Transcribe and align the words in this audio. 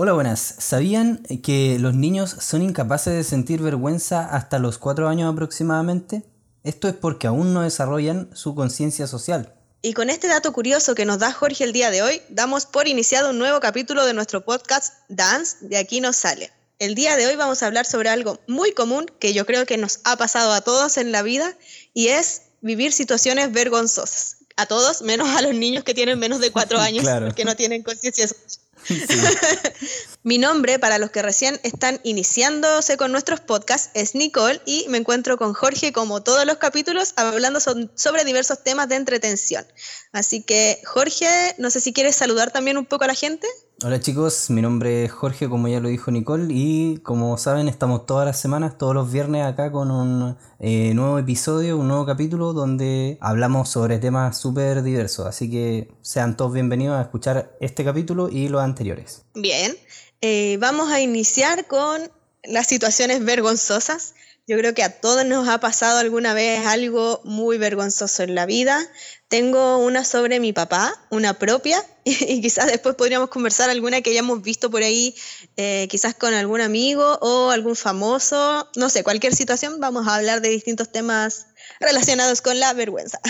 Hola, 0.00 0.12
buenas. 0.12 0.54
¿Sabían 0.58 1.24
que 1.42 1.76
los 1.80 1.92
niños 1.92 2.30
son 2.38 2.62
incapaces 2.62 3.14
de 3.14 3.24
sentir 3.24 3.60
vergüenza 3.60 4.24
hasta 4.26 4.60
los 4.60 4.78
4 4.78 5.08
años 5.08 5.32
aproximadamente? 5.32 6.22
Esto 6.62 6.86
es 6.86 6.94
porque 6.94 7.26
aún 7.26 7.52
no 7.52 7.62
desarrollan 7.62 8.30
su 8.32 8.54
conciencia 8.54 9.08
social. 9.08 9.56
Y 9.82 9.94
con 9.94 10.08
este 10.08 10.28
dato 10.28 10.52
curioso 10.52 10.94
que 10.94 11.04
nos 11.04 11.18
da 11.18 11.32
Jorge 11.32 11.64
el 11.64 11.72
día 11.72 11.90
de 11.90 12.02
hoy, 12.02 12.22
damos 12.28 12.64
por 12.64 12.86
iniciado 12.86 13.30
un 13.30 13.40
nuevo 13.40 13.58
capítulo 13.58 14.06
de 14.06 14.14
nuestro 14.14 14.44
podcast 14.44 14.94
Dance, 15.08 15.56
de 15.62 15.78
aquí 15.78 16.00
nos 16.00 16.14
sale. 16.14 16.52
El 16.78 16.94
día 16.94 17.16
de 17.16 17.26
hoy 17.26 17.34
vamos 17.34 17.64
a 17.64 17.66
hablar 17.66 17.84
sobre 17.84 18.08
algo 18.08 18.38
muy 18.46 18.70
común 18.70 19.06
que 19.18 19.34
yo 19.34 19.46
creo 19.46 19.66
que 19.66 19.78
nos 19.78 19.98
ha 20.04 20.16
pasado 20.16 20.52
a 20.52 20.60
todos 20.60 20.96
en 20.96 21.10
la 21.10 21.22
vida 21.22 21.56
y 21.92 22.06
es 22.06 22.42
vivir 22.60 22.92
situaciones 22.92 23.50
vergonzosas. 23.50 24.36
A 24.56 24.66
todos, 24.66 25.02
menos 25.02 25.28
a 25.36 25.42
los 25.42 25.54
niños 25.54 25.82
que 25.82 25.92
tienen 25.92 26.20
menos 26.20 26.38
de 26.38 26.52
cuatro 26.52 26.78
años, 26.88 27.04
porque 27.04 27.44
no 27.44 27.56
tienen 27.56 27.82
conciencia 27.82 28.28
social. 28.28 28.67
Mi 30.22 30.38
nombre, 30.38 30.78
para 30.78 30.98
los 30.98 31.10
que 31.10 31.22
recién 31.22 31.60
están 31.62 32.00
iniciándose 32.02 32.96
con 32.96 33.12
nuestros 33.12 33.40
podcasts, 33.40 33.90
es 33.94 34.14
Nicole 34.14 34.60
y 34.66 34.86
me 34.88 34.98
encuentro 34.98 35.36
con 35.36 35.54
Jorge 35.54 35.92
como 35.92 36.22
todos 36.22 36.44
los 36.44 36.58
capítulos 36.58 37.14
hablando 37.16 37.60
sobre 37.60 38.24
diversos 38.24 38.62
temas 38.62 38.88
de 38.88 38.96
entretención. 38.96 39.66
Así 40.12 40.42
que, 40.42 40.80
Jorge, 40.84 41.54
no 41.58 41.70
sé 41.70 41.80
si 41.80 41.92
quieres 41.92 42.16
saludar 42.16 42.50
también 42.50 42.78
un 42.78 42.86
poco 42.86 43.04
a 43.04 43.08
la 43.08 43.14
gente. 43.14 43.46
Hola 43.84 44.00
chicos, 44.00 44.50
mi 44.50 44.60
nombre 44.60 45.04
es 45.04 45.12
Jorge, 45.12 45.48
como 45.48 45.68
ya 45.68 45.78
lo 45.78 45.88
dijo 45.88 46.10
Nicole, 46.10 46.52
y 46.52 46.96
como 47.04 47.38
saben 47.38 47.68
estamos 47.68 48.06
todas 48.06 48.26
las 48.26 48.40
semanas, 48.40 48.76
todos 48.76 48.92
los 48.92 49.12
viernes 49.12 49.46
acá 49.46 49.70
con 49.70 49.92
un 49.92 50.36
eh, 50.58 50.92
nuevo 50.94 51.16
episodio, 51.16 51.78
un 51.78 51.86
nuevo 51.86 52.04
capítulo 52.04 52.52
donde 52.54 53.18
hablamos 53.20 53.68
sobre 53.68 54.00
temas 54.00 54.36
súper 54.36 54.82
diversos, 54.82 55.26
así 55.26 55.48
que 55.48 55.92
sean 56.02 56.36
todos 56.36 56.54
bienvenidos 56.54 56.98
a 56.98 57.02
escuchar 57.02 57.56
este 57.60 57.84
capítulo 57.84 58.28
y 58.28 58.48
los 58.48 58.62
anteriores. 58.62 59.22
Bien, 59.34 59.76
eh, 60.22 60.56
vamos 60.58 60.90
a 60.90 61.00
iniciar 61.00 61.68
con 61.68 62.00
las 62.42 62.66
situaciones 62.66 63.24
vergonzosas. 63.24 64.16
Yo 64.48 64.56
creo 64.56 64.72
que 64.72 64.82
a 64.82 64.98
todos 64.98 65.26
nos 65.26 65.46
ha 65.46 65.60
pasado 65.60 65.98
alguna 65.98 66.32
vez 66.32 66.66
algo 66.66 67.20
muy 67.22 67.58
vergonzoso 67.58 68.22
en 68.22 68.34
la 68.34 68.46
vida. 68.46 68.80
Tengo 69.28 69.76
una 69.76 70.06
sobre 70.06 70.40
mi 70.40 70.54
papá, 70.54 70.94
una 71.10 71.34
propia, 71.38 71.84
y, 72.04 72.40
quizás 72.40 72.68
después 72.68 72.94
podríamos 72.94 73.28
conversar 73.28 73.68
alguna 73.68 74.00
que 74.00 74.08
hayamos 74.08 74.40
visto 74.40 74.70
por 74.70 74.82
ahí, 74.82 75.14
eh, 75.58 75.86
quizás 75.90 76.14
con 76.14 76.32
algún 76.32 76.62
amigo 76.62 77.18
o 77.20 77.50
algún 77.50 77.76
famoso, 77.76 78.66
no 78.74 78.88
sé, 78.88 79.04
cualquier 79.04 79.36
situación, 79.36 79.80
vamos 79.80 80.08
a 80.08 80.14
hablar 80.14 80.40
de 80.40 80.48
distintos 80.48 80.90
temas 80.90 81.48
relacionados 81.80 82.42
con 82.42 82.58
la 82.58 82.72
vergüenza. 82.72 83.18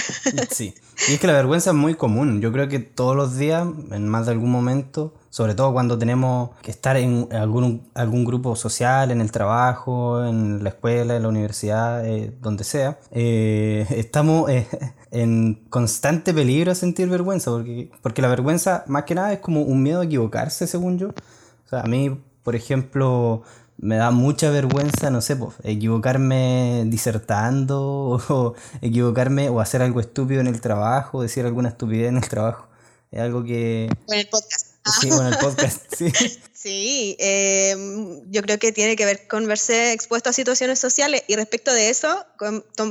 Sí, 0.51 0.75
y 1.09 1.15
es 1.15 1.21
que 1.21 1.27
la 1.27 1.33
vergüenza 1.33 1.71
es 1.71 1.77
muy 1.77 1.95
común, 1.95 2.41
yo 2.41 2.53
creo 2.53 2.69
que 2.69 2.79
todos 2.79 3.15
los 3.15 3.37
días, 3.37 3.67
en 3.91 4.09
más 4.09 4.27
de 4.27 4.33
algún 4.33 4.51
momento, 4.51 5.15
sobre 5.31 5.55
todo 5.55 5.73
cuando 5.73 5.99
tenemos 5.99 6.51
que 6.63 6.71
estar 6.71 6.97
en 6.97 7.29
algún, 7.33 7.89
algún 7.95 8.25
grupo 8.25 8.57
social, 8.57 9.11
en 9.11 9.21
el 9.21 9.31
trabajo, 9.31 10.25
en 10.25 10.63
la 10.65 10.71
escuela, 10.71 11.17
en 11.17 11.23
la 11.23 11.29
universidad, 11.29 12.07
eh, 12.07 12.33
donde 12.41 12.65
sea, 12.65 12.99
eh, 13.11 13.87
estamos 13.91 14.51
en 15.11 15.55
constante 15.71 16.35
peligro 16.35 16.71
de 16.71 16.75
sentir 16.75 17.09
vergüenza, 17.09 17.51
porque, 17.51 17.91
porque 18.03 18.23
la 18.23 18.29
vergüenza 18.29 18.85
más 18.87 19.05
que 19.05 19.15
nada 19.15 19.33
es 19.33 19.41
como 19.41 19.63
un 19.63 19.83
miedo 19.83 20.01
a 20.01 20.05
equivocarse, 20.05 20.67
según 20.67 20.99
yo. 20.99 21.09
O 21.09 21.69
sea, 21.69 21.81
a 21.81 21.87
mí, 21.87 22.19
por 22.43 22.57
ejemplo, 22.57 23.43
me 23.79 23.97
da 23.97 24.11
mucha 24.11 24.51
vergüenza, 24.51 25.11
no 25.11 25.21
sé, 25.21 25.37
pues, 25.37 25.55
equivocarme 25.63 26.85
disertando 26.87 28.21
o 28.29 28.55
equivocarme 28.83 29.49
o 29.49 29.61
hacer 29.61 29.83
algo 29.83 30.01
estúpido 30.01 30.41
en 30.41 30.49
el 30.49 30.61
trabajo, 30.61 31.23
decir 31.23 31.47
alguna 31.47 31.71
estupidez 31.71 32.09
en 32.09 32.17
el 32.19 32.29
trabajo. 32.29 32.67
Es 33.11 33.21
algo 33.21 33.45
que... 33.45 33.85
En 34.09 34.19
el 34.19 34.29
podcast. 34.29 34.68
Sí, 35.01 35.09
con 35.09 35.27
el 35.27 35.37
podcast, 35.39 35.83
sí. 35.97 36.13
Sí, 36.59 37.15
em, 37.21 38.29
yo 38.33 38.43
creo 38.43 38.59
que 38.59 38.73
tiene 38.73 38.97
que 38.97 39.05
ver 39.05 39.29
con 39.29 39.47
verse 39.47 39.93
expuesto 39.93 40.31
a 40.31 40.33
situaciones 40.33 40.81
sociales. 40.81 41.23
Y 41.29 41.37
respecto 41.37 41.73
de 41.73 41.89
eso, 41.89 42.27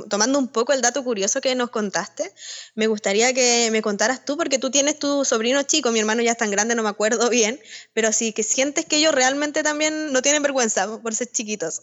tomando 0.08 0.40
un 0.40 0.48
poco 0.48 0.72
el 0.72 0.82
dato 0.82 1.04
curioso 1.04 1.42
que 1.42 1.54
nos 1.54 1.70
contaste, 1.70 2.32
me 2.76 2.88
gustaría 2.88 3.34
que 3.34 3.68
me 3.74 3.82
contaras 3.82 4.24
tú, 4.24 4.38
porque 4.38 4.58
tú 4.58 4.72
tienes 4.72 4.98
tu 5.00 5.26
sobrino 5.26 5.64
chico, 5.64 5.92
mi 5.92 6.00
hermano 6.00 6.22
ya 6.22 6.32
es 6.32 6.38
tan 6.38 6.50
grande, 6.50 6.76
no 6.76 6.84
me 6.84 6.88
acuerdo 6.88 7.30
bien, 7.30 7.60
pero 7.94 8.14
sí 8.14 8.32
que 8.32 8.44
sientes 8.44 8.86
que 8.86 8.98
ellos 8.98 9.14
realmente 9.14 9.64
también 9.64 10.14
no 10.14 10.22
tienen 10.22 10.42
vergüenza 10.44 10.88
por 11.02 11.14
ser 11.14 11.30
chiquitos. 11.30 11.82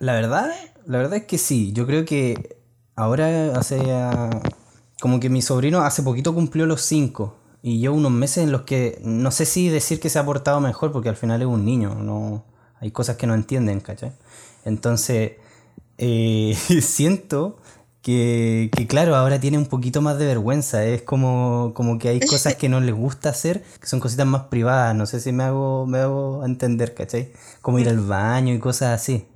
La 0.00 0.12
verdad, 0.12 0.54
la 0.84 0.98
verdad 0.98 1.16
es 1.16 1.24
que 1.24 1.38
sí, 1.38 1.72
yo 1.72 1.86
creo 1.86 2.04
que 2.04 2.58
ahora 2.96 3.58
hace... 3.58 3.78
Como 5.00 5.20
que 5.20 5.30
mi 5.30 5.40
sobrino 5.40 5.80
hace 5.80 6.02
poquito 6.02 6.34
cumplió 6.34 6.66
los 6.66 6.82
cinco 6.82 7.38
y 7.62 7.80
yo 7.80 7.92
unos 7.92 8.12
meses 8.12 8.44
en 8.44 8.52
los 8.52 8.62
que 8.62 9.00
no 9.02 9.30
sé 9.30 9.44
si 9.44 9.68
decir 9.68 10.00
que 10.00 10.10
se 10.10 10.18
ha 10.18 10.24
portado 10.24 10.60
mejor 10.60 10.92
porque 10.92 11.08
al 11.08 11.16
final 11.16 11.42
es 11.42 11.48
un 11.48 11.64
niño, 11.64 11.94
no 11.94 12.44
hay 12.80 12.90
cosas 12.90 13.16
que 13.16 13.26
no 13.26 13.34
entienden, 13.34 13.80
¿cachai? 13.80 14.12
Entonces, 14.64 15.32
eh, 15.98 16.56
siento 16.80 17.58
que, 18.02 18.70
que, 18.74 18.86
claro, 18.86 19.16
ahora 19.16 19.40
tiene 19.40 19.58
un 19.58 19.66
poquito 19.66 20.00
más 20.00 20.18
de 20.18 20.26
vergüenza, 20.26 20.84
es 20.84 21.02
como, 21.02 21.72
como 21.74 21.98
que 21.98 22.08
hay 22.08 22.20
cosas 22.20 22.54
que 22.54 22.68
no 22.68 22.80
les 22.80 22.94
gusta 22.94 23.30
hacer, 23.30 23.62
que 23.80 23.86
son 23.86 24.00
cositas 24.00 24.26
más 24.26 24.44
privadas, 24.44 24.94
no 24.94 25.06
sé 25.06 25.20
si 25.20 25.32
me 25.32 25.44
hago, 25.44 25.86
me 25.86 25.98
hago 25.98 26.44
entender, 26.44 26.94
¿cachai? 26.94 27.32
Como 27.60 27.78
ir 27.80 27.88
al 27.88 28.00
baño 28.00 28.54
y 28.54 28.60
cosas 28.60 29.00
así. 29.00 29.26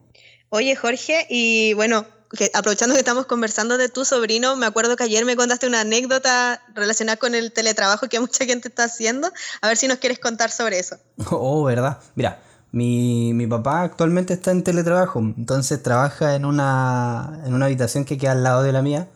Oye, 0.49 0.77
Jorge, 0.77 1.27
y 1.28 1.72
bueno, 1.75 2.06
aprovechando 2.54 2.94
que 2.94 3.00
estamos 3.00 3.26
conversando 3.26 3.78
de 3.78 3.88
tu 3.88 4.04
sobrino, 4.04 4.56
me 4.56 4.66
acuerdo 4.66 4.97
que 4.97 5.04
ayer 5.04 5.25
me 5.25 5.37
contaste 5.37 5.66
una 5.66 5.81
anécdota 5.81 6.62
relacionada 6.75 7.16
con 7.16 7.34
el 7.34 7.53
teletrabajo 7.53 8.09
que 8.09 8.20
mucha 8.20 8.44
gente 8.44 8.69
está 8.69 8.84
haciendo. 8.84 9.31
A 9.60 9.69
ver 9.69 9.76
si 9.76 9.88
nos 9.88 9.98
quieres 9.98 10.19
contar 10.19 10.50
sobre 10.50 10.78
eso. 10.78 10.97
Oh, 11.31 11.65
¿verdad? 11.65 11.98
Mira, 12.15 12.42
mi, 12.72 13.32
mi 13.34 13.47
papá 13.47 13.82
actualmente 13.82 14.34
está 14.34 14.50
en 14.50 14.62
teletrabajo, 14.65 15.19
entonces 15.19 15.82
trabaja 15.82 16.34
en 16.34 16.44
una, 16.44 17.42
en 17.44 17.54
una 17.54 17.66
habitación 17.66 18.04
que 18.04 18.19
queda 18.19 18.32
al 18.32 18.42
lado 18.42 18.62
de 18.62 18.72
la 18.72 18.82
mía. 18.82 19.09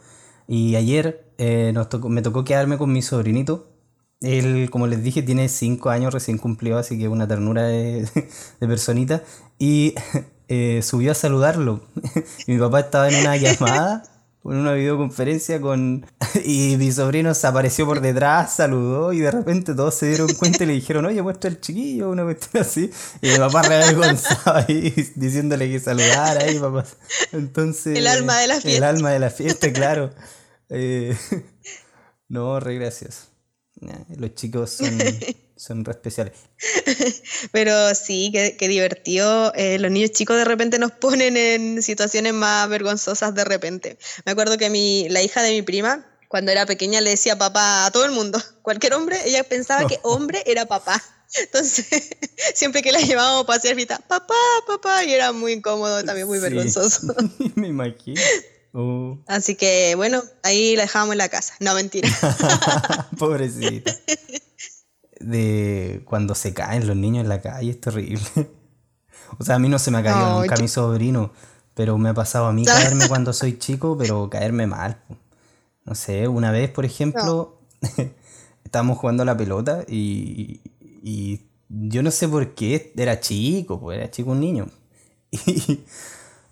Y 0.49 0.77
ayer 0.77 1.33
eh, 1.39 1.73
me 2.05 2.23
tocó 2.23 2.45
quedarme 2.45 2.79
con 2.79 2.93
mi 2.93 3.03
sobrinito. 3.03 3.73
Él, 4.21 4.71
como 4.71 4.87
les 4.87 5.03
dije, 5.03 5.23
tiene 5.23 5.49
5 5.49 5.91
años 5.91 6.15
recién 6.15 6.39
cumplido, 6.39 6.79
así 6.79 6.99
que 6.99 7.09
una 7.09 7.29
ternura 7.29 7.65
de 7.65 8.09
personita. 8.61 9.23
Y 9.59 9.95
eh, 10.49 10.81
subió 10.83 11.13
a 11.13 11.15
saludarlo. 11.15 11.83
y 12.47 12.53
mi 12.53 12.59
papá 12.59 12.81
estaba 12.81 13.09
en 13.09 13.17
una 13.17 13.37
llamada, 13.37 14.05
en 14.45 14.57
una 14.57 14.73
videoconferencia 14.73 15.61
con... 15.61 16.07
y 16.45 16.77
mi 16.77 16.93
sobrino 16.93 17.35
se 17.35 17.47
apareció 17.47 17.87
por 17.87 18.01
detrás, 18.01 18.55
saludó 18.55 19.13
y 19.13 19.21
de 19.21 19.31
repente 19.31 19.75
todos 19.75 19.95
se 19.95 20.09
dieron 20.09 20.33
cuenta 20.35 20.65
y 20.65 20.67
le 20.67 20.73
dijeron, 20.75 21.05
oye, 21.07 21.21
muestra 21.23 21.51
el 21.51 21.61
chiquillo, 21.61 22.11
una 22.11 22.25
cuestión 22.25 22.63
así. 22.63 22.91
Y 23.23 23.31
mi 23.31 23.39
papá 23.39 23.63
reavergonzado 23.63 24.57
ahí 24.57 24.95
diciéndole 25.17 25.71
que 25.71 25.81
saludara 25.81 26.45
ahí, 26.45 26.59
papá. 26.59 26.85
Entonces... 27.33 27.99
El 27.99 28.07
alma 28.07 28.39
de 28.39 28.47
la 28.47 28.61
fiesta. 28.61 28.79
El 28.79 28.85
alma 28.97 29.11
de 29.11 29.19
la 29.19 29.31
fiesta, 29.31 29.73
claro. 29.73 30.13
Eh, 30.69 31.17
no, 32.29 32.61
re 32.61 32.77
gracias. 32.77 33.29
Los 34.17 34.35
chicos 34.35 34.71
son 34.71 34.99
son 35.57 35.85
re 35.85 35.93
especiales. 35.93 36.35
Pero 37.53 37.95
sí, 37.95 38.31
qué, 38.33 38.69
divertido. 38.69 39.53
Eh, 39.55 39.79
los 39.79 39.91
niños 39.91 40.13
chicos 40.13 40.37
de 40.37 40.45
repente 40.45 40.79
nos 40.79 40.93
ponen 40.93 41.37
en 41.37 41.83
situaciones 41.83 42.35
más 42.35 42.69
vergonzosas 42.69 43.35
de 43.35 43.45
repente. 43.45 43.99
Me 44.25 44.33
acuerdo 44.33 44.59
que 44.59 44.71
mi, 44.71 45.09
la 45.09 45.23
hija 45.23 45.43
de 45.43 45.53
mi 45.53 45.63
prima, 45.63 46.07
cuando 46.29 46.53
era 46.53 46.67
pequeña, 46.67 47.01
le 47.01 47.11
decía 47.11 47.39
papá 47.39 47.87
a 47.87 47.91
todo 47.91 48.05
el 48.05 48.13
mundo. 48.13 48.41
Cualquier 48.63 48.95
hombre, 48.95 49.19
ella 49.25 49.45
pensaba 49.45 49.87
que 49.87 49.99
hombre 50.03 50.43
era 50.47 50.67
papá. 50.67 51.03
Entonces, 51.39 52.11
siempre 52.55 52.83
que 52.83 52.93
la 52.93 53.01
llevábamos 53.01 53.45
a 53.45 53.47
pasear, 53.47 53.75
gritaba, 53.75 54.01
papá, 54.07 54.35
papá, 54.67 55.05
y 55.05 55.13
era 55.13 55.33
muy 55.33 55.55
incómodo, 55.55 56.05
también 56.05 56.29
muy 56.29 56.39
vergonzoso. 56.39 57.15
Me 57.57 57.69
imagino. 57.69 58.21
Uh. 58.73 59.19
Así 59.27 59.57
que, 59.57 59.95
bueno, 59.97 60.23
ahí 60.43 60.77
la 60.77 60.83
dejábamos 60.83 61.15
en 61.15 61.19
la 61.19 61.29
casa. 61.29 61.55
No, 61.61 61.75
mentira. 61.75 62.09
Pobrecita 63.19 63.99
de 65.21 66.03
cuando 66.05 66.35
se 66.35 66.55
caen 66.55 66.87
los 66.87 66.97
niños 66.97 67.23
en 67.23 67.29
la 67.29 67.41
calle, 67.41 67.71
es 67.71 67.81
terrible. 67.81 68.21
o 69.39 69.45
sea, 69.45 69.57
a 69.57 69.59
mí 69.59 69.69
no 69.69 69.79
se 69.79 69.91
me 69.91 69.99
ha 69.99 70.03
caído 70.03 70.41
nunca 70.41 70.57
mi 70.57 70.69
sobrino, 70.69 71.33
pero 71.75 71.99
me 71.99 72.11
ha 72.11 72.15
pasado 72.15 72.47
a 72.47 72.53
mí 72.53 72.65
caerme 72.67 73.09
cuando 73.09 73.33
soy 73.33 73.59
chico, 73.59 73.97
pero 73.99 74.29
caerme 74.31 74.67
mal. 74.67 74.99
No 75.85 75.95
sé, 75.95 76.27
una 76.29 76.51
vez, 76.51 76.71
por 76.71 76.85
ejemplo, 76.85 77.61
estábamos 78.65 78.99
jugando 78.99 79.23
a 79.23 79.27
la 79.27 79.37
pelota 79.37 79.85
y, 79.87 80.61
y 81.03 81.47
yo 81.69 82.03
no 82.03 82.11
sé 82.11 82.29
por 82.29 82.55
qué, 82.55 82.93
era 82.97 83.21
chico, 83.21 83.81
pues 83.81 83.99
era 83.99 84.11
chico 84.11 84.31
un 84.31 84.41
niño. 84.41 84.67
Y 85.31 85.81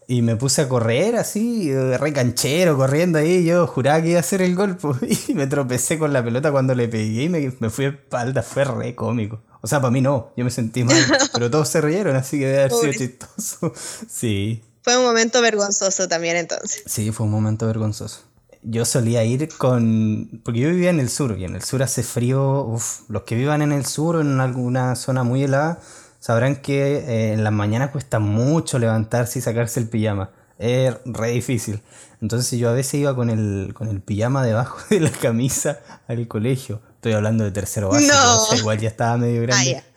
y 0.07 0.23
me 0.23 0.37
puse 0.37 0.63
a 0.63 0.69
correr 0.69 1.17
así, 1.17 1.73
re 1.75 2.13
canchero, 2.13 2.77
corriendo 2.77 3.19
ahí. 3.19 3.45
Yo 3.45 3.67
juraba 3.67 4.03
que 4.03 4.11
iba 4.11 4.19
a 4.19 4.21
hacer 4.21 4.43
el 4.43 4.55
golpe. 4.55 4.89
Y 5.29 5.35
me 5.35 5.47
tropecé 5.47 5.99
con 5.99 6.13
la 6.13 6.23
pelota 6.23 6.53
cuando 6.53 6.75
le 6.75 6.89
pegué 6.89 7.25
y 7.25 7.29
me, 7.29 7.53
me 7.59 7.71
fui 7.71 7.87
a 7.87 7.89
espalda. 7.89 8.43
Fue 8.43 8.65
re 8.65 8.95
cómico. 8.95 9.43
O 9.61 9.67
sea, 9.67 9.81
para 9.81 9.91
mí 9.91 10.01
no, 10.01 10.33
yo 10.37 10.45
me 10.45 10.51
sentí 10.51 10.85
mal. 10.85 10.97
pero 11.33 11.51
todos 11.51 11.69
se 11.69 11.81
rieron, 11.81 12.17
así 12.17 12.39
que 12.39 12.47
debe 12.47 12.59
haber 12.65 12.73
sido 12.73 12.93
chistoso. 12.93 13.73
Sí. 14.09 14.63
Fue 14.83 14.99
un 14.99 15.05
momento 15.05 15.41
vergonzoso 15.41 16.09
también 16.09 16.37
entonces. 16.37 16.83
Sí, 16.87 17.11
fue 17.11 17.25
un 17.25 17.33
momento 17.33 17.67
vergonzoso. 17.67 18.21
yo 18.63 18.85
solía 18.85 19.25
ir 19.25 19.49
con... 19.57 20.43
Porque 20.45 20.61
yo 20.61 20.69
vivía 20.69 20.91
en 20.91 21.01
el 21.01 21.09
sur 21.09 21.39
y 21.39 21.45
en 21.45 21.55
el 21.55 21.63
sur 21.63 21.83
hace 21.83 22.03
frío. 22.03 22.65
Uf, 22.65 23.09
los 23.09 23.23
que 23.23 23.35
vivan 23.35 23.63
en 23.63 23.73
el 23.73 23.87
sur 23.87 24.21
en 24.21 24.41
alguna 24.41 24.95
zona 24.97 25.23
muy 25.23 25.43
helada 25.43 25.81
sabrán 26.25 26.57
que 26.57 26.97
eh, 26.97 27.33
en 27.35 27.45
las 27.45 27.53
mañanas 27.53 27.91
cuesta 27.91 28.19
mucho 28.19 28.79
levantarse 28.79 29.41
y 29.41 29.43
sacarse 29.43 29.79
el 29.79 29.91
pijama. 29.91 30.31
Es 30.59 30.95
re 31.05 31.33
difícil. 31.33 31.83
Entonces 32.23 32.59
yo 32.59 32.71
a 32.71 32.73
veces 32.73 32.95
iba 32.95 33.15
con 33.15 33.29
el, 33.29 33.75
con 33.75 33.89
el 33.89 34.01
pijama 34.01 34.43
debajo 34.43 34.79
de 34.89 35.01
la 35.01 35.11
camisa 35.11 35.81
al 36.09 36.27
colegio. 36.27 36.81
Estoy 36.95 37.13
hablando 37.13 37.45
de 37.45 37.51
tercero 37.51 37.91
básico, 37.91 38.15
no. 38.15 38.57
igual 38.57 38.79
ya 38.79 38.89
estaba 38.89 39.19
medio 39.19 39.43
grande. 39.43 39.85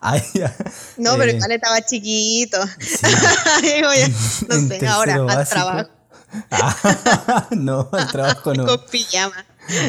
Ah, 0.00 0.16
ya. 0.32 0.54
No, 0.96 1.16
pero 1.16 1.32
eh, 1.32 1.34
igual 1.34 1.50
estaba 1.50 1.80
chiquito. 1.80 2.56
no 4.48 4.68
sé, 4.68 4.86
ahora 4.86 5.14
al 5.16 5.48
trabajo. 5.48 5.90
Ah, 6.52 7.48
no, 7.50 7.88
al 7.90 8.06
trabajo 8.06 8.54
no. 8.54 8.64
Con 8.64 8.86
pijama. 8.88 9.44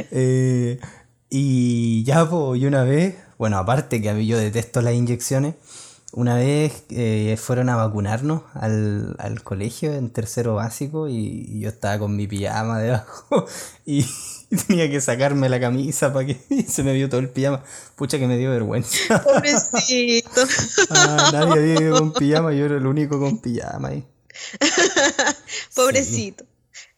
Eh, 0.09 0.79
y 1.29 2.03
ya, 2.05 2.27
pues, 2.27 2.59
y 2.59 2.65
una 2.65 2.81
vez, 2.81 3.17
bueno, 3.39 3.57
aparte 3.57 4.01
que 4.01 4.25
yo 4.27 4.37
detesto 4.37 4.81
las 4.81 4.93
inyecciones, 4.93 5.55
una 6.11 6.35
vez 6.35 6.83
eh, 6.89 7.37
fueron 7.41 7.69
a 7.69 7.77
vacunarnos 7.77 8.41
al, 8.53 9.15
al, 9.17 9.43
colegio 9.43 9.93
en 9.93 10.09
tercero 10.09 10.55
básico 10.55 11.07
y, 11.07 11.59
yo 11.59 11.69
estaba 11.69 11.99
con 11.99 12.15
mi 12.15 12.27
pijama 12.27 12.79
debajo 12.79 13.45
y, 13.85 14.05
tenía 14.67 14.89
que 14.89 14.99
sacarme 14.99 15.47
la 15.47 15.59
camisa 15.59 16.11
para 16.11 16.25
que 16.25 16.37
se 16.67 16.83
me 16.83 16.93
vio 16.93 17.09
todo 17.09 17.21
el 17.21 17.29
pijama. 17.29 17.63
Pucha 17.95 18.19
que 18.19 18.27
me 18.27 18.37
dio 18.37 18.51
vergüenza. 18.51 19.23
Pobrecito. 19.23 20.41
ah, 20.89 21.29
nadie 21.31 21.61
vive 21.61 21.91
con 21.91 22.11
pijama, 22.11 22.53
yo 22.53 22.65
era 22.65 22.75
el 22.75 22.85
único 22.85 23.19
con 23.19 23.39
pijama 23.39 23.87
ahí. 23.87 24.05
Pobrecito. 25.75 26.45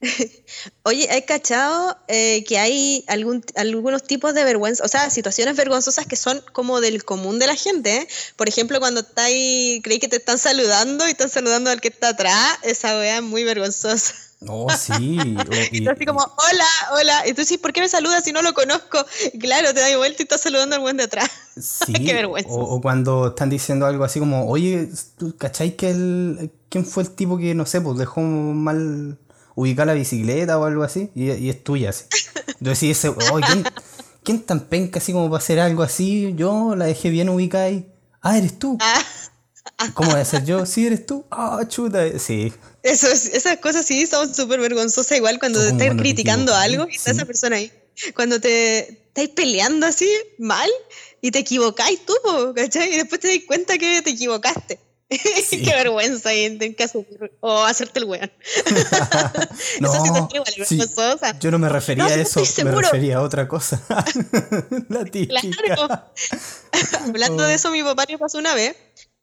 Oye, 0.84 1.08
¿hay 1.10 1.24
cachado 1.24 1.98
eh, 2.08 2.44
que 2.46 2.58
hay 2.58 3.04
algún, 3.08 3.44
algunos 3.56 4.04
tipos 4.04 4.34
de 4.34 4.44
vergüenza, 4.44 4.84
o 4.84 4.88
sea, 4.88 5.10
situaciones 5.10 5.56
vergonzosas 5.56 6.06
que 6.06 6.16
son 6.16 6.44
como 6.54 6.82
del 6.82 7.04
común 7.04 7.40
de 7.40 7.48
la 7.48 7.56
gente? 7.56 7.98
¿eh? 7.98 8.08
Por 8.36 8.50
ejemplo, 8.50 8.80
cuando 8.80 9.02
estáis, 9.02 9.82
creí 9.84 10.00
que 10.00 10.08
te 10.08 10.18
están 10.18 10.38
saludando 10.38 11.08
y 11.08 11.12
están 11.12 11.30
saludando 11.30 11.70
al 11.70 11.82
que 11.82 11.90
está 11.90 12.10
atrás, 12.10 12.58
esa 12.64 12.98
wea 12.98 13.18
es 13.18 13.24
muy 13.24 13.44
vergonzosa. 13.44 14.14
Oh, 14.48 14.68
sí. 14.72 15.20
y, 15.72 15.88
así 15.88 16.06
como, 16.06 16.20
hola, 16.20 16.68
hola. 16.94 17.28
Y 17.28 17.34
tú 17.34 17.42
dices, 17.42 17.60
¿por 17.60 17.74
qué 17.74 17.82
me 17.82 17.90
saludas 17.90 18.24
si 18.24 18.32
no 18.32 18.42
lo 18.42 18.54
conozco? 18.54 19.06
Y 19.34 19.38
claro, 19.38 19.72
te 19.74 19.82
das 19.82 19.96
vuelta 19.96 20.18
y 20.20 20.24
estás 20.24 20.42
saludando 20.42 20.76
al 20.76 20.82
buen 20.82 20.98
de 20.98 21.04
atrás. 21.04 21.30
Sí. 21.62 21.94
qué 21.94 22.14
vergüenza. 22.14 22.50
O, 22.50 22.62
o, 22.62 22.82
cuando 22.82 23.28
están 23.28 23.50
diciendo 23.50 23.86
algo 23.86 24.06
así 24.06 24.20
como, 24.20 24.50
oye, 24.50 24.90
¿tú 25.18 25.36
cacháis 25.38 25.76
que 25.76 25.92
el. 25.92 26.50
¿Quién 26.70 26.86
fue 26.86 27.04
el 27.04 27.12
tipo 27.12 27.38
que, 27.38 27.54
no 27.54 27.66
sé, 27.66 27.82
pues 27.82 27.98
dejó 27.98 28.22
mal 28.22 29.18
ubicar 29.56 29.88
la 29.88 29.94
bicicleta 29.94 30.58
o 30.58 30.66
algo 30.66 30.84
así 30.84 31.10
y, 31.16 31.50
es 31.50 31.64
tuya 31.64 31.90
así. 31.90 32.06
Ese, 32.90 33.10
oh, 33.10 33.16
¿quién, 33.46 33.64
¿quién, 34.24 34.42
tan 34.42 34.62
penca 34.62 35.00
así 35.00 35.14
como 35.14 35.30
para 35.30 35.42
hacer 35.42 35.60
algo 35.60 35.84
así? 35.84 36.34
Yo 36.36 36.76
la 36.76 36.86
dejé 36.86 37.10
bien 37.10 37.30
ubicada 37.30 37.66
ahí. 37.66 37.92
Ah, 38.22 38.38
eres 38.38 38.60
tú. 38.60 38.78
Ah. 38.80 39.02
¿Cómo 39.94 40.12
voy 40.12 40.20
a 40.20 40.26
ser 40.26 40.46
yo? 40.46 40.66
Sí, 40.66 40.86
eres 40.86 41.06
tú. 41.06 41.26
Ah, 41.32 41.62
chuta. 41.68 42.20
Sí. 42.20 42.54
Eso, 42.84 43.08
esas 43.08 43.58
cosas 43.58 43.86
sí 43.86 44.06
son 44.06 44.34
súper 44.34 44.60
vergonzosas 44.60 45.18
igual 45.18 45.40
cuando 45.40 45.60
te 45.60 45.70
estás 45.70 45.98
criticando 45.98 46.54
algo 46.54 46.88
y 46.90 46.96
está 46.96 47.12
esa 47.12 47.26
persona 47.26 47.56
ahí. 47.56 47.72
Cuando 48.16 48.40
te 48.40 48.90
estáis 49.08 49.30
peleando 49.30 49.86
así 49.86 50.10
mal 50.38 50.70
y 51.20 51.32
te 51.32 51.40
equivocáis 51.40 52.00
tú, 52.06 52.14
¿cachai? 52.56 52.94
Y 52.94 52.98
después 52.98 53.22
te 53.22 53.28
das 53.28 53.46
cuenta 53.46 53.78
que 53.78 54.02
te 54.02 54.12
equivocaste. 54.12 54.80
Qué 55.50 55.74
vergüenza 55.76 56.34
y 56.34 56.46
en 56.46 56.74
caso 56.74 57.06
o 57.42 57.64
hacerte 57.64 58.00
el 58.00 58.06
weón. 58.06 58.32
no, 59.82 60.30
yo 61.40 61.52
no 61.52 61.60
me 61.60 61.68
refería 61.70 62.06
a 62.06 62.16
eso, 62.16 62.42
me 62.64 62.72
refería 62.72 63.18
a 63.18 63.22
otra 63.22 63.48
cosa. 63.48 63.84
La 64.88 65.04
típica. 65.04 65.42
Hablando 67.02 67.44
de 67.44 67.54
oh. 67.54 67.56
eso, 67.56 67.72
mi 67.72 67.84
papá 67.84 68.06
me 68.08 68.18
pasó 68.18 68.38
una 68.38 68.56
vez 68.56 68.76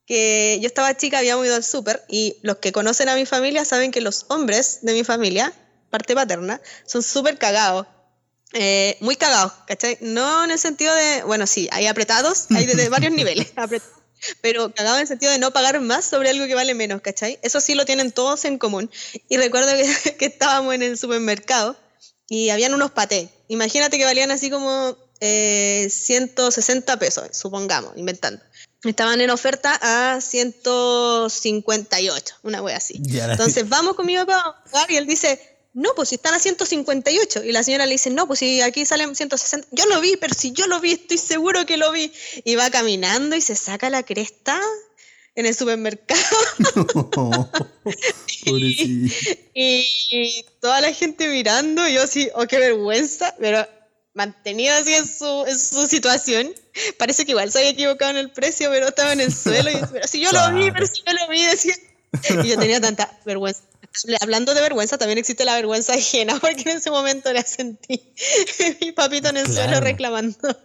que 0.05 0.59
yo 0.61 0.67
estaba 0.67 0.95
chica, 0.97 1.19
habíamos 1.19 1.47
ido 1.47 1.57
al 1.57 1.65
súper 1.65 2.05
y 2.09 2.37
los 2.43 2.57
que 2.57 2.73
conocen 2.73 3.09
a 3.09 3.15
mi 3.15 3.25
familia 3.25 3.65
saben 3.65 3.91
que 3.91 4.01
los 4.03 4.27
hombres 4.29 4.81
de 4.83 4.93
mi 4.93 5.05
familia, 5.05 5.55
parte 5.91 6.15
paterna, 6.15 6.61
son 6.87 7.03
súper 7.03 7.39
cagados. 7.39 7.87
Eh, 8.55 8.97
muy 9.01 9.17
cagados, 9.17 9.53
¿cachai? 9.67 9.99
No 10.01 10.45
en 10.45 10.51
el 10.51 10.59
sentido 10.59 10.95
de, 10.95 11.23
bueno, 11.25 11.47
sí, 11.47 11.69
hay 11.71 11.87
apretados, 11.87 12.47
hay 12.51 12.65
de, 12.65 12.89
varios 12.89 13.13
niveles, 13.13 13.53
apretados 13.57 13.98
pero 14.41 14.73
cagado 14.75 14.97
en 14.97 15.03
el 15.03 15.09
sentido 15.09 15.33
de 15.33 15.39
no 15.39 15.53
pagar 15.53 15.81
más 15.81 16.05
sobre 16.05 16.31
algo 16.31 16.47
que 16.47 16.55
vale 16.55 16.75
menos, 16.75 17.01
¿cachai? 17.01 17.39
Eso 17.43 17.61
sí 17.61 17.75
lo 17.75 17.85
tienen 17.85 18.13
todos 18.13 18.45
en 18.45 18.59
común. 18.59 18.91
Y 19.29 19.37
recuerdo 19.37 19.71
que, 20.19 20.27
estábamos 20.27 20.75
en 20.75 20.83
el 20.83 20.99
supermercado 20.99 21.77
y 22.29 22.51
habían 22.51 22.75
unos 22.75 22.91
patés. 22.91 23.31
Imagínate 23.49 23.99
que 23.99 24.05
valían 24.05 24.31
así 24.31 24.51
como 24.51 24.97
160 25.21 26.93
eh, 26.93 26.97
pesos, 26.97 27.29
supongamos, 27.33 27.93
inventando. 27.97 28.43
Estaban 28.85 29.21
en 29.21 29.31
oferta 29.31 29.77
a 29.83 30.21
158, 30.21 32.37
una 32.45 32.63
wea 32.63 32.77
así. 32.77 33.03
Entonces 33.05 33.69
vamos 33.69 33.97
con 33.97 34.07
mi 34.07 34.17
papá 34.17 34.63
y 34.89 34.97
él 34.97 35.07
dice, 35.07 35.58
no, 35.75 35.95
pues 35.95 36.09
si 36.09 36.17
están 36.17 36.35
a 36.35 36.39
158. 36.39 37.45
Y 37.45 37.53
la 37.53 37.63
señora 37.63 37.87
le 37.87 37.93
dice, 37.93 38.11
no, 38.11 38.27
pues 38.27 38.41
si 38.41 38.61
aquí 38.61 38.85
salen 38.85 39.15
160. 39.15 39.69
Yo 39.71 39.87
lo 39.87 40.01
vi, 40.01 40.17
pero 40.17 40.35
si 40.35 40.53
yo 40.53 40.67
lo 40.67 40.81
vi, 40.81 40.93
estoy 40.93 41.19
seguro 41.19 41.67
que 41.67 41.77
lo 41.77 41.93
vi. 41.93 42.13
Y 42.45 42.57
va 42.57 42.71
caminando 42.71 43.37
y 43.37 43.41
se 43.41 43.55
saca 43.55 43.91
la 43.91 44.03
cresta 44.03 44.61
en 45.35 45.47
el 45.47 45.55
supermercado. 45.55 46.21
y, 49.55 50.45
toda 50.61 50.81
la 50.81 50.93
gente 50.93 51.29
mirando, 51.29 51.87
yo 51.87 52.03
así, 52.03 52.29
oh, 52.35 52.47
qué 52.47 52.59
vergüenza, 52.59 53.35
pero 53.39 53.67
mantenido 54.15 54.75
así 54.75 54.95
en 54.95 55.07
su, 55.07 55.45
su 55.57 55.87
situación. 55.87 56.53
Parece 56.99 57.25
que 57.25 57.33
igual 57.33 57.53
se 57.53 57.59
había 57.59 57.71
equivocado 57.71 58.11
en 58.11 58.17
el 58.17 58.33
precio, 58.33 58.69
pero 58.71 58.89
estaba 58.89 59.13
en 59.13 59.21
el 59.21 59.33
suelo. 59.33 59.71
Y, 59.71 59.79
pero 59.93 60.09
si 60.09 60.21
yo 60.21 60.33
lo 60.33 60.53
vi, 60.55 60.73
pero 60.73 60.87
si 60.87 61.03
yo 61.07 61.13
lo 61.13 61.29
vi, 61.29 61.45
decía. 61.45 61.75
Y 62.45 62.49
yo 62.49 62.59
tenía 62.59 62.81
tanta 62.81 63.19
vergüenza 63.25 63.63
hablando 64.21 64.55
de 64.55 64.61
vergüenza, 64.61 64.99
también 64.99 65.19
existe 65.19 65.45
la 65.45 65.55
vergüenza 65.55 65.95
ajena, 65.95 66.39
porque 66.41 66.71
en 66.71 66.79
ese 66.79 66.91
momento 66.91 67.33
la 67.33 67.43
sentí 67.43 68.03
mi 68.81 68.93
papito 68.93 69.29
en 69.29 69.39
el 69.39 69.53
suelo 69.53 69.81
reclamando. 69.81 70.57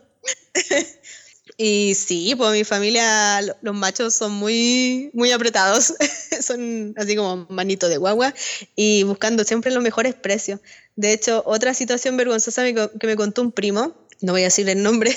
y 1.57 1.95
sí, 1.95 2.33
pues 2.35 2.51
mi 2.51 2.63
familia, 2.63 3.41
los 3.61 3.75
machos 3.75 4.13
son 4.13 4.33
muy, 4.33 5.09
muy 5.13 5.31
apretados, 5.31 5.93
son 6.41 6.93
así 6.97 7.15
como 7.15 7.47
manito 7.49 7.89
de 7.89 7.97
guagua 7.97 8.33
y 8.75 9.03
buscando 9.03 9.43
siempre 9.43 9.71
los 9.71 9.83
mejores 9.83 10.15
precios. 10.15 10.59
De 10.95 11.11
hecho, 11.11 11.43
otra 11.45 11.73
situación 11.73 12.17
vergonzosa 12.17 12.63
que 12.65 13.07
me 13.07 13.15
contó 13.15 13.41
un 13.41 13.51
primo, 13.51 13.95
no 14.21 14.31
voy 14.31 14.41
a 14.41 14.45
decir 14.45 14.69
el 14.69 14.81
nombre, 14.81 15.15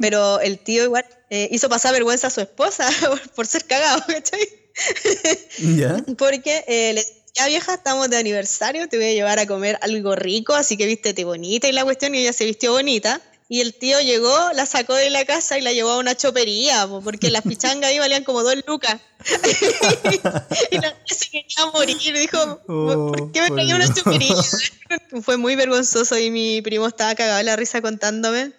pero 0.00 0.40
el 0.40 0.58
tío 0.58 0.84
igual 0.84 1.06
eh, 1.30 1.48
hizo 1.52 1.68
pasar 1.68 1.92
vergüenza 1.92 2.26
a 2.26 2.30
su 2.30 2.40
esposa 2.40 2.88
por, 3.34 3.46
ser 3.46 3.64
cagado, 3.64 4.02
¿cachai? 4.06 4.65
Porque 6.18 6.64
eh, 6.66 6.92
le 6.94 7.04
ya 7.36 7.46
vieja, 7.46 7.74
estamos 7.74 8.08
de 8.08 8.16
aniversario, 8.16 8.88
te 8.88 8.96
voy 8.96 9.06
a 9.06 9.12
llevar 9.12 9.38
a 9.38 9.46
comer 9.46 9.78
algo 9.82 10.16
rico, 10.16 10.54
así 10.54 10.78
que 10.78 10.86
vístete 10.86 11.24
bonita 11.24 11.68
y 11.68 11.72
la 11.72 11.84
cuestión, 11.84 12.14
y 12.14 12.18
ella 12.18 12.32
se 12.32 12.46
vistió 12.46 12.72
bonita. 12.72 13.20
Y 13.48 13.60
el 13.60 13.74
tío 13.74 14.00
llegó, 14.00 14.34
la 14.54 14.66
sacó 14.66 14.94
de 14.94 15.08
la 15.10 15.24
casa 15.24 15.56
y 15.56 15.60
la 15.60 15.72
llevó 15.72 15.90
a 15.90 15.98
una 15.98 16.16
chopería, 16.16 16.88
porque 17.04 17.30
las 17.30 17.42
pichangas 17.42 17.90
ahí 17.90 17.98
valían 17.98 18.24
como 18.24 18.42
dos 18.42 18.56
lucas. 18.66 18.96
y 20.70 20.78
la 20.78 20.96
se 21.06 21.30
quería 21.30 21.66
morir, 21.72 22.18
dijo, 22.18 22.60
oh, 22.66 23.12
¿por 23.12 23.30
qué 23.30 23.42
me 23.42 23.50
traía 23.50 23.76
una 23.76 23.92
chopería? 23.92 24.34
Fue 25.22 25.36
muy 25.36 25.54
vergonzoso 25.54 26.18
y 26.18 26.30
mi 26.30 26.60
primo 26.62 26.88
estaba 26.88 27.14
cagado 27.14 27.38
de 27.38 27.44
la 27.44 27.54
risa 27.54 27.82
contándome. 27.82 28.52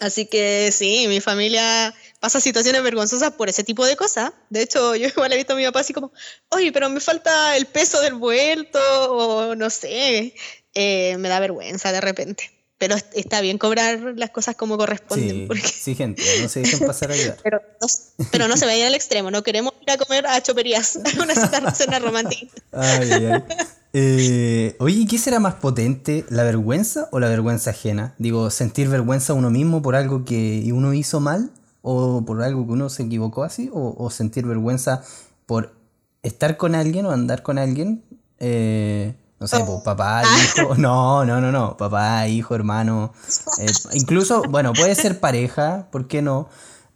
Así 0.00 0.26
que 0.26 0.70
sí, 0.72 1.06
mi 1.08 1.20
familia 1.20 1.94
pasa 2.24 2.40
situaciones 2.40 2.82
vergonzosas 2.82 3.32
por 3.34 3.50
ese 3.50 3.64
tipo 3.64 3.84
de 3.84 3.96
cosas. 3.96 4.32
De 4.48 4.62
hecho, 4.62 4.96
yo 4.96 5.08
igual 5.08 5.30
he 5.34 5.36
visto 5.36 5.52
a 5.52 5.56
mi 5.56 5.64
papá 5.66 5.80
así 5.80 5.92
como, 5.92 6.10
oye, 6.48 6.72
pero 6.72 6.88
me 6.88 7.00
falta 7.00 7.54
el 7.54 7.66
peso 7.66 8.00
del 8.00 8.14
vuelto, 8.14 8.78
o 9.12 9.54
no 9.54 9.68
sé, 9.68 10.34
eh, 10.72 11.18
me 11.18 11.28
da 11.28 11.38
vergüenza 11.38 11.92
de 11.92 12.00
repente. 12.00 12.50
Pero 12.78 12.96
está 13.12 13.42
bien 13.42 13.58
cobrar 13.58 14.14
las 14.16 14.30
cosas 14.30 14.56
como 14.56 14.78
corresponden. 14.78 15.48
Sí, 15.62 15.94
gente, 15.94 16.22
no 16.40 16.48
se 16.48 16.60
dejen 16.60 16.86
pasar 16.86 17.10
a 17.10 17.14
ayudar. 17.14 17.36
pero, 17.44 17.60
no, 17.80 17.86
pero 18.32 18.48
no 18.48 18.56
se 18.56 18.64
vayan 18.64 18.86
al 18.86 18.94
extremo, 18.94 19.30
no 19.30 19.42
queremos 19.42 19.74
ir 19.82 19.90
a 19.90 19.98
comer 19.98 20.26
a 20.26 20.42
choperías, 20.42 20.98
una 21.22 21.34
cena 21.74 21.98
romántica. 21.98 22.54
Ay, 22.72 23.12
ay, 23.12 23.42
eh, 23.92 24.76
oye, 24.78 25.06
¿qué 25.06 25.18
será 25.18 25.40
más 25.40 25.56
potente, 25.56 26.24
la 26.30 26.42
vergüenza 26.42 27.06
o 27.12 27.20
la 27.20 27.28
vergüenza 27.28 27.70
ajena? 27.70 28.14
Digo, 28.16 28.50
sentir 28.50 28.88
vergüenza 28.88 29.34
uno 29.34 29.50
mismo 29.50 29.82
por 29.82 29.94
algo 29.94 30.24
que 30.24 30.70
uno 30.72 30.94
hizo 30.94 31.20
mal 31.20 31.50
o 31.86 32.24
por 32.24 32.42
algo 32.42 32.66
que 32.66 32.72
uno 32.72 32.88
se 32.88 33.02
equivocó 33.02 33.44
así, 33.44 33.70
o, 33.72 34.08
sentir 34.10 34.46
vergüenza 34.46 35.02
por 35.44 35.74
estar 36.22 36.56
con 36.56 36.74
alguien 36.74 37.04
o 37.04 37.10
andar 37.10 37.42
con 37.42 37.58
alguien, 37.58 38.02
eh, 38.38 39.14
no 39.38 39.46
sé, 39.46 39.62
pues, 39.66 39.82
papá, 39.84 40.22
hijo, 40.42 40.74
no, 40.78 41.26
no, 41.26 41.42
no, 41.42 41.52
no, 41.52 41.76
papá, 41.76 42.26
hijo, 42.26 42.54
hermano, 42.54 43.12
eh, 43.60 43.66
incluso, 43.92 44.42
bueno, 44.48 44.72
puede 44.72 44.94
ser 44.94 45.20
pareja, 45.20 45.88
¿por 45.90 46.08
qué 46.08 46.22
no? 46.22 46.48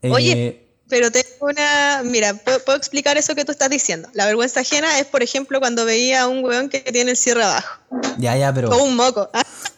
Oye, 0.03 0.68
pero 0.89 1.11
tengo 1.11 1.29
una. 1.41 2.03
Mira, 2.05 2.35
puedo, 2.35 2.77
explicar 2.77 3.17
eso 3.19 3.35
que 3.35 3.45
tú 3.45 3.53
estás 3.53 3.71
diciendo. 3.71 4.09
La 4.13 4.27
vergüenza 4.27 4.61
ajena 4.61 4.99
es, 4.99 5.07
por 5.07 5.23
ejemplo, 5.23 5.61
cuando 5.61 5.85
veía 5.85 6.23
a 6.23 6.29
un 6.29 6.45
weón 6.45 6.69
que 6.69 6.81
tiene 6.81 7.13
el 7.13 7.17
cierre 7.17 7.45
abajo. 7.45 7.81
Ya, 8.19 8.37
ya, 8.37 8.53
pero. 8.53 8.71
O 8.71 8.85
un 8.85 8.97
moco. 8.97 9.29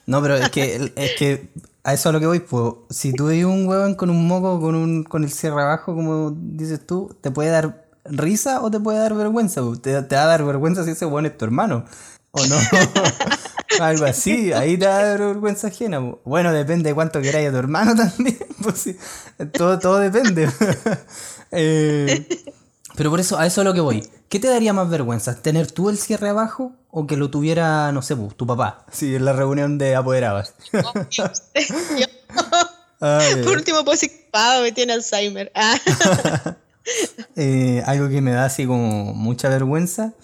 No, 0.07 0.23
pero 0.23 0.37
es 0.37 0.50
que, 0.50 0.93
es 0.97 1.12
que 1.19 1.50
a 1.83 1.95
eso 1.95 2.09
a 2.09 2.12
lo 2.12 2.21
que 2.21 2.26
voy, 2.26 2.40
pues. 2.40 2.75
Si 2.90 3.12
tú 3.12 3.26
veis 3.26 3.45
un 3.45 3.67
weón 3.67 3.95
con 3.95 4.11
un 4.11 4.26
moco, 4.26 4.61
con, 4.61 4.75
un, 4.75 5.05
con 5.05 5.25
el 5.25 5.33
cierre 5.33 5.62
abajo, 5.62 5.95
como 5.95 6.31
dices 6.31 6.87
tú, 6.87 7.17
te 7.21 7.31
puede 7.31 7.50
dar 7.50 7.85
risa 8.05 8.62
o 8.62 8.71
te 8.71 8.81
puede 8.81 8.99
dar 8.99 9.14
vergüenza. 9.14 9.62
Te, 9.83 10.02
te 10.02 10.17
va 10.17 10.23
a 10.23 10.26
dar 10.26 10.45
vergüenza 10.45 10.85
si 10.85 10.90
ese 10.90 11.07
weón 11.07 11.26
es 11.26 11.37
tu 11.37 11.45
hermano. 11.45 11.85
¿O 12.33 12.47
no? 12.47 12.57
Algo 13.81 14.05
así, 14.05 14.52
ahí 14.52 14.76
te 14.76 14.85
da 14.85 15.17
vergüenza 15.17 15.69
ajena. 15.69 16.00
Bueno, 16.25 16.52
depende 16.52 16.90
de 16.90 16.95
cuánto 16.95 17.21
queráis 17.21 17.49
a 17.49 17.52
tu 17.52 17.59
hermano 17.59 17.95
también. 17.97 18.38
Pues 18.62 18.79
sí, 18.79 18.97
todo, 19.52 19.79
todo 19.79 19.99
depende. 19.99 20.49
Eh, 21.52 22.29
pero 22.95 23.11
por 23.11 23.19
eso, 23.19 23.37
a 23.37 23.45
eso 23.45 23.62
es 23.62 23.64
lo 23.64 23.75
que 23.75 23.81
voy. 23.81 24.09
¿Qué 24.29 24.38
te 24.38 24.47
daría 24.47 24.73
más 24.73 24.88
vergüenza? 24.88 25.35
¿Tener 25.43 25.69
tú 25.69 25.90
el 25.90 25.99
cierre 25.99 26.29
abajo 26.29 26.76
o 26.93 27.09
que 27.09 27.17
lo 27.17 27.29
tuviera, 27.29 27.90
no 27.90 28.02
sé, 28.02 28.14
pues, 28.14 28.37
tu 28.37 28.47
papá? 28.47 28.87
Sí, 28.93 29.17
en 29.17 29.25
la 29.25 29.33
reunión 29.33 29.76
de 29.76 29.97
apoderadas. 29.97 30.55
por 33.00 33.57
último, 33.57 33.85
pues 33.85 33.99
si 33.99 34.09
papá 34.31 34.61
me 34.62 34.71
tiene 34.71 34.93
Alzheimer. 34.93 35.50
Eh, 37.37 37.83
algo 37.87 38.09
que 38.09 38.21
me 38.21 38.33
da 38.33 38.47
así 38.47 38.67
como 38.67 39.12
mucha 39.14 39.49
vergüenza 39.49 40.14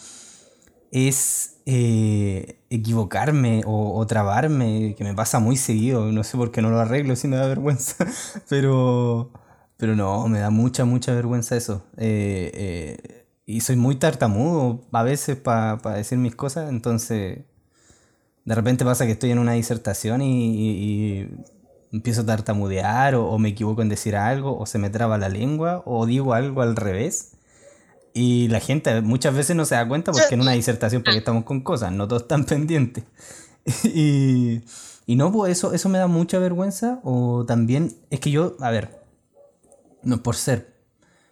es 0.91 1.57
eh, 1.67 2.59
equivocarme 2.77 3.63
o, 3.67 4.07
trabarme, 4.07 4.95
que 4.97 5.05
me 5.05 5.15
pasa 5.15 5.39
muy 5.39 5.57
seguido, 5.57 6.11
no 6.13 6.25
sé 6.25 6.37
por 6.37 6.51
qué 6.51 6.63
no 6.63 6.71
lo 6.71 6.79
arreglo 6.81 7.17
si 7.17 7.29
me 7.29 7.37
da 7.37 7.47
vergüenza, 7.49 8.07
pero, 8.49 9.31
pero 9.77 9.97
no, 9.97 10.29
me 10.29 10.39
da 10.39 10.51
mucha, 10.51 10.85
mucha 10.85 11.13
vergüenza 11.13 11.57
eso. 11.57 11.85
Eh, 11.97 12.51
eh, 12.55 13.27
y 13.47 13.61
soy 13.61 13.77
muy 13.77 13.97
tartamudo 13.97 14.83
a 14.93 15.03
veces 15.03 15.37
para 15.37 15.77
decir 15.95 16.19
mis 16.19 16.35
cosas, 16.35 16.69
entonces 16.71 17.41
de 18.45 18.55
repente 18.55 18.85
pasa 18.85 19.07
que 19.07 19.13
estoy 19.13 19.31
en 19.33 19.39
una 19.39 19.53
disertación 19.53 20.23
y, 20.23 21.29
empiezo 21.93 22.23
a 22.23 22.27
tartamudear 22.27 23.15
o 23.15 23.39
me 23.39 23.51
equivoco 23.51 23.81
en 23.81 23.89
decir 23.89 24.17
algo 24.17 24.59
o 24.59 24.67
se 24.67 24.79
me 24.79 24.91
traba 24.91 25.17
la 25.19 25.29
lengua 25.29 25.83
o 25.87 26.05
digo 26.05 26.35
algo 26.35 26.61
al 26.61 26.77
revés 26.77 27.36
y 28.17 28.49
la 28.49 28.61
gente 28.61 29.03
muchas 29.03 29.35
veces 29.35 29.55
no 29.55 29.67
se 29.67 29.75
da 29.75 29.87
cuenta 29.87 30.11
porque 30.11 30.35
en 30.35 30.41
una 30.41 30.53
disertación 30.53 31.03
porque 31.03 31.19
estamos 31.19 31.45
con 31.45 31.61
cosas, 31.61 31.93
no 31.93 32.09
todos 32.09 32.23
están 32.23 32.45
pendientes. 32.47 33.05
y, 33.85 34.63
y 35.05 35.17
no, 35.17 35.31
pues 35.31 35.53
eso, 35.53 35.75
eso 35.75 35.91
me 35.91 35.99
da 35.99 36.07
mucha 36.07 36.39
vergüenza. 36.39 36.99
O 37.05 37.45
también, 37.47 37.95
es 38.09 38.21
que 38.21 38.31
yo, 38.31 38.57
a 38.61 38.71
ver, 38.71 39.03
no 40.03 40.23
por 40.23 40.35
ser, 40.35 40.73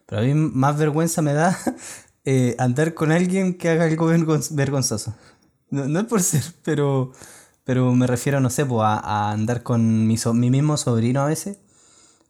pero 0.04 0.20
a 0.20 0.24
mí 0.26 0.34
más 0.34 0.76
vergüenza 0.76 1.22
me 1.22 1.32
da 1.32 1.58
eh, 2.26 2.54
andar 2.58 2.92
con 2.92 3.12
alguien 3.12 3.54
que 3.56 3.70
haga 3.70 3.84
algo 3.84 4.06
vergonzoso. 4.50 5.14
No, 5.70 5.98
es 5.98 6.04
por 6.04 6.22
ser, 6.22 6.42
pero, 6.64 7.12
pero 7.64 7.94
me 7.94 8.06
refiero, 8.06 8.40
no 8.40 8.50
sé, 8.50 8.66
pues 8.66 8.82
a, 8.84 9.30
andar 9.30 9.62
con 9.62 10.06
mi, 10.06 10.16
mi 10.34 10.50
mismo 10.50 10.76
sobrino 10.76 11.22
a 11.22 11.26
veces. 11.28 11.56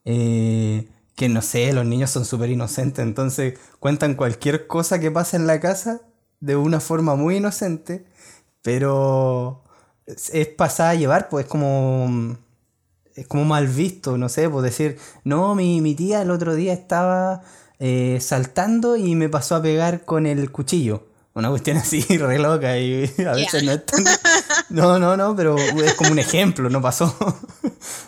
Eh, 0.05 0.89
que 1.17 1.29
no 1.29 1.43
sé, 1.43 1.73
los 1.73 1.87
niños 1.87 2.11
son 2.11 2.25
súper 2.25 2.51
inocentes, 2.51 3.05
entonces 3.05 3.59
cuentan 3.79 4.15
cualquier 4.15 4.67
cosa 4.67 4.99
que 4.99 5.11
pasa 5.11 5.37
en 5.37 5.47
la 5.47 5.61
casa 5.61 6.01
de 6.41 6.57
una 6.57 6.81
forma 6.81 7.15
muy 7.15 7.37
inocente, 7.37 8.05
pero 8.63 9.63
es 10.07 10.47
pasada 10.49 10.91
a 10.91 10.95
llevar, 10.95 11.29
pues 11.29 11.47
es 11.47 11.51
como, 11.51 12.37
es 13.15 13.27
como 13.27 13.45
mal 13.45 13.69
visto, 13.69 14.19
no 14.19 14.29
sé, 14.29 14.49
pues 14.51 14.65
decir, 14.65 14.99
no, 15.23 15.55
mi, 15.55 15.81
mi 15.81 15.95
tía 15.95 16.23
el 16.23 16.31
otro 16.31 16.55
día 16.55 16.73
estaba 16.73 17.43
eh, 17.79 18.19
saltando 18.21 18.97
y 18.97 19.15
me 19.15 19.29
pasó 19.29 19.57
a 19.57 19.63
pegar 19.63 20.05
con 20.05 20.27
el 20.27 20.51
cuchillo. 20.51 21.09
Una 21.35 21.51
cuestión 21.51 21.77
así, 21.77 22.01
re 22.19 22.39
loca, 22.39 22.79
y 22.79 23.13
a 23.27 23.33
veces 23.33 23.65
no 23.65 23.73
es 23.73 23.87
tan... 23.87 24.05
No, 24.71 24.99
no, 24.99 25.17
no, 25.17 25.37
pero 25.37 25.57
es 25.57 25.95
como 25.95 26.11
un 26.11 26.19
ejemplo, 26.19 26.69
no 26.71 26.81
pasó. 26.81 27.15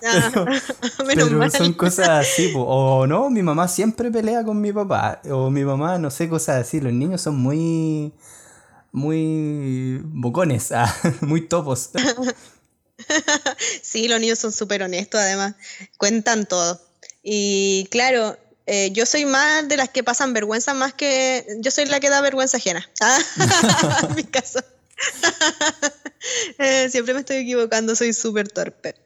Ah, 0.04 0.44
pero, 1.06 1.50
son 1.50 1.72
cosas 1.74 2.08
así, 2.08 2.52
o 2.56 3.06
no, 3.06 3.30
mi 3.30 3.42
mamá 3.42 3.68
siempre 3.68 4.10
pelea 4.10 4.44
con 4.44 4.60
mi 4.60 4.72
papá, 4.72 5.20
o 5.30 5.50
mi 5.50 5.64
mamá, 5.64 5.98
no 5.98 6.10
sé, 6.10 6.28
cosas 6.28 6.66
así. 6.66 6.80
Los 6.80 6.92
niños 6.92 7.20
son 7.20 7.36
muy, 7.36 8.12
muy 8.92 10.00
bocones, 10.04 10.72
ah, 10.72 10.94
muy 11.20 11.42
topos. 11.42 11.90
Sí, 13.82 14.08
los 14.08 14.20
niños 14.20 14.38
son 14.38 14.52
súper 14.52 14.82
honestos, 14.82 15.20
además, 15.20 15.54
cuentan 15.98 16.46
todo. 16.46 16.80
Y 17.22 17.88
claro, 17.90 18.36
eh, 18.66 18.90
yo 18.92 19.06
soy 19.06 19.26
más 19.26 19.68
de 19.68 19.76
las 19.76 19.90
que 19.90 20.02
pasan 20.02 20.32
vergüenza, 20.32 20.74
más 20.74 20.94
que. 20.94 21.46
Yo 21.60 21.70
soy 21.70 21.86
la 21.86 22.00
que 22.00 22.10
da 22.10 22.20
vergüenza 22.20 22.56
ajena. 22.56 22.88
en 24.08 24.14
mi 24.14 24.24
caso. 24.24 24.60
Eh, 26.58 26.88
siempre 26.90 27.14
me 27.14 27.20
estoy 27.20 27.36
equivocando, 27.36 27.94
soy 27.94 28.12
súper 28.12 28.48
torpe. 28.48 28.96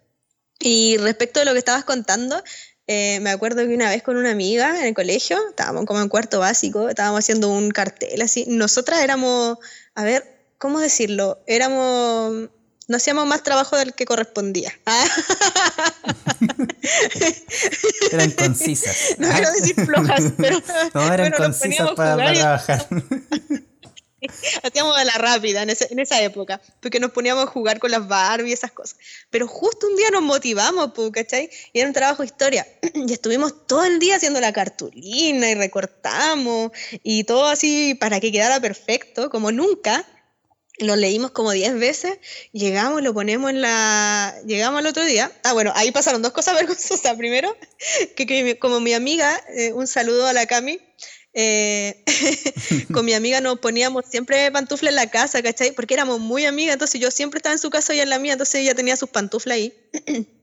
Y 0.59 0.97
respecto 0.97 1.41
de 1.41 1.45
lo 1.45 1.53
que 1.53 1.59
estabas 1.59 1.85
contando, 1.85 2.43
eh, 2.87 3.21
me 3.21 3.29
acuerdo 3.29 3.67
que 3.67 3.75
una 3.75 3.91
vez 3.91 4.03
con 4.03 4.17
una 4.17 4.31
amiga 4.31 4.79
en 4.79 4.87
el 4.87 4.95
colegio, 4.95 5.39
estábamos 5.51 5.85
como 5.85 6.01
en 6.01 6.09
cuarto 6.09 6.41
básico, 6.41 6.89
estábamos 6.89 7.19
haciendo 7.19 7.51
un 7.51 7.73
cartel 7.73 8.23
así. 8.23 8.47
Nosotras 8.49 9.03
éramos, 9.03 9.59
a 9.95 10.05
ver, 10.05 10.25
¿cómo 10.57 10.81
decirlo? 10.81 11.43
Éramos 11.47 12.49
no 12.91 12.97
hacíamos 12.97 13.25
más 13.25 13.45
trabajo 13.45 13.77
del 13.77 13.95
que 13.95 14.05
correspondía. 14.05 14.73
eran 18.11 18.33
concisas. 18.33 19.15
No 19.17 19.31
quiero 19.31 19.53
decir 19.53 19.77
flojas, 19.77 20.33
pero. 20.37 20.61
No, 20.95 21.15
eran 21.15 21.31
concisas 21.31 21.91
para, 21.95 22.35
trabajar. 22.35 22.89
Hacíamos 24.63 24.97
a 24.97 25.05
la 25.05 25.15
rápida 25.15 25.63
en, 25.63 25.71
en, 25.71 25.99
esa 25.99 26.21
época, 26.23 26.61
porque 26.81 27.01
nos 27.01 27.11
poníamos 27.11 27.45
a 27.45 27.47
jugar 27.47 27.79
con 27.79 27.91
las 27.91 28.07
Barbie 28.07 28.51
y 28.51 28.53
esas 28.53 28.73
cosas. 28.73 28.99
Pero 29.31 29.47
justo 29.47 29.87
un 29.87 29.97
día 29.97 30.11
nos 30.11 30.23
motivamos, 30.23 30.91
¿cachai? 31.13 31.51
Y 31.73 31.81
era 31.81 31.89
un 31.89 31.95
trabajo 31.95 32.23
de 32.23 32.27
historia. 32.27 32.67
Y 33.11 33.13
estuvimos 33.13 33.67
todo 33.67 33.85
el 33.85 33.99
día 33.99 34.17
haciendo 34.17 34.41
la 34.41 34.53
cartulina 34.53 35.51
y 35.51 35.55
recortamos 35.55 36.71
y 37.03 37.25
todo 37.25 37.47
así 37.47 37.95
para 37.95 38.21
que 38.21 38.31
quedara 38.31 38.61
perfecto, 38.61 39.31
como 39.31 39.53
nunca 39.53 40.07
lo 40.81 40.97
leímos 40.97 41.31
como 41.31 41.53
10 41.53 41.79
veces, 41.79 42.19
llegamos, 42.53 43.03
lo 43.03 43.13
ponemos 43.13 43.51
en 43.51 43.61
la... 43.61 44.35
Llegamos 44.47 44.79
al 44.79 44.87
otro 44.87 45.05
día. 45.05 45.31
Ah, 45.45 45.53
bueno, 45.53 45.73
ahí 45.77 45.91
pasaron 45.91 46.23
dos 46.23 46.33
cosas 46.33 46.55
vergonzosas. 46.59 47.17
Primero, 47.17 47.55
que, 48.17 48.59
como 48.59 48.81
mi 48.81 48.95
amiga, 48.95 49.41
eh, 49.55 49.73
un 49.73 49.87
saludo 49.87 50.27
a 50.27 50.33
la 50.33 50.47
Cami, 50.47 50.81
eh, 51.33 52.05
con 52.93 53.05
mi 53.05 53.15
amiga 53.15 53.41
nos 53.41 53.59
poníamos 53.59 54.05
siempre 54.09 54.51
pantuflas 54.51 54.91
en 54.91 54.97
la 54.97 55.11
casa, 55.11 55.43
¿cachai? 55.43 55.73
Porque 55.73 55.95
éramos 55.95 56.21
muy 56.21 56.45
amigas, 56.45 56.75
entonces 56.75 57.01
yo 57.01 57.11
siempre 57.11 57.39
estaba 57.39 57.55
en 57.55 57.59
su 57.59 57.71
casa 57.71 57.95
y 57.95 58.01
en 58.01 58.11
la 58.11 58.19
mía, 58.19 58.33
entonces 58.33 58.61
ella 58.61 58.75
tenía 58.75 58.97
sus 58.97 59.11
pantuflas 59.11 59.57
ahí. 59.57 59.75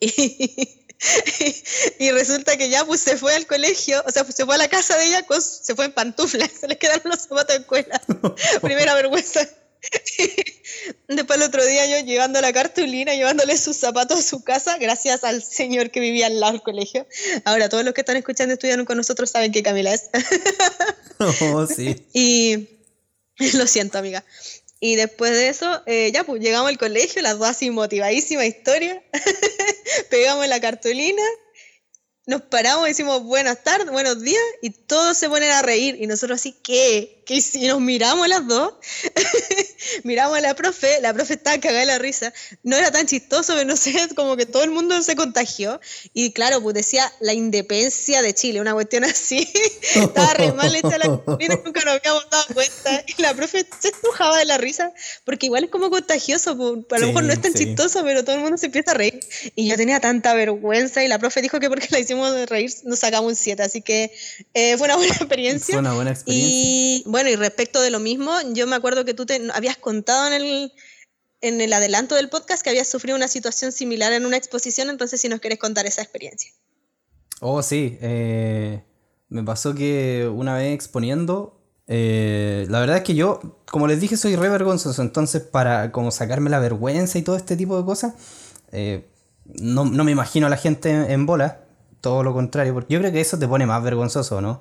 y, 1.98 2.10
resulta 2.12 2.56
que 2.56 2.68
ya 2.68 2.84
pues 2.84 3.00
se 3.00 3.16
fue 3.16 3.34
al 3.34 3.46
colegio, 3.46 4.02
o 4.06 4.10
sea, 4.10 4.24
se 4.24 4.44
fue 4.44 4.54
a 4.54 4.58
la 4.58 4.68
casa 4.68 4.96
de 4.96 5.06
ella, 5.06 5.26
se 5.40 5.74
fue 5.74 5.86
en 5.86 5.92
pantuflas, 5.92 6.50
se 6.60 6.68
le 6.68 6.78
quedaron 6.78 7.10
los 7.10 7.22
zapatos 7.22 7.56
en 7.56 7.62
escuela. 7.62 8.00
Primera 8.60 8.94
vergüenza. 8.94 9.48
Después 11.08 11.38
el 11.38 11.44
otro 11.44 11.64
día 11.64 11.86
yo 11.86 12.04
llevando 12.04 12.40
la 12.40 12.52
cartulina, 12.52 13.14
llevándole 13.14 13.56
sus 13.56 13.76
zapatos 13.76 14.20
a 14.20 14.22
su 14.22 14.42
casa, 14.42 14.78
gracias 14.78 15.24
al 15.24 15.42
señor 15.42 15.90
que 15.90 16.00
vivía 16.00 16.26
al 16.26 16.40
lado 16.40 16.52
del 16.52 16.62
colegio. 16.62 17.06
Ahora 17.44 17.68
todos 17.68 17.84
los 17.84 17.94
que 17.94 18.00
están 18.00 18.16
escuchando 18.16 18.54
estudiando 18.54 18.84
con 18.84 18.96
nosotros 18.96 19.30
saben 19.30 19.52
que 19.52 19.62
Camila 19.62 19.92
es. 19.92 20.10
Oh, 21.40 21.66
sí. 21.66 22.04
Y 22.14 22.68
lo 23.54 23.66
siento, 23.66 23.98
amiga. 23.98 24.24
Y 24.80 24.96
después 24.96 25.32
de 25.32 25.48
eso, 25.48 25.82
eh, 25.86 26.10
ya 26.12 26.24
pues 26.24 26.42
llegamos 26.42 26.68
al 26.68 26.78
colegio, 26.78 27.22
las 27.22 27.38
dos 27.38 27.48
así 27.48 27.70
motivadísima 27.70 28.44
historia. 28.44 29.02
Pegamos 30.10 30.46
la 30.48 30.60
cartulina 30.60 31.22
nos 32.24 32.42
paramos 32.42 32.86
y 32.86 32.90
decimos 32.90 33.24
buenas 33.24 33.64
tardes, 33.64 33.90
buenos 33.90 34.22
días, 34.22 34.42
y 34.60 34.70
todos 34.70 35.18
se 35.18 35.28
ponen 35.28 35.50
a 35.50 35.62
reír. 35.62 35.96
Y 36.00 36.06
nosotros 36.06 36.38
así, 36.40 36.54
¿qué? 36.62 37.20
¿Qué? 37.26 37.42
Y 37.54 37.66
nos 37.66 37.80
miramos 37.80 38.28
las 38.28 38.46
dos, 38.46 38.74
miramos 40.04 40.38
a 40.38 40.40
la 40.40 40.54
profe, 40.54 41.00
la 41.00 41.12
profe 41.12 41.34
estaba 41.34 41.58
cagada 41.58 41.80
de 41.80 41.86
la 41.86 41.98
risa. 41.98 42.32
No 42.62 42.76
era 42.76 42.92
tan 42.92 43.06
chistoso, 43.06 43.54
pero 43.54 43.66
no 43.66 43.76
sé, 43.76 43.92
como 44.14 44.36
que 44.36 44.46
todo 44.46 44.62
el 44.62 44.70
mundo 44.70 45.00
se 45.02 45.16
contagió. 45.16 45.80
Y 46.14 46.32
claro, 46.32 46.62
pues 46.62 46.74
decía 46.74 47.12
la 47.20 47.32
independencia 47.32 48.22
de 48.22 48.34
Chile, 48.34 48.60
una 48.60 48.74
cuestión 48.74 49.02
así. 49.02 49.48
estaba 49.94 50.34
re 50.34 50.52
mal 50.52 50.74
hecha 50.74 50.98
la 50.98 51.06
nunca 51.08 51.84
nos 51.84 51.94
habíamos 51.94 52.30
dado 52.30 52.44
cuenta. 52.54 53.04
Y 53.06 53.20
la 53.20 53.34
profe 53.34 53.66
se 53.80 53.88
estrujaba 53.88 54.38
de 54.38 54.44
la 54.44 54.58
risa, 54.58 54.92
porque 55.24 55.46
igual 55.46 55.64
es 55.64 55.70
como 55.70 55.90
contagioso, 55.90 56.56
pues, 56.56 56.84
a 56.90 56.98
lo 56.98 57.08
mejor 57.08 57.24
no 57.24 57.32
es 57.32 57.40
tan 57.40 57.52
chistoso, 57.52 58.04
pero 58.04 58.24
todo 58.24 58.36
el 58.36 58.42
mundo 58.42 58.58
se 58.58 58.66
empieza 58.66 58.92
a 58.92 58.94
reír. 58.94 59.20
Y 59.56 59.68
yo 59.68 59.76
tenía 59.76 59.98
tanta 59.98 60.34
vergüenza, 60.34 61.02
y 61.02 61.08
la 61.08 61.18
profe 61.18 61.42
dijo 61.42 61.58
que 61.58 61.68
porque 61.68 61.88
la 61.90 61.98
hicimos 61.98 62.11
de 62.14 62.46
reír, 62.46 62.70
nos 62.84 62.98
sacamos 62.98 63.30
un 63.30 63.36
7, 63.36 63.62
así 63.62 63.82
que 63.82 64.12
eh, 64.54 64.76
fue 64.76 64.86
una 64.86 64.96
buena 64.96 65.14
experiencia. 65.14 65.74
Fue 65.74 65.80
una 65.80 65.94
buena 65.94 66.10
experiencia. 66.10 66.50
Y 66.50 67.02
bueno, 67.06 67.30
y 67.30 67.36
respecto 67.36 67.80
de 67.80 67.90
lo 67.90 68.00
mismo, 68.00 68.32
yo 68.52 68.66
me 68.66 68.76
acuerdo 68.76 69.04
que 69.04 69.14
tú 69.14 69.26
te 69.26 69.40
habías 69.52 69.76
contado 69.76 70.26
en 70.28 70.32
el, 70.34 70.72
en 71.40 71.60
el 71.60 71.72
adelanto 71.72 72.14
del 72.14 72.28
podcast 72.28 72.62
que 72.62 72.70
habías 72.70 72.88
sufrido 72.88 73.16
una 73.16 73.28
situación 73.28 73.72
similar 73.72 74.12
en 74.12 74.26
una 74.26 74.36
exposición, 74.36 74.90
entonces 74.90 75.20
si 75.20 75.28
nos 75.28 75.40
quieres 75.40 75.58
contar 75.58 75.86
esa 75.86 76.02
experiencia. 76.02 76.52
Oh, 77.40 77.62
sí. 77.62 77.98
Eh, 78.00 78.82
Me 79.28 79.42
pasó 79.42 79.74
que 79.74 80.30
una 80.32 80.54
vez 80.54 80.74
exponiendo, 80.74 81.60
eh, 81.88 82.66
la 82.68 82.80
verdad 82.80 82.98
es 82.98 83.02
que 83.02 83.14
yo, 83.14 83.40
como 83.66 83.86
les 83.86 84.00
dije, 84.00 84.16
soy 84.16 84.36
re 84.36 84.48
vergonzoso, 84.48 85.02
entonces 85.02 85.42
para 85.42 85.90
como 85.92 86.10
sacarme 86.10 86.50
la 86.50 86.60
vergüenza 86.60 87.18
y 87.18 87.22
todo 87.22 87.36
este 87.36 87.56
tipo 87.56 87.76
de 87.76 87.84
cosas, 87.84 88.14
eh, 88.70 89.08
no, 89.44 89.84
me 89.84 90.12
imagino 90.12 90.46
a 90.46 90.50
la 90.50 90.56
gente 90.56 90.90
en, 90.90 91.26
bola, 91.26 91.61
todo 92.02 92.22
lo 92.22 92.34
contrario, 92.34 92.74
porque 92.74 92.92
yo 92.92 93.00
creo 93.00 93.12
que 93.12 93.22
eso 93.22 93.38
te 93.38 93.48
pone 93.48 93.64
más 93.64 93.82
vergonzoso, 93.82 94.42
¿no? 94.42 94.60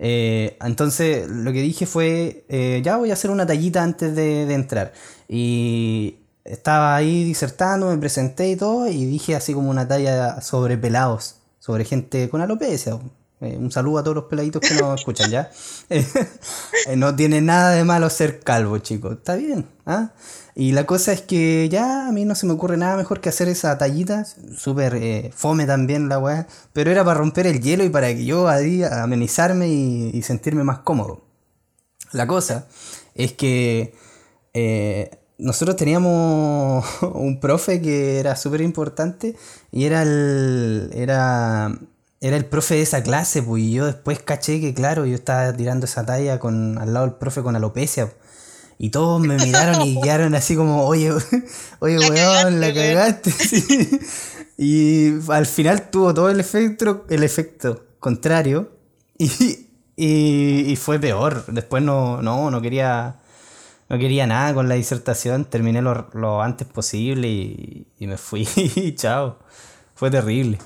Eh, 0.00 0.56
entonces 0.60 1.28
lo 1.28 1.52
que 1.52 1.62
dije 1.62 1.86
fue, 1.86 2.44
ya 2.82 2.96
voy 2.96 3.10
a 3.10 3.12
hacer 3.12 3.30
una 3.30 3.46
tallita 3.46 3.84
antes 3.84 4.16
de, 4.16 4.46
de 4.46 4.54
entrar. 4.54 4.92
Y 5.28 6.16
estaba 6.44 6.96
ahí 6.96 7.24
disertando, 7.24 7.88
me 7.90 7.98
presenté 7.98 8.48
y 8.50 8.56
todo, 8.56 8.88
y 8.88 9.04
dije 9.04 9.36
así 9.36 9.54
como 9.54 9.70
una 9.70 9.86
talla 9.86 10.40
sobre 10.40 10.76
pelados, 10.76 11.36
sobre 11.60 11.84
gente 11.84 12.28
con 12.28 12.40
alopecia. 12.40 12.98
Eh, 13.40 13.56
un 13.56 13.70
saludo 13.70 13.98
a 13.98 14.02
todos 14.02 14.16
los 14.16 14.24
peladitos 14.24 14.60
que 14.60 14.74
nos 14.74 14.98
escuchan 15.00 15.30
ya. 15.30 15.50
Eh, 16.86 16.96
no 16.96 17.14
tiene 17.14 17.40
nada 17.40 17.72
de 17.72 17.84
malo 17.84 18.08
ser 18.08 18.40
calvo, 18.40 18.78
chicos. 18.78 19.18
Está 19.18 19.36
bien. 19.36 19.66
¿ah? 19.86 20.12
Y 20.54 20.72
la 20.72 20.86
cosa 20.86 21.12
es 21.12 21.22
que 21.22 21.68
ya 21.68 22.08
a 22.08 22.12
mí 22.12 22.24
no 22.24 22.34
se 22.34 22.46
me 22.46 22.52
ocurre 22.52 22.76
nada 22.76 22.96
mejor 22.96 23.20
que 23.20 23.28
hacer 23.28 23.48
esa 23.48 23.76
tallita. 23.78 24.24
Súper 24.56 24.94
eh, 24.94 25.30
fome 25.34 25.66
también 25.66 26.08
la 26.08 26.18
weá. 26.18 26.46
Pero 26.72 26.90
era 26.90 27.04
para 27.04 27.18
romper 27.18 27.46
el 27.46 27.60
hielo 27.60 27.84
y 27.84 27.90
para 27.90 28.08
que 28.08 28.24
yo 28.24 28.48
ahí 28.48 28.82
amenizarme 28.84 29.68
y, 29.68 30.22
sentirme 30.22 30.64
más 30.64 30.80
cómodo. 30.80 31.24
La 32.12 32.26
cosa 32.26 32.66
es 33.14 33.32
que 33.32 33.94
nosotros 35.38 35.76
teníamos 35.76 36.84
un 37.02 37.40
profe 37.40 37.80
que 37.80 38.18
era 38.18 38.36
súper 38.36 38.60
importante 38.60 39.36
y 39.70 39.84
era 39.84 40.02
el, 40.02 40.90
era, 40.94 41.78
era 42.20 42.36
el 42.36 42.44
profe 42.44 42.74
de 42.76 42.82
esa 42.82 43.02
clase, 43.02 43.42
pues, 43.42 43.62
y 43.62 43.72
yo 43.72 43.86
después 43.86 44.20
caché 44.20 44.60
que, 44.60 44.74
claro, 44.74 45.06
yo 45.06 45.14
estaba 45.14 45.52
tirando 45.52 45.86
esa 45.86 46.04
talla 46.04 46.38
con, 46.38 46.78
al 46.78 46.92
lado 46.92 47.06
del 47.06 47.16
profe 47.16 47.42
con 47.42 47.56
alopecia. 47.56 48.12
Y 48.78 48.90
todos 48.90 49.20
me 49.20 49.36
miraron 49.36 49.82
y 49.82 50.00
quedaron 50.00 50.34
así 50.34 50.54
como, 50.54 50.84
oye, 50.86 51.12
oye, 51.80 51.98
weón, 51.98 52.60
la 52.60 52.72
cagaste. 52.72 53.32
Y 54.60 55.12
al 55.30 55.46
final 55.46 55.88
tuvo 55.88 56.12
todo 56.12 56.30
el 56.30 56.40
efecto, 56.40 57.06
el 57.08 57.22
efecto 57.22 57.84
contrario. 58.00 58.72
Y, 59.20 59.66
y, 59.96 60.70
y 60.70 60.76
fue 60.76 61.00
peor. 61.00 61.44
Después 61.48 61.82
no, 61.82 62.22
no, 62.22 62.52
no 62.52 62.62
quería 62.62 63.16
no 63.88 63.98
quería 63.98 64.26
nada 64.26 64.52
con 64.52 64.68
la 64.68 64.74
disertación, 64.74 65.46
terminé 65.46 65.80
lo, 65.80 66.42
antes 66.42 66.68
posible 66.68 67.28
y, 67.28 67.86
me 68.00 68.18
fui. 68.18 68.46
Chao. 68.96 69.38
Fue 69.94 70.10
terrible. 70.10 70.58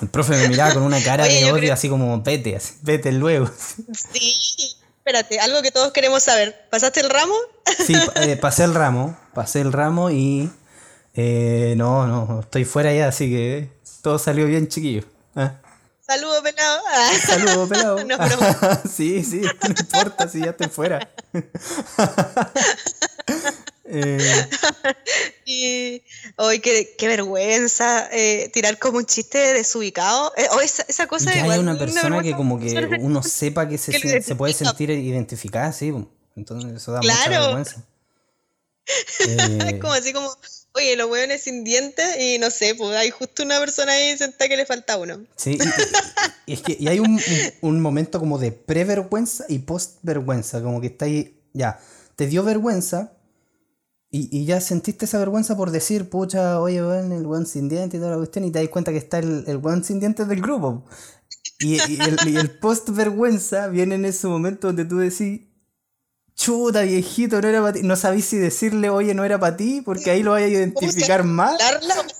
El 0.00 0.08
profe 0.08 0.36
me 0.36 0.48
miraba 0.48 0.74
con 0.74 0.82
una 0.82 1.02
cara 1.02 1.24
de 1.28 1.50
odio, 1.50 1.72
así 1.72 1.88
como 1.88 2.20
vete, 2.22 2.58
vete 2.82 3.12
luego. 3.12 3.50
Sí, 4.12 4.76
espérate, 4.98 5.40
algo 5.40 5.62
que 5.62 5.70
todos 5.70 5.92
queremos 5.92 6.22
saber. 6.22 6.66
¿Pasaste 6.70 7.00
el 7.00 7.10
ramo? 7.10 7.34
Sí, 7.84 7.94
eh, 8.16 8.36
pasé 8.36 8.64
el 8.64 8.74
ramo, 8.74 9.18
pasé 9.34 9.60
el 9.60 9.72
ramo 9.72 10.10
y 10.10 10.50
eh, 11.14 11.74
no, 11.76 12.06
no, 12.06 12.40
estoy 12.40 12.64
fuera 12.64 12.92
ya, 12.92 13.08
así 13.08 13.28
que 13.30 13.70
todo 14.02 14.18
salió 14.18 14.46
bien, 14.46 14.68
chiquillo. 14.68 15.04
¿eh? 15.36 15.50
Saludos, 16.06 16.40
pelado. 16.42 16.82
Saludos, 17.26 17.68
pelado. 17.68 18.04
no, 18.04 18.16
sí, 18.90 19.22
sí, 19.24 19.42
no 19.42 19.68
importa 19.68 20.28
si 20.28 20.40
ya 20.40 20.50
estoy 20.50 20.68
fuera. 20.68 21.06
Eh. 23.88 24.18
Y 25.44 26.02
hoy 26.36 26.60
qué, 26.60 26.94
qué, 26.98 27.08
vergüenza 27.08 28.08
eh, 28.12 28.50
tirar 28.52 28.78
como 28.78 28.98
un 28.98 29.06
chiste 29.06 29.38
desubicado. 29.54 30.32
Eh, 30.36 30.46
o 30.52 30.60
esa, 30.60 30.84
esa 30.88 31.06
cosa 31.06 31.32
que 31.32 31.40
hay 31.40 31.58
una 31.58 31.78
persona 31.78 32.22
que 32.22 32.32
como 32.32 32.60
que 32.60 32.68
uno 33.00 33.22
sepa 33.22 33.66
que 33.66 33.78
se, 33.78 34.22
se, 34.22 34.34
puede 34.34 34.52
sentir 34.52 34.90
identificada, 34.90 35.72
sí. 35.72 35.92
Entonces 36.36 36.72
eso 36.74 36.92
da 36.92 37.00
mucha 37.00 37.28
vergüenza. 37.28 37.84
Eh, 39.20 39.78
como 39.80 39.92
así 39.92 40.14
como 40.14 40.30
Oye, 40.74 40.96
los 40.96 41.10
hueones 41.10 41.42
sin 41.42 41.64
dientes 41.64 42.16
y 42.20 42.38
no 42.38 42.50
sé, 42.50 42.74
pues 42.74 42.96
hay 42.96 43.10
justo 43.10 43.42
una 43.42 43.58
persona 43.58 43.92
ahí 43.92 44.16
sentada 44.16 44.48
que 44.48 44.56
le 44.56 44.64
falta 44.64 44.96
uno. 44.96 45.20
Sí, 45.34 45.58
y, 46.46 46.52
es 46.52 46.62
que 46.62 46.76
y 46.78 46.88
hay 46.88 47.00
un, 47.00 47.20
un, 47.62 47.80
momento 47.80 48.20
como 48.20 48.38
de 48.38 48.52
pre-vergüenza 48.52 49.44
y 49.48 49.58
post-vergüenza, 49.60 50.62
como 50.62 50.80
que 50.80 50.88
está 50.88 51.06
ahí, 51.06 51.36
ya, 51.52 51.80
te 52.16 52.26
dio 52.26 52.44
vergüenza 52.44 53.12
y, 54.10 54.36
y, 54.36 54.46
ya 54.46 54.60
sentiste 54.60 55.04
esa 55.04 55.18
vergüenza 55.18 55.56
por 55.56 55.70
decir, 55.70 56.08
pucha, 56.08 56.60
oye, 56.60 56.82
weón, 56.82 57.12
el 57.12 57.26
weón 57.26 57.46
sin 57.46 57.68
dientes 57.68 57.98
y 57.98 58.00
toda 58.00 58.12
la 58.12 58.16
cuestión, 58.16 58.44
y 58.46 58.50
te 58.50 58.58
das 58.58 58.68
cuenta 58.70 58.90
que 58.90 58.96
está 58.98 59.18
el, 59.18 59.44
el 59.46 59.58
weón 59.58 59.84
sin 59.84 60.00
dientes 60.00 60.26
del 60.28 60.40
grupo. 60.40 60.84
Y, 61.60 61.74
y 61.74 62.00
el, 62.00 62.16
y 62.26 62.36
el 62.36 62.50
post-vergüenza 62.58 63.66
viene 63.68 63.96
en 63.96 64.06
ese 64.06 64.26
momento 64.26 64.68
donde 64.68 64.86
tú 64.86 64.98
decís, 64.98 65.42
chuta, 66.38 66.82
viejito, 66.82 67.42
no 67.42 67.48
era 67.48 67.60
para 67.60 67.72
ti. 67.74 67.82
No 67.82 67.96
sabís 67.96 68.24
si 68.24 68.38
decirle, 68.38 68.88
oye, 68.88 69.12
no 69.12 69.24
era 69.24 69.38
para 69.38 69.56
ti, 69.56 69.82
porque 69.84 70.10
ahí 70.10 70.22
lo 70.22 70.30
vaya 70.30 70.46
a 70.46 70.50
identificar 70.50 71.24
mal. 71.24 71.58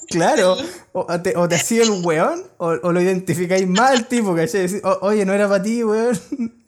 Claro, 0.08 0.56
o 0.92 1.20
te, 1.22 1.36
o 1.36 1.48
te 1.48 1.54
hacía 1.54 1.84
el 1.84 2.04
weón, 2.04 2.44
o, 2.58 2.74
lo 2.74 3.00
identificáis 3.00 3.66
mal, 3.66 4.08
tipo, 4.08 4.34
que 4.34 4.82
oye, 5.00 5.24
no 5.24 5.32
era 5.32 5.48
para 5.48 5.62
ti, 5.62 5.84
weón. 5.84 6.20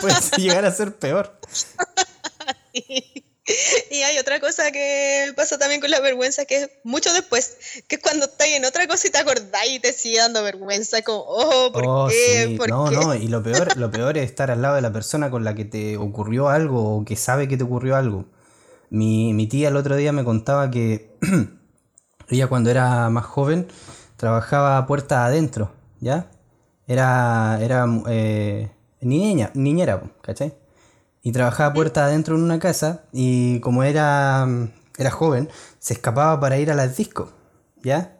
puede 0.00 0.14
llegar 0.36 0.64
a 0.64 0.72
ser 0.72 0.96
peor. 0.96 1.38
Y 3.90 4.02
hay 4.02 4.18
otra 4.18 4.40
cosa 4.40 4.70
que 4.70 5.32
pasa 5.36 5.58
también 5.58 5.80
con 5.80 5.90
la 5.90 6.00
vergüenza, 6.00 6.44
que 6.44 6.56
es 6.62 6.70
mucho 6.84 7.12
después, 7.12 7.82
que 7.86 7.96
es 7.96 8.02
cuando 8.02 8.26
estás 8.26 8.48
en 8.48 8.64
otra 8.64 8.86
cosa 8.86 9.08
y 9.08 9.10
te 9.10 9.18
acordás 9.18 9.68
y 9.68 9.80
te 9.80 9.92
sigue 9.92 10.18
dando 10.18 10.42
vergüenza, 10.42 11.02
como, 11.02 11.24
oh, 11.26 11.72
¿por 11.72 11.84
oh, 11.86 12.08
qué? 12.08 12.58
no, 12.68 12.90
no, 12.90 13.14
y 13.14 13.28
lo 13.28 13.42
peor, 13.42 13.76
lo 13.76 13.90
peor 13.90 14.18
es 14.18 14.24
estar 14.24 14.50
al 14.50 14.62
lado 14.62 14.76
de 14.76 14.82
la 14.82 14.92
persona 14.92 15.30
con 15.30 15.44
la 15.44 15.54
que 15.54 15.64
te 15.64 15.96
ocurrió 15.96 16.48
algo 16.48 16.96
o 16.96 17.04
que 17.04 17.16
sabe 17.16 17.48
que 17.48 17.56
te 17.56 17.64
ocurrió 17.64 17.96
algo. 17.96 18.26
Mi, 18.90 19.34
mi 19.34 19.46
tía 19.46 19.68
el 19.68 19.76
otro 19.76 19.96
día 19.96 20.12
me 20.12 20.24
contaba 20.24 20.70
que 20.70 21.16
ella 22.28 22.46
cuando 22.46 22.70
era 22.70 23.10
más 23.10 23.26
joven 23.26 23.68
trabajaba 24.16 24.86
puerta 24.86 25.24
adentro, 25.24 25.72
¿ya? 26.00 26.30
Era, 26.86 27.58
era 27.60 27.86
eh, 28.08 28.70
niña, 29.00 29.50
niñera, 29.54 30.02
¿cachai? 30.22 30.54
Y 31.22 31.32
trabajaba 31.32 31.74
puerta 31.74 32.04
adentro 32.04 32.36
en 32.36 32.42
una 32.42 32.58
casa 32.58 33.02
y 33.12 33.60
como 33.60 33.82
era, 33.82 34.46
era 34.96 35.10
joven, 35.10 35.48
se 35.78 35.94
escapaba 35.94 36.38
para 36.40 36.58
ir 36.58 36.70
a 36.70 36.74
las 36.74 36.96
discos, 36.96 37.30
¿ya? 37.82 38.14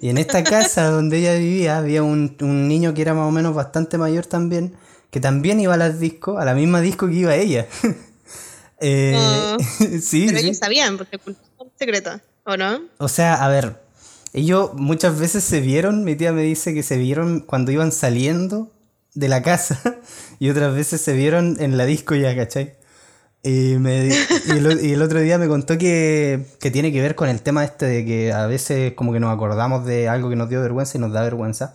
Y 0.00 0.08
en 0.08 0.18
esta 0.18 0.42
casa 0.44 0.90
donde 0.90 1.18
ella 1.18 1.34
vivía 1.34 1.78
había 1.78 2.02
un, 2.02 2.36
niño 2.40 2.94
que 2.94 3.02
era 3.02 3.14
más 3.14 3.26
o 3.26 3.30
menos 3.30 3.54
bastante 3.54 3.98
mayor 3.98 4.26
también, 4.26 4.74
que 5.10 5.20
también 5.20 5.60
iba 5.60 5.74
a 5.74 5.76
las 5.76 6.00
discos, 6.00 6.40
a 6.40 6.44
la 6.44 6.54
misma 6.54 6.80
disco 6.80 7.08
que 7.08 7.14
iba 7.14 7.34
ella. 7.34 7.66
eh, 8.80 9.14
oh. 9.16 9.56
sí, 10.00 10.26
pero 10.26 10.38
ellos 10.38 10.58
sabían, 10.58 10.96
porque 10.96 11.16
es 11.16 11.36
secreto, 11.78 12.20
¿o 12.44 12.56
no? 12.56 12.80
O 12.98 13.08
sea, 13.08 13.44
a 13.44 13.48
ver, 13.48 13.82
ellos 14.32 14.74
muchas 14.74 15.18
veces 15.18 15.42
se 15.42 15.60
vieron, 15.60 16.04
mi 16.04 16.16
tía 16.16 16.32
me 16.32 16.42
dice 16.42 16.74
que 16.74 16.82
se 16.82 16.96
vieron 16.96 17.40
cuando 17.40 17.72
iban 17.72 17.92
saliendo 17.92 18.70
de 19.14 19.28
la 19.28 19.42
casa 19.42 19.80
y 20.38 20.50
otras 20.50 20.74
veces 20.74 21.00
se 21.00 21.14
vieron 21.14 21.56
en 21.60 21.76
la 21.76 21.86
disco 21.86 22.14
ya, 22.14 22.34
¿cachai? 22.36 22.76
Y, 23.42 23.76
me, 23.78 24.08
y, 24.08 24.92
el, 24.92 25.00
otro 25.00 25.20
día 25.20 25.38
me 25.38 25.48
contó 25.48 25.78
que, 25.78 26.44
que, 26.60 26.70
tiene 26.70 26.92
que 26.92 27.00
ver 27.00 27.14
con 27.14 27.28
el 27.30 27.40
tema 27.40 27.64
este 27.64 27.86
de 27.86 28.04
que 28.04 28.32
a 28.34 28.46
veces 28.46 28.92
como 28.92 29.14
que 29.14 29.20
nos 29.20 29.34
acordamos 29.34 29.86
de 29.86 30.10
algo 30.10 30.28
que 30.28 30.36
nos 30.36 30.50
dio 30.50 30.60
vergüenza 30.60 30.98
y 30.98 31.00
nos 31.00 31.12
da 31.12 31.22
vergüenza. 31.22 31.74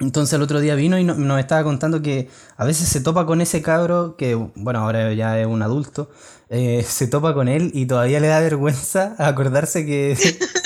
Entonces 0.00 0.32
el 0.32 0.42
otro 0.42 0.60
día 0.60 0.74
vino 0.74 0.98
y 0.98 1.04
nos 1.04 1.40
estaba 1.40 1.62
contando 1.62 2.00
que 2.00 2.28
a 2.56 2.64
veces 2.64 2.88
se 2.88 3.00
topa 3.00 3.26
con 3.26 3.42
ese 3.42 3.60
cabro, 3.60 4.16
que 4.16 4.34
bueno, 4.34 4.80
ahora 4.80 5.12
ya 5.12 5.38
es 5.38 5.46
un 5.46 5.62
adulto, 5.62 6.10
eh, 6.48 6.82
se 6.86 7.06
topa 7.06 7.34
con 7.34 7.48
él 7.48 7.70
y 7.74 7.86
todavía 7.86 8.18
le 8.18 8.28
da 8.28 8.40
vergüenza 8.40 9.14
acordarse 9.18 9.84
que 9.84 10.16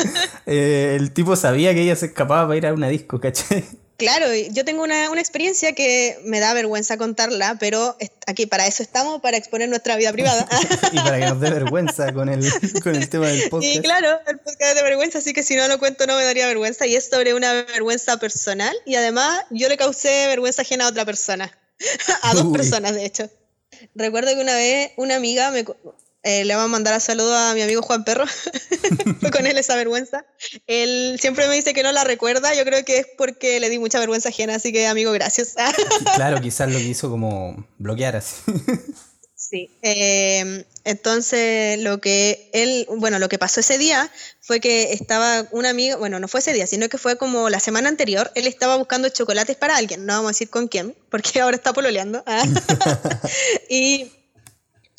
eh, 0.46 0.96
el 0.98 1.12
tipo 1.12 1.35
sabía 1.35 1.74
que 1.74 1.83
ella 1.83 1.96
se 1.96 2.07
escapaba 2.07 2.46
para 2.46 2.57
ir 2.57 2.66
a 2.66 2.72
una 2.72 2.88
disco, 2.88 3.20
¿cachai? 3.20 3.64
Claro, 3.96 4.26
yo 4.35 4.64
tengo 4.64 4.83
una, 4.83 5.07
experiencia 5.07 5.72
que 5.72 6.18
me 6.24 6.40
da 6.40 6.52
vergüenza 6.52 6.96
contarla, 6.96 7.57
pero 7.61 7.96
aquí 8.26 8.46
para 8.46 8.66
eso 8.66 8.83
estamos, 8.83 9.20
para 9.20 9.37
exponer 9.37 9.68
nuestra 9.68 9.96
vida 9.96 10.12
privada. 10.12 10.48
y 10.92 10.96
para 10.96 11.18
que 11.20 11.26
nos 11.26 11.40
dé 11.40 11.50
vergüenza 11.50 12.12
con 12.12 12.28
el, 12.28 12.44
con 12.83 12.96
el 12.96 13.09
tema 13.09 13.28
del 13.28 13.48
podcast. 13.48 13.76
Y 13.76 13.80
claro, 13.80 14.18
el 14.26 14.38
podcast 14.38 14.62
es 14.62 14.74
de 14.74 14.83
vergüenza, 14.83 15.18
así 15.18 15.33
que 15.33 15.44
si 15.44 15.54
no 15.54 15.68
lo 15.68 15.78
cuento 15.78 16.07
no 16.07 16.16
me 16.16 16.24
daría 16.24 16.46
vergüenza. 16.48 16.87
Y 16.87 16.96
es 16.96 17.09
sobre 17.09 17.35
una 17.35 17.52
vergüenza 17.52 18.16
personal 18.16 18.76
y 18.85 18.96
además 18.96 19.44
yo 19.50 19.68
le 19.68 19.76
causé 19.76 20.26
vergüenza 20.26 20.62
ajena 20.62 20.87
a 20.87 20.88
otra 20.88 21.04
persona, 21.04 21.57
a 22.22 22.35
dos 22.35 22.52
personas 22.52 22.94
de 22.94 23.07
hecho. 23.07 23.30
Recuerdo 23.94 24.35
que 24.35 24.40
una 24.40 24.54
vez 24.54 24.90
una 24.96 25.16
amiga 25.16 25.50
me, 25.52 25.64
eh, 26.25 26.45
le 26.45 26.55
vamos 26.55 26.71
a 26.71 26.73
mandar 26.73 26.95
a 26.95 27.01
saludo 27.01 27.37
a 27.37 27.55
mi 27.55 27.61
amigo 27.61 27.83
Juan 27.83 28.03
Perro. 28.03 28.25
Con 29.33 29.47
él 29.47 29.59
esa 29.59 29.77
vergüenza. 29.77 30.25
Él 30.67 31.19
siempre 31.21 31.47
me 31.49 31.55
dice 31.55 31.75
que 31.75 31.83
no 31.83 31.93
la 31.93 32.03
recuerda. 32.03 32.55
Yo 32.55 32.65
creo 32.65 32.83
que 32.85 32.99
es 32.99 33.07
porque 33.19 33.61
le 33.61 33.69
di 33.69 33.79
mucha 33.79 34.01
vergüenza 34.01 34.31
ajena. 34.31 34.55
Así 34.55 34.73
que, 34.73 34.87
amigo, 34.87 35.13
gracias. 35.13 35.55
claro, 36.17 36.41
quizás 36.41 36.73
lo 36.73 36.79
hizo 36.79 37.11
como 37.11 37.67
bloquear 37.79 38.17
así. 38.17 38.37
sí, 38.47 39.55
Sí. 39.55 39.71
Em, 39.83 40.65
entonces, 40.85 41.79
lo 41.81 42.01
que 42.01 42.49
él, 42.53 42.87
bueno, 42.97 43.19
lo 43.19 43.29
que 43.29 43.39
pasó 43.39 43.61
ese 43.61 43.77
día 43.77 44.11
fue 44.41 44.59
que 44.59 44.95
estaba 44.95 45.47
un 45.51 45.67
amigo, 45.67 45.99
bueno, 45.99 46.19
no 46.19 46.29
fue 46.29 46.41
ese 46.41 46.53
día, 46.55 46.67
sino 46.67 46.89
que 46.89 46.99
fue 46.99 47.19
como 47.19 47.51
la 47.51 47.61
semana 47.61 47.89
anterior, 47.89 48.33
él 48.35 48.47
estaba 48.47 48.77
buscando 48.77 49.09
chocolates 49.11 49.57
para 49.57 49.77
alguien, 49.77 50.07
no 50.07 50.15
vamos 50.15 50.29
a 50.29 50.33
decir 50.33 50.51
con 50.51 50.69
quién, 50.69 50.97
porque 51.11 51.41
ahora 51.41 51.57
está 51.57 51.73
pololeando. 51.73 52.25
¿ah? 52.27 52.43
y 53.69 54.11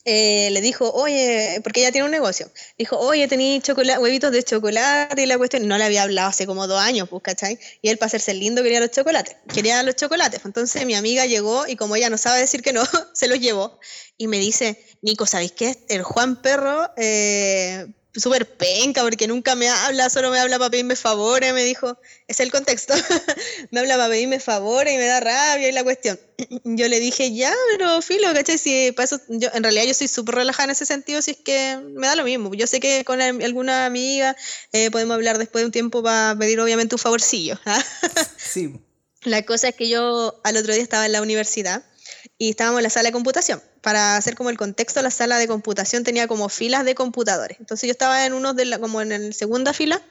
eh, 0.05 0.49
le 0.51 0.61
dijo, 0.61 0.91
oye, 0.91 1.59
porque 1.63 1.81
ella 1.81 1.91
tiene 1.91 2.05
un 2.05 2.11
negocio, 2.11 2.51
dijo, 2.77 2.97
oye, 2.99 3.27
tenía 3.27 3.59
huevitos 3.99 4.31
de 4.31 4.43
chocolate 4.43 5.21
y 5.21 5.25
la 5.25 5.37
cuestión, 5.37 5.67
no 5.67 5.77
le 5.77 5.83
había 5.83 6.03
hablado 6.03 6.29
hace 6.29 6.45
como 6.45 6.67
dos 6.67 6.79
años, 6.79 7.09
pues, 7.09 7.23
¿cachai? 7.23 7.59
Y 7.81 7.89
él 7.89 7.97
para 7.97 8.07
hacerse 8.07 8.35
lindo 8.35 8.61
quería 8.61 8.79
los 8.79 8.91
chocolates, 8.91 9.35
quería 9.51 9.81
los 9.81 9.95
chocolates. 9.95 10.41
Entonces 10.45 10.85
mi 10.85 10.93
amiga 10.93 11.25
llegó 11.25 11.65
y 11.67 11.75
como 11.75 11.95
ella 11.95 12.11
no 12.11 12.17
sabe 12.19 12.39
decir 12.39 12.61
que 12.61 12.71
no, 12.71 12.83
se 13.13 13.27
los 13.27 13.39
llevó 13.39 13.79
y 14.17 14.27
me 14.27 14.37
dice, 14.37 14.79
Nico, 15.01 15.25
¿sabéis 15.25 15.53
qué? 15.53 15.75
El 15.89 16.03
Juan 16.03 16.41
Perro 16.41 16.89
eh, 16.97 17.87
súper 18.15 18.47
penca 18.57 19.01
porque 19.01 19.27
nunca 19.27 19.55
me 19.55 19.69
habla, 19.69 20.09
solo 20.09 20.31
me 20.31 20.39
habla 20.39 20.57
para 20.57 20.69
pedirme 20.69 20.95
favores, 20.95 21.53
me 21.53 21.63
dijo, 21.63 21.97
es 22.27 22.39
el 22.39 22.51
contexto, 22.51 22.93
me 23.71 23.79
habla 23.81 23.97
para 23.97 24.09
pedirme 24.09 24.39
favores 24.39 24.93
y 24.93 24.97
me 24.97 25.05
da 25.05 25.19
rabia 25.19 25.69
y 25.69 25.71
la 25.71 25.83
cuestión. 25.83 26.19
Yo 26.63 26.87
le 26.87 26.99
dije, 26.99 27.33
ya, 27.33 27.53
pero 27.71 28.01
filo, 28.01 28.33
¿cachai? 28.33 28.57
Si 28.57 28.91
para 28.91 29.05
eso, 29.05 29.19
yo, 29.29 29.49
en 29.53 29.63
realidad 29.63 29.85
yo 29.85 29.93
soy 29.93 30.07
súper 30.07 30.35
relajada 30.35 30.65
en 30.65 30.71
ese 30.71 30.85
sentido, 30.85 31.21
si 31.21 31.31
es 31.31 31.37
que 31.37 31.77
me 31.93 32.07
da 32.07 32.15
lo 32.15 32.23
mismo. 32.23 32.53
Yo 32.53 32.67
sé 32.67 32.79
que 32.79 33.03
con 33.05 33.21
alguna 33.21 33.85
amiga 33.85 34.35
eh, 34.73 34.91
podemos 34.91 35.15
hablar 35.15 35.37
después 35.37 35.61
de 35.61 35.67
un 35.67 35.71
tiempo 35.71 36.03
para 36.03 36.37
pedir 36.37 36.59
obviamente 36.59 36.95
un 36.95 36.99
favorcillo. 36.99 37.57
¿ah? 37.65 37.83
sí. 38.37 38.79
La 39.23 39.43
cosa 39.43 39.69
es 39.69 39.75
que 39.75 39.89
yo 39.89 40.39
al 40.43 40.57
otro 40.57 40.73
día 40.73 40.83
estaba 40.83 41.05
en 41.05 41.13
la 41.13 41.21
universidad 41.21 41.83
y 42.37 42.49
estábamos 42.49 42.79
en 42.79 42.83
la 42.83 42.89
sala 42.89 43.09
de 43.09 43.13
computación. 43.13 43.61
Para 43.85 44.17
hacer 44.17 44.33
como 44.33 44.49
el 44.49 44.57
contexto, 44.57 44.99
la 45.03 45.11
sala 45.11 45.37
de 45.37 45.47
computación 45.47 46.03
tenía 46.03 46.27
como 46.27 46.49
filas 46.49 46.85
de 46.85 46.95
computadores. 46.95 47.59
Entonces 47.59 47.85
yo 47.85 47.91
estaba 47.91 48.25
en 48.25 48.33
uno 48.33 48.55
de 48.55 48.65
la, 48.65 48.79
como 48.79 48.99
en 48.99 49.09
la 49.09 49.31
segunda 49.31 49.73
fila 49.73 50.01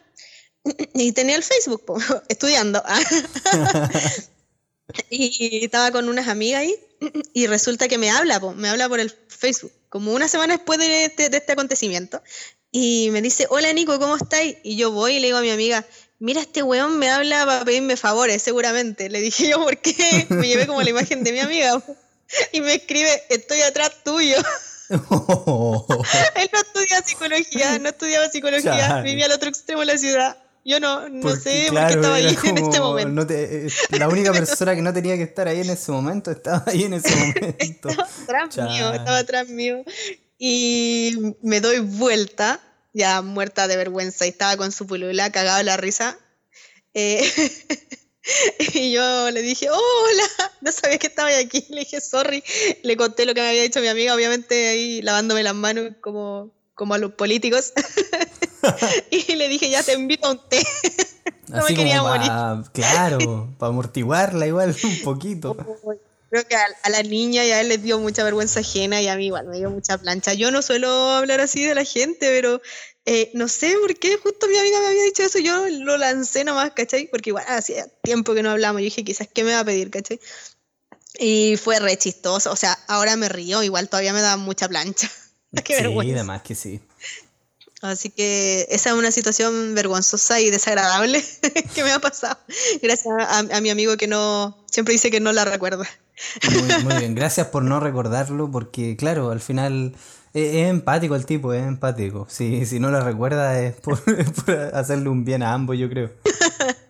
y 0.95 1.11
tenía 1.11 1.35
el 1.35 1.43
Facebook 1.43 1.83
estudiando. 2.29 2.85
y 5.11 5.65
estaba 5.65 5.91
con 5.91 6.09
unas 6.09 6.29
amigas 6.29 6.61
ahí 6.61 6.77
y 7.35 7.49
resulta 7.49 7.89
que 7.89 7.99
me 7.99 8.13
habla, 8.13 8.39
me 8.55 8.69
habla 8.69 8.89
por 8.89 9.01
el 9.01 9.13
Facebook, 9.27 9.73
como 9.89 10.13
una 10.13 10.29
semana 10.29 10.57
después 10.57 10.79
de 10.79 11.07
este, 11.07 11.29
de 11.29 11.39
este 11.39 11.55
acontecimiento. 11.55 12.23
Y 12.71 13.09
me 13.11 13.23
dice, 13.23 13.49
hola 13.51 13.73
Nico, 13.73 13.99
¿cómo 13.99 14.15
estáis? 14.15 14.57
Y 14.63 14.77
yo 14.77 14.93
voy 14.93 15.17
y 15.17 15.19
le 15.19 15.27
digo 15.27 15.39
a 15.39 15.43
mi 15.43 15.51
amiga, 15.51 15.85
mira, 16.21 16.43
este 16.43 16.63
weón 16.63 16.97
me 17.01 17.11
habla 17.11 17.45
para 17.45 17.65
pedirme 17.65 17.97
favores, 17.97 18.41
seguramente. 18.41 19.11
Le 19.11 19.21
dije 19.21 19.49
yo, 19.49 19.59
¿por 19.65 19.79
qué? 19.79 20.29
Me 20.29 20.47
llevé 20.47 20.69
como 20.69 20.81
la 20.81 20.91
imagen 20.91 21.25
de 21.25 21.33
mi 21.33 21.41
amiga. 21.41 21.83
Y 22.53 22.61
me 22.61 22.75
escribe, 22.75 23.25
estoy 23.29 23.61
atrás 23.63 23.93
tuyo. 24.05 24.37
Él 24.89 25.01
no 26.53 26.61
estudia 26.61 27.03
psicología, 27.05 27.79
no 27.79 27.89
estudiaba 27.89 28.29
psicología, 28.29 29.01
vivía 29.03 29.27
al 29.27 29.33
otro 29.33 29.49
extremo 29.49 29.81
de 29.81 29.87
la 29.87 29.99
ciudad. 29.99 30.37
Yo 30.65 30.81
no, 30.81 31.09
no 31.11 31.37
sé 31.37 31.67
por 31.69 31.87
qué 31.87 31.93
estaba 31.93 32.15
ahí 32.15 32.39
en 32.45 32.59
este 32.59 32.81
momento. 32.81 33.27
Eh, 33.35 33.69
la 33.91 34.09
única 34.09 34.33
persona 34.33 34.75
que 34.75 34.83
no 34.83 34.93
tenía 34.93 35.17
que 35.17 35.25
estar 35.25 35.47
ahí 35.47 35.61
en 35.61 35.71
ese 35.71 35.93
momento 35.93 36.31
estaba 36.31 36.65
ahí 36.67 36.85
en 36.85 36.95
ese 36.95 37.15
momento. 37.15 37.89
estaba 37.89 38.09
atrás 38.23 38.57
mío, 38.57 38.93
estaba 38.93 39.19
atrás 39.19 39.49
mío. 39.49 39.85
Y 40.39 41.37
me 41.43 41.61
doy 41.61 41.81
vuelta 41.81 42.61
ya 42.93 43.23
muerta 43.23 43.69
de 43.69 43.77
vergüenza 43.77 44.25
y 44.25 44.31
estaba 44.31 44.57
con 44.57 44.73
su 44.73 44.87
pulula 44.87 45.31
cagado 45.31 45.63
la 45.63 45.77
risa. 45.77 46.17
Eh, 46.95 47.31
y 48.75 48.93
yo 48.93 49.31
le 49.31 49.43
dije, 49.43 49.69
hola, 49.71 50.53
no 50.61 50.73
sabía 50.73 50.99
que 50.99 51.09
estaba 51.09 51.31
aquí. 51.37 51.67
Le 51.69 51.81
dije, 51.81 52.01
sorry. 52.01 52.43
Le 52.83 52.97
conté 52.97 53.27
lo 53.27 53.35
que 53.35 53.41
me 53.41 53.49
había 53.49 53.63
dicho 53.63 53.81
mi 53.81 53.89
amiga, 53.89 54.15
obviamente 54.15 54.69
ahí 54.69 55.03
lavándome 55.03 55.43
las 55.43 55.55
manos 55.55 55.93
como, 56.01 56.51
como 56.75 56.95
a 56.95 56.99
los 56.99 57.13
políticos. 57.13 57.73
y 59.11 59.37
le 59.37 59.49
dije, 59.49 59.71
ya 59.71 59.83
te 59.83 59.93
invito 59.93 60.27
a 60.27 60.33
un 60.33 60.49
té. 60.49 60.65
no 61.49 61.65
me 61.65 61.75
quería 61.75 62.03
morir. 62.03 62.31
Claro, 62.73 63.55
para 63.59 63.71
amortiguarla 63.71 64.47
igual 64.47 64.75
un 64.83 65.03
poquito. 65.03 65.57
Creo 66.31 66.49
que 66.49 66.57
a, 66.57 66.91
la 66.91 67.03
niña 67.03 67.45
y 67.45 67.53
a 67.53 67.61
él 67.61 67.69
les 67.69 67.83
dio 67.83 68.01
mucha 68.01 68.25
vergüenza 68.25 68.61
ajena 68.61 69.01
y 69.01 69.07
a 69.07 69.17
mí 69.17 69.27
igual 69.27 69.47
me 69.47 69.59
dio 69.59 69.71
mucha 69.71 69.99
plancha. 69.99 70.35
Yo 70.35 70.51
no 70.51 70.63
suelo 70.63 70.89
hablar 71.11 71.41
así 71.41 71.65
de 71.65 71.77
la 71.77 71.85
gente, 71.85 72.27
pero 72.29 72.61
eh, 73.07 73.31
no 73.35 73.49
sé 73.49 73.75
por 73.81 73.95
qué 73.97 74.17
justo 74.17 74.49
mi 74.49 74.57
amiga 74.57 74.81
me 74.81 74.87
había 74.87 75.03
dicho 75.05 75.23
eso. 75.23 75.39
Yo 75.39 75.67
lo 75.69 75.97
lancé 75.99 76.45
nomás, 76.45 76.73
¿cachai? 76.73 77.09
Porque 77.11 77.31
igual 77.31 77.45
hacía 77.49 77.87
tiempo 78.03 78.35
que 78.35 78.43
no 78.43 78.51
hablamos. 78.51 78.81
Yo 78.81 78.85
dije, 78.85 79.05
quizás, 79.05 79.29
¿qué 79.33 79.45
me 79.45 79.53
va 79.53 79.61
a 79.61 79.65
pedir, 79.65 79.91
¿cachai? 79.91 80.19
Y 81.19 81.57
fue 81.57 81.79
re 81.81 81.97
chistoso. 81.99 82.51
O 82.51 82.57
sea, 82.57 82.79
ahora 82.89 83.17
me 83.17 83.29
río, 83.29 83.63
igual 83.63 83.89
todavía 83.89 84.13
me 84.13 84.23
da 84.23 84.37
mucha 84.37 84.69
plancha. 84.69 85.11
qué 85.65 85.77
vergüenza. 85.77 86.13
Sí, 86.13 86.15
además 86.15 86.43
que 86.43 86.55
sí. 86.55 86.81
Así 87.83 88.09
que 88.09 88.67
esa 88.71 88.91
es 88.91 88.97
una 88.97 89.11
situación 89.11 89.75
vergonzosa 89.75 90.41
y 90.41 90.49
desagradable 90.49 91.23
que 91.75 91.85
me 91.85 91.93
ha 91.93 91.99
pasado. 91.99 92.39
Gracias 92.81 93.15
a, 93.19 93.61
mi 93.61 93.69
amigo 93.69 93.99
que 93.99 94.07
no 94.07 94.65
siempre 94.71 94.93
dice 94.93 95.11
que 95.11 95.21
no 95.21 95.33
la 95.33 95.45
recuerda. 95.45 95.87
Muy, 96.83 96.95
bien, 96.99 97.15
gracias 97.15 97.49
por 97.49 97.63
no 97.63 97.81
recordarlo 97.81 98.51
porque 98.51 98.97
claro, 98.97 99.31
al 99.31 99.41
final 99.41 99.95
es, 100.35 100.69
empático 100.69 101.15
el 101.15 101.25
tipo, 101.25 101.53
es 101.53 101.65
empático. 101.67 102.27
Si, 102.29 102.67
si 102.67 102.81
no 102.81 102.91
la 102.91 103.01
recuerda 103.01 103.59
es 103.63 103.75
por, 103.75 103.99
hacerle 104.75 105.09
un 105.09 105.25
bien 105.25 105.43
a 105.43 105.55
ambos, 105.55 105.79
yo 105.79 105.89
creo. 105.89 106.11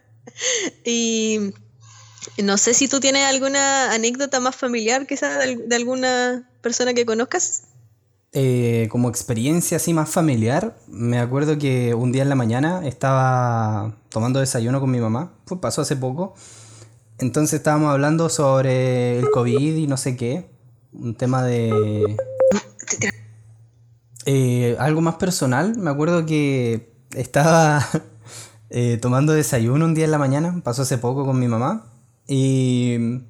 y 0.85 1.53
no 2.43 2.57
sé 2.57 2.75
si 2.75 2.89
tú 2.89 3.01
tienes 3.01 3.25
alguna 3.25 3.93
anécdota 3.93 4.41
más 4.41 4.57
familiar 4.57 5.07
quizás 5.07 5.39
de 5.67 5.77
alguna 5.77 6.51
persona 6.61 6.95
que 6.95 7.07
conozcas. 7.07 7.65
Eh, 8.37 8.89
como 8.91 9.09
experiencia 9.09 9.77
así 9.77 9.95
más 9.95 10.11
familiar, 10.11 10.77
me 10.89 11.21
acuerdo 11.21 11.57
que 11.57 11.95
un 11.95 12.11
día 12.11 12.23
en 12.23 12.29
la 12.29 12.35
mañana 12.35 12.85
estaba 12.85 13.95
tomando 14.09 14.41
desayuno 14.41 14.81
con 14.81 14.91
mi 14.91 14.99
mamá, 14.99 15.35
pues 15.45 15.61
pasó 15.61 15.83
hace 15.83 15.95
poco. 15.95 16.35
Entonces 17.19 17.61
estábamos 17.61 17.93
hablando 17.93 18.29
sobre 18.29 19.21
el 19.21 19.31
COVID 19.31 19.77
y 19.77 19.87
no 19.87 19.97
sé 19.97 20.17
qué, 20.17 20.51
un 20.93 21.15
tema 21.15 21.45
de... 21.45 22.17
Eh, 24.27 24.77
algo 24.79 25.01
más 25.03 25.17
personal, 25.17 25.77
me 25.77 25.91
acuerdo 25.91 26.25
que 26.25 26.95
estaba 27.15 27.85
eh, 28.71 28.99
tomando 29.01 29.33
desayuno 29.35 29.85
un 29.85 29.95
día 29.95 30.07
en 30.07 30.11
la 30.11 30.19
mañana, 30.19 30.61
pasó 30.65 30.83
hace 30.83 30.97
poco 30.99 31.27
con 31.27 31.39
mi 31.39 31.47
mamá, 31.47 31.93
y 32.27 33.21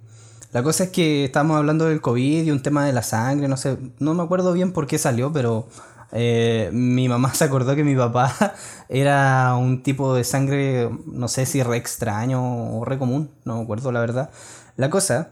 la 0.53 0.63
cosa 0.63 0.85
es 0.85 0.91
que 0.91 1.25
estábamos 1.25 1.57
hablando 1.57 1.87
del 1.87 2.01
COVID 2.01 2.45
y 2.45 2.51
un 2.53 2.63
tema 2.63 2.87
de 2.87 2.93
la 2.93 3.03
sangre, 3.03 3.49
no 3.49 3.57
sé, 3.57 3.77
no 3.99 4.15
me 4.15 4.23
acuerdo 4.23 4.53
bien 4.53 4.73
por 4.73 4.87
qué 4.87 4.99
salió, 4.99 5.33
pero 5.33 5.67
eh, 6.13 6.71
mi 6.73 7.09
mamá 7.09 7.35
se 7.35 7.43
acordó 7.45 7.75
que 7.75 7.83
mi 7.83 7.97
papá 7.97 8.33
era 8.89 9.57
un 9.57 9.83
tipo 9.83 10.15
de 10.15 10.23
sangre, 10.23 10.91
no 11.07 11.27
sé 11.27 11.45
si 11.45 11.63
re 11.65 11.77
extraño 11.77 12.79
o 12.79 12.85
re 12.85 12.99
común, 12.99 13.31
no 13.45 13.57
me 13.57 13.63
acuerdo 13.65 13.91
la 13.91 13.99
verdad. 13.99 14.31
La 14.77 14.91
cosa 14.91 15.31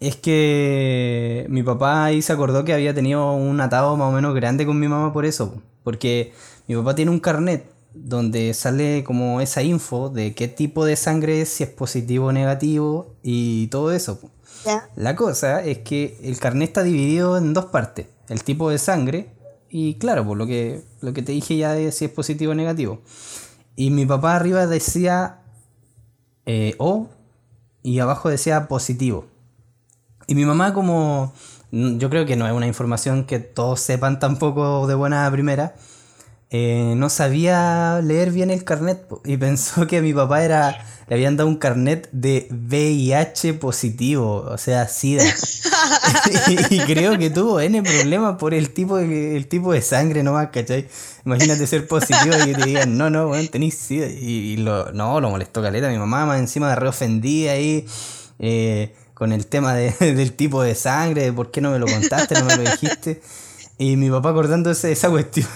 es 0.00 0.16
que 0.16 1.46
mi 1.48 1.62
papá 1.62 2.04
ahí 2.04 2.22
se 2.22 2.32
acordó 2.32 2.64
que 2.64 2.72
había 2.72 2.94
tenido 2.94 3.32
un 3.32 3.60
atado 3.60 3.96
más 3.96 4.08
o 4.08 4.12
menos 4.12 4.34
grande 4.34 4.66
con 4.66 4.78
mi 4.78 4.88
mamá 4.88 5.12
por 5.12 5.24
eso, 5.24 5.60
porque 5.82 6.32
mi 6.66 6.76
papá 6.76 6.94
tiene 6.94 7.10
un 7.10 7.20
carnet 7.20 7.64
donde 7.94 8.54
sale 8.54 9.02
como 9.02 9.40
esa 9.40 9.62
info 9.62 10.08
de 10.08 10.34
qué 10.34 10.46
tipo 10.46 10.84
de 10.84 10.96
sangre 10.96 11.40
es, 11.40 11.48
si 11.48 11.64
es 11.64 11.70
positivo 11.70 12.26
o 12.26 12.32
negativo 12.32 13.14
y 13.22 13.66
todo 13.68 13.92
eso. 13.92 14.20
La 14.96 15.16
cosa 15.16 15.64
es 15.64 15.78
que 15.78 16.18
el 16.22 16.38
carnet 16.38 16.68
está 16.68 16.82
dividido 16.82 17.38
en 17.38 17.54
dos 17.54 17.66
partes, 17.66 18.06
el 18.28 18.42
tipo 18.44 18.70
de 18.70 18.78
sangre 18.78 19.30
y 19.70 19.94
claro, 19.94 20.26
por 20.26 20.36
lo 20.36 20.46
que, 20.46 20.82
lo 21.00 21.12
que 21.12 21.22
te 21.22 21.32
dije 21.32 21.56
ya 21.56 21.72
de 21.72 21.90
si 21.92 22.04
es 22.04 22.10
positivo 22.10 22.52
o 22.52 22.54
negativo. 22.54 23.00
Y 23.76 23.90
mi 23.90 24.06
papá 24.06 24.36
arriba 24.36 24.66
decía 24.66 25.42
eh, 26.46 26.74
O 26.78 27.08
y 27.82 28.00
abajo 28.00 28.28
decía 28.28 28.68
positivo. 28.68 29.26
Y 30.28 30.36
mi 30.36 30.44
mamá 30.44 30.72
como 30.72 31.32
yo 31.70 32.08
creo 32.08 32.24
que 32.24 32.36
no 32.36 32.46
es 32.46 32.52
una 32.52 32.66
información 32.66 33.24
que 33.24 33.40
todos 33.40 33.80
sepan 33.80 34.18
tampoco 34.18 34.86
de 34.86 34.94
buena 34.94 35.30
primera, 35.30 35.74
eh, 36.50 36.94
no 36.96 37.10
sabía 37.10 38.00
leer 38.02 38.30
bien 38.30 38.50
el 38.50 38.64
carnet 38.64 39.04
y 39.24 39.36
pensó 39.38 39.86
que 39.86 39.98
a 39.98 40.02
mi 40.02 40.14
papá 40.14 40.44
era 40.44 40.78
le 41.08 41.14
habían 41.14 41.38
dado 41.38 41.48
un 41.48 41.56
carnet 41.56 42.08
de 42.12 42.48
VIH 42.50 43.54
positivo, 43.54 44.46
o 44.46 44.58
sea, 44.58 44.86
SIDA. 44.86 45.24
y, 46.70 46.78
creo 46.80 47.16
que 47.18 47.30
tuvo 47.30 47.60
N 47.60 47.82
problemas 47.82 48.36
por 48.36 48.52
el 48.52 48.70
tipo 48.74 48.98
de, 48.98 49.34
el 49.34 49.48
tipo 49.48 49.72
de 49.72 49.80
sangre 49.80 50.22
nomás, 50.22 50.50
¿cachai? 50.50 50.86
Imagínate 51.24 51.66
ser 51.66 51.88
positivo 51.88 52.34
y 52.42 52.52
que 52.52 52.54
te 52.54 52.64
digan, 52.66 52.98
no, 52.98 53.08
no, 53.08 53.28
bueno, 53.28 53.48
tenés 53.48 53.74
SIDA. 53.74 54.06
Y, 54.06 54.58
lo, 54.58 54.92
no, 54.92 55.18
lo 55.18 55.30
molestó 55.30 55.62
caleta. 55.62 55.88
Mi 55.88 55.96
mamá 55.96 56.26
más 56.26 56.40
encima 56.40 56.68
de 56.68 56.76
reofendida 56.76 57.52
ahí. 57.52 57.86
Eh, 58.38 58.94
con 59.18 59.32
el 59.32 59.46
tema 59.46 59.74
del 60.00 60.32
tipo 60.32 60.62
de 60.62 60.76
sangre, 60.76 61.22
de 61.22 61.32
por 61.32 61.50
qué 61.50 61.60
no 61.60 61.72
me 61.72 61.80
lo 61.80 61.86
contaste, 61.86 62.34
no 62.34 62.44
me 62.44 62.56
lo 62.56 62.70
dijiste. 62.70 63.20
Y 63.76 63.96
mi 63.96 64.10
papá 64.10 64.30
acordándose 64.30 64.86
de 64.86 64.92
esa 64.92 65.10
cuestión, 65.10 65.46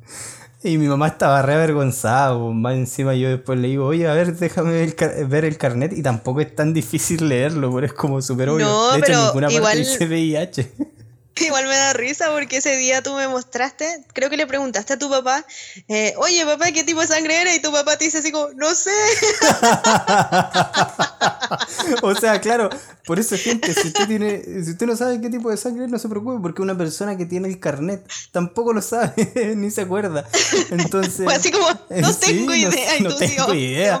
y 0.64 0.76
mi 0.76 0.88
mamá 0.88 1.06
estaba 1.06 1.40
re 1.42 1.54
avergonzada, 1.54 2.36
más 2.36 2.74
encima 2.74 3.14
yo 3.14 3.28
después 3.28 3.60
le 3.60 3.68
digo, 3.68 3.86
oye, 3.86 4.08
a 4.08 4.14
ver, 4.14 4.36
déjame 4.36 4.72
ver 4.72 5.44
el, 5.44 5.56
carnet 5.56 5.92
y 5.96 6.02
tampoco 6.02 6.40
es 6.40 6.54
tan 6.54 6.74
difícil 6.74 7.28
leerlo, 7.28 7.72
pero 7.72 7.86
es 7.86 7.92
como 7.92 8.20
súper 8.20 8.50
obvio. 8.50 8.66
No, 8.66 8.92
de 8.92 8.98
hecho, 8.98 9.30
pero 9.34 9.48
ninguna 9.48 9.62
parte 9.62 9.78
dice 9.78 10.06
VIH. 10.06 10.72
Igual 11.40 11.66
me 11.66 11.76
da 11.76 11.92
risa 11.92 12.30
porque 12.30 12.58
ese 12.58 12.76
día 12.76 13.02
tú 13.02 13.14
me 13.14 13.28
mostraste, 13.28 14.04
creo 14.12 14.30
que 14.30 14.36
le 14.36 14.46
preguntaste 14.46 14.94
a 14.94 14.98
tu 14.98 15.08
papá, 15.08 15.44
eh, 15.88 16.14
oye 16.18 16.44
papá, 16.44 16.72
¿qué 16.72 16.84
tipo 16.84 17.00
de 17.00 17.06
sangre 17.06 17.40
era? 17.40 17.54
Y 17.54 17.62
tu 17.62 17.72
papá 17.72 17.96
te 17.96 18.04
dice 18.04 18.18
así 18.18 18.30
como, 18.30 18.48
no 18.54 18.74
sé. 18.74 18.90
o 22.02 22.14
sea, 22.14 22.40
claro, 22.40 22.70
por 23.06 23.18
eso 23.18 23.36
gente, 23.36 23.72
si 23.74 23.88
usted, 23.88 24.06
tiene, 24.06 24.42
si 24.64 24.70
usted 24.70 24.86
no 24.86 24.96
sabe 24.96 25.20
qué 25.20 25.30
tipo 25.30 25.50
de 25.50 25.56
sangre 25.56 25.84
es, 25.84 25.90
no 25.90 25.98
se 25.98 26.08
preocupe, 26.08 26.40
porque 26.42 26.62
una 26.62 26.76
persona 26.76 27.16
que 27.16 27.26
tiene 27.26 27.48
el 27.48 27.58
carnet 27.58 28.06
tampoco 28.32 28.72
lo 28.72 28.82
sabe, 28.82 29.32
ni 29.56 29.70
se 29.70 29.82
acuerda. 29.82 30.26
Entonces... 30.70 31.26
Así 31.28 31.50
como, 31.50 31.68
no 31.90 32.16
tengo 32.16 32.54
idea. 32.54 33.00
No, 33.00 33.16
tengo 33.16 33.54
idea. 33.54 34.00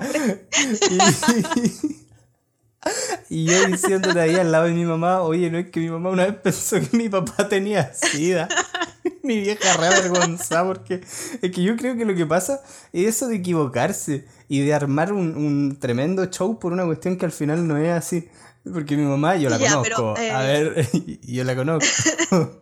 Y 3.28 3.44
yo 3.44 3.66
diciéndole 3.66 4.20
ahí 4.20 4.34
al 4.36 4.50
lado 4.50 4.64
de 4.64 4.72
mi 4.72 4.84
mamá, 4.84 5.20
oye, 5.22 5.50
no 5.50 5.58
es 5.58 5.70
que 5.70 5.80
mi 5.80 5.90
mamá 5.90 6.10
una 6.10 6.26
vez 6.26 6.34
pensó 6.36 6.80
que 6.80 6.96
mi 6.96 7.08
papá 7.08 7.48
tenía 7.48 7.92
sida. 7.94 8.48
mi 9.22 9.40
vieja 9.40 9.76
re 9.76 9.86
avergonzada 9.86 10.66
porque 10.66 11.00
es 11.42 11.50
que 11.52 11.62
yo 11.62 11.76
creo 11.76 11.96
que 11.96 12.04
lo 12.04 12.14
que 12.14 12.26
pasa 12.26 12.60
es 12.92 13.06
eso 13.06 13.28
de 13.28 13.36
equivocarse 13.36 14.24
y 14.48 14.60
de 14.60 14.74
armar 14.74 15.12
un, 15.12 15.78
tremendo 15.80 16.24
show 16.26 16.58
por 16.58 16.72
una 16.72 16.84
cuestión 16.84 17.16
que 17.16 17.24
al 17.24 17.32
final 17.32 17.66
no 17.66 17.76
es 17.76 17.90
así. 17.90 18.28
Porque 18.64 18.96
mi 18.96 19.04
mamá, 19.04 19.36
yo 19.36 19.48
la 19.48 19.58
conozco. 19.58 20.14
A 20.16 20.52
eh, 20.52 20.64
ver, 20.64 20.88
yo 21.22 21.44
la 21.44 21.56
conozco. 21.56 21.86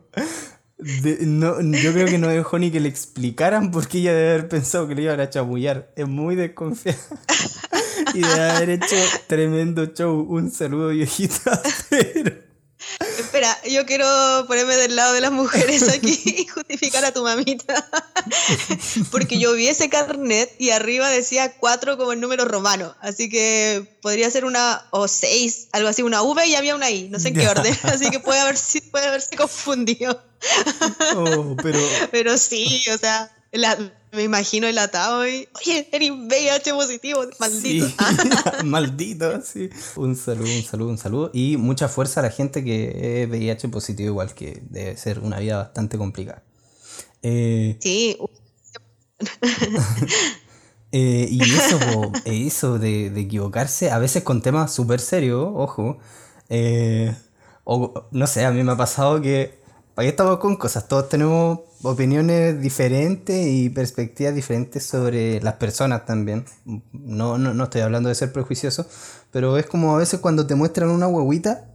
no, 0.78 1.60
yo 1.60 1.92
creo 1.92 2.06
que 2.06 2.18
no 2.18 2.28
dejó 2.28 2.58
ni 2.58 2.70
que 2.70 2.80
le 2.80 2.88
explicaran 2.88 3.70
porque 3.70 3.98
ella 3.98 4.14
debe 4.14 4.30
haber 4.30 4.48
pensado 4.48 4.86
que 4.86 4.94
le 4.94 5.02
iban 5.02 5.20
a 5.20 5.30
chamullar. 5.30 5.92
Es 5.96 6.06
muy 6.06 6.36
desconfiada. 6.36 6.98
Y 8.14 8.20
de 8.20 8.50
haber 8.50 8.70
hecho 8.70 8.96
tremendo 9.26 9.86
show. 9.86 10.26
Un 10.28 10.50
saludo, 10.50 10.88
viejita. 10.88 11.60
Espera, 13.18 13.58
yo 13.68 13.84
quiero 13.86 14.06
ponerme 14.46 14.76
del 14.76 14.94
lado 14.94 15.12
de 15.12 15.20
las 15.20 15.32
mujeres 15.32 15.88
aquí 15.88 16.20
y 16.24 16.46
justificar 16.46 17.04
a 17.04 17.12
tu 17.12 17.22
mamita. 17.22 17.74
Porque 19.10 19.38
yo 19.38 19.52
vi 19.54 19.68
ese 19.68 19.88
carnet 19.88 20.54
y 20.58 20.70
arriba 20.70 21.10
decía 21.10 21.56
4 21.58 21.98
como 21.98 22.12
el 22.12 22.20
número 22.20 22.44
romano. 22.44 22.94
Así 23.00 23.28
que 23.28 23.98
podría 24.00 24.30
ser 24.30 24.44
una 24.44 24.86
o 24.90 25.08
6, 25.08 25.68
algo 25.72 25.88
así, 25.88 26.02
una 26.02 26.22
V 26.22 26.46
y 26.46 26.54
había 26.54 26.76
una 26.76 26.90
I. 26.90 27.08
No 27.08 27.18
sé 27.18 27.28
en 27.28 27.34
qué 27.34 27.48
orden. 27.48 27.76
Así 27.82 28.10
que 28.10 28.20
puede, 28.20 28.40
haber, 28.40 28.56
puede 28.90 29.06
haberse 29.06 29.36
confundido. 29.36 30.22
Oh, 31.16 31.56
pero... 31.62 31.80
pero 32.12 32.38
sí, 32.38 32.84
o 32.94 32.98
sea, 32.98 33.30
me 34.12 34.22
imagino 34.22 34.66
el 34.66 34.78
atado 34.78 35.26
y, 35.26 35.48
oye, 35.60 35.88
eres 35.92 36.10
VIH 36.10 36.72
positivo, 36.72 37.22
maldito. 37.38 37.86
maldito, 38.64 39.42
sí. 39.42 39.70
Un 39.96 40.16
saludo, 40.16 40.50
un 40.54 40.62
saludo, 40.62 40.90
un 40.90 40.98
saludo. 40.98 41.30
Y 41.32 41.56
mucha 41.56 41.88
fuerza 41.88 42.20
a 42.20 42.24
la 42.24 42.30
gente 42.30 42.64
que 42.64 43.22
es 43.22 43.28
VIH 43.28 43.68
positivo, 43.68 44.08
igual 44.10 44.34
que 44.34 44.62
debe 44.68 44.96
ser 44.96 45.20
una 45.20 45.38
vida 45.38 45.58
bastante 45.58 45.98
complicada. 45.98 46.42
Eh, 47.22 47.76
sí. 47.80 48.18
eh, 50.92 51.26
y 51.30 51.42
eso, 51.42 51.78
eso 52.24 52.78
de, 52.78 53.06
equivocarse, 53.06 53.90
a 53.90 53.98
veces 53.98 54.22
con 54.22 54.42
temas 54.42 54.72
súper 54.74 55.00
serios, 55.00 55.50
ojo. 55.54 55.98
Eh, 56.48 57.14
o 57.64 58.08
no 58.10 58.26
sé, 58.26 58.44
a 58.44 58.50
mí 58.50 58.62
me 58.62 58.72
ha 58.72 58.76
pasado 58.76 59.20
que 59.20 59.58
Ahí 59.98 60.06
estamos 60.06 60.38
con 60.38 60.54
cosas, 60.54 60.86
todos 60.86 61.08
tenemos 61.08 61.58
opiniones 61.82 62.60
diferentes 62.60 63.46
y 63.46 63.68
perspectivas 63.68 64.34
diferentes 64.34 64.84
sobre 64.84 65.40
las 65.40 65.54
personas 65.54 66.04
también. 66.06 66.44
No, 66.92 67.38
no, 67.38 67.54
no 67.54 67.64
estoy 67.64 67.82
hablando 67.82 68.08
de 68.08 68.14
ser 68.14 68.32
prejuicioso, 68.32 68.86
pero 69.30 69.58
es 69.58 69.66
como 69.66 69.94
a 69.94 69.98
veces 69.98 70.20
cuando 70.20 70.46
te 70.46 70.54
muestran 70.54 70.90
una 70.90 71.08
huevita 71.08 71.68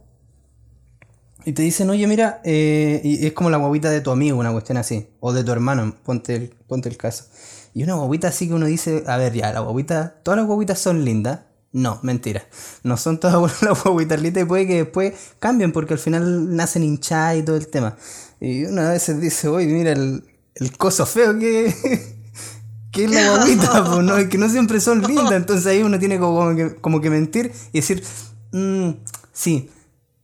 y 1.44 1.52
te 1.52 1.62
dicen, 1.62 1.90
oye, 1.90 2.06
mira, 2.06 2.40
eh", 2.44 3.00
y 3.04 3.26
es 3.26 3.32
como 3.32 3.50
la 3.50 3.58
huevita 3.58 3.90
de 3.90 4.00
tu 4.00 4.10
amigo, 4.10 4.38
una 4.38 4.52
cuestión 4.52 4.78
así, 4.78 5.08
o 5.20 5.32
de 5.32 5.44
tu 5.44 5.52
hermano, 5.52 5.94
ponte 6.04 6.36
el, 6.36 6.48
ponte 6.66 6.88
el 6.88 6.96
caso. 6.96 7.26
Y 7.74 7.82
una 7.82 7.96
huevita 7.96 8.28
así 8.28 8.48
que 8.48 8.54
uno 8.54 8.66
dice, 8.66 9.04
a 9.06 9.16
ver, 9.16 9.34
ya, 9.34 9.52
la 9.52 9.62
huevita, 9.62 10.20
todas 10.22 10.40
las 10.40 10.48
huevitas 10.48 10.78
son 10.78 11.04
lindas, 11.04 11.40
no, 11.74 11.98
mentira. 12.02 12.46
No 12.84 12.96
son 12.96 13.18
todas 13.18 13.62
las 13.62 13.82
guaguitas 13.82 14.22
y 14.22 14.44
puede 14.44 14.66
que 14.68 14.76
después 14.84 15.12
cambien 15.40 15.72
porque 15.72 15.94
al 15.94 15.98
final 15.98 16.54
nacen 16.54 16.84
hinchadas 16.84 17.38
y 17.38 17.42
todo 17.42 17.56
el 17.56 17.66
tema. 17.66 17.96
Y 18.40 18.64
una 18.64 18.90
vez 18.90 19.20
dice, 19.20 19.48
oye, 19.48 19.66
mira 19.66 19.92
el, 19.92 20.24
el 20.54 20.76
coso 20.76 21.06
feo 21.06 21.38
que, 21.38 21.74
que 22.92 23.04
es 23.04 23.10
la 23.10 23.36
guaguita, 23.36 23.84
pues, 23.84 24.04
¿no? 24.04 24.28
que 24.28 24.38
no 24.38 24.48
siempre 24.48 24.80
son 24.80 25.02
lindas. 25.02 25.32
Entonces 25.32 25.66
ahí 25.66 25.82
uno 25.82 25.98
tiene 25.98 26.18
como, 26.18 26.54
que, 26.54 26.76
como 26.76 27.00
que 27.00 27.10
mentir 27.10 27.52
y 27.72 27.80
decir, 27.80 28.02
mmm, 28.52 28.90
sí, 29.32 29.70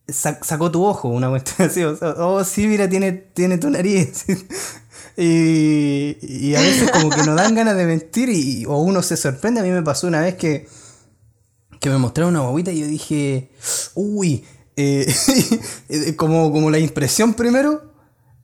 sacó 0.09 0.71
tu 0.71 0.85
ojo, 0.85 1.09
una 1.09 1.29
cuestión 1.29 1.69
así. 1.71 1.83
oh, 1.83 2.45
sí, 2.45 2.67
mira, 2.67 2.89
tiene, 2.89 3.13
tiene 3.13 3.59
tu 3.59 3.71
nariz. 3.71 4.25
y, 5.17 6.17
y 6.21 6.55
a 6.55 6.61
veces 6.61 6.91
como 6.91 7.11
que 7.11 7.23
nos 7.23 7.37
dan 7.37 7.55
ganas 7.55 7.77
de 7.77 7.87
mentir 7.87 8.29
y, 8.29 8.65
o 8.67 8.79
uno 8.79 9.03
se 9.03 9.17
sorprende. 9.17 9.61
A 9.61 9.65
mí 9.65 9.71
me 9.71 9.83
pasó 9.83 10.07
una 10.07 10.21
vez 10.21 10.35
que 10.35 10.67
que 11.81 11.89
me 11.89 11.97
mostraron 11.97 12.37
una 12.37 12.47
bobita 12.47 12.71
y 12.71 12.81
yo 12.81 12.87
dije, 12.87 13.51
uy, 13.95 14.45
eh, 14.77 15.13
como, 16.17 16.53
como 16.53 16.71
la 16.71 16.79
impresión 16.79 17.35
primero. 17.35 17.90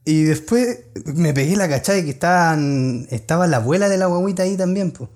Y 0.07 0.23
después 0.23 0.79
me 1.05 1.35
pegué 1.35 1.57
la 1.57 1.69
cachada 1.69 1.99
de 1.99 2.05
que 2.05 2.13
estaban, 2.13 3.09
estaba 3.11 3.49
la 3.49 3.57
abuela 3.57 3.89
de 3.89 3.99
la 3.99 4.07
guaguita 4.07 4.45
ahí 4.45 4.57
también, 4.57 4.93
pues. 4.93 5.11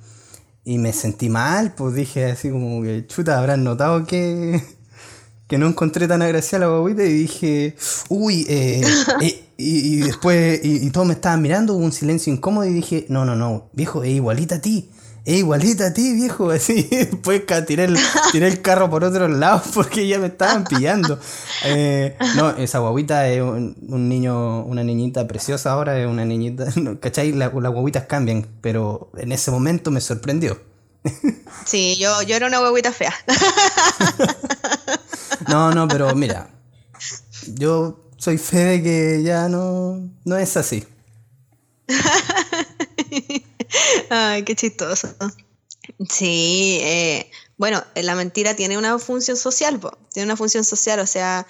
Y 0.64 0.78
me 0.78 0.92
sentí 0.92 1.28
mal, 1.28 1.74
pues 1.76 1.94
dije 1.94 2.26
así 2.26 2.50
como 2.50 2.82
que 2.82 3.06
chuta, 3.06 3.38
habrán 3.38 3.62
notado 3.62 4.04
que, 4.04 4.60
que 5.46 5.58
no 5.58 5.68
encontré 5.68 6.08
tan 6.08 6.22
agraciada 6.22 6.66
la 6.66 6.72
guaguita 6.72 7.04
y 7.04 7.12
dije, 7.12 7.76
uy, 8.08 8.44
eh, 8.48 8.82
eh, 9.22 9.44
y, 9.56 10.00
después, 10.00 10.60
y, 10.64 10.84
y, 10.84 10.90
todos 10.90 11.06
me 11.06 11.14
estaban 11.14 11.40
mirando, 11.40 11.74
hubo 11.74 11.84
un 11.84 11.92
silencio 11.92 12.32
incómodo 12.32 12.66
y 12.66 12.72
dije, 12.72 13.06
no, 13.08 13.24
no, 13.24 13.36
no, 13.36 13.70
viejo, 13.72 14.02
es 14.02 14.10
igualita 14.10 14.56
a 14.56 14.60
ti 14.60 14.90
es 15.24 15.38
igualita 15.38 15.86
a 15.86 15.92
ti, 15.92 16.12
viejo. 16.12 16.50
Así, 16.50 16.88
después 16.90 17.42
tiré 17.66 17.84
el, 17.84 17.98
tiré 18.32 18.48
el 18.48 18.62
carro 18.62 18.90
por 18.90 19.04
otro 19.04 19.28
lado 19.28 19.62
porque 19.74 20.06
ya 20.06 20.18
me 20.18 20.28
estaban 20.28 20.64
pillando. 20.64 21.18
Eh, 21.64 22.16
no, 22.36 22.50
esa 22.50 22.78
guaguita 22.78 23.28
es 23.28 23.42
un, 23.42 23.76
niño, 24.08 24.64
una 24.64 24.82
niñita 24.82 25.26
preciosa 25.26 25.72
ahora, 25.72 25.98
es 25.98 26.06
una 26.06 26.24
niñita. 26.24 26.66
¿Cachai? 27.00 27.32
las 27.32 27.52
guaguitas 27.52 28.04
cambian, 28.06 28.46
pero 28.60 29.10
en 29.16 29.32
ese 29.32 29.50
momento 29.50 29.90
me 29.90 30.00
sorprendió. 30.00 30.60
Sí, 31.64 31.96
yo, 31.98 32.22
yo 32.22 32.36
era 32.36 32.46
una 32.46 32.58
guaguita 32.58 32.92
fea. 32.92 33.14
No, 35.48 35.72
no, 35.72 35.88
pero 35.88 36.14
mira, 36.14 36.50
yo 37.54 37.98
soy 38.16 38.38
fe 38.38 38.58
de 38.58 38.82
que 38.82 39.22
ya 39.22 39.48
no, 39.48 40.08
no 40.24 40.36
es 40.36 40.56
así. 40.56 40.86
Ay, 44.10 44.42
qué 44.44 44.54
chistoso. 44.54 45.08
Sí, 46.08 46.78
eh, 46.82 47.30
bueno, 47.56 47.82
la 47.94 48.14
mentira 48.14 48.54
tiene 48.54 48.78
una 48.78 48.98
función 48.98 49.36
social, 49.36 49.80
tiene 50.12 50.26
una 50.26 50.36
función 50.36 50.64
social, 50.64 51.00
o 51.00 51.06
sea, 51.06 51.46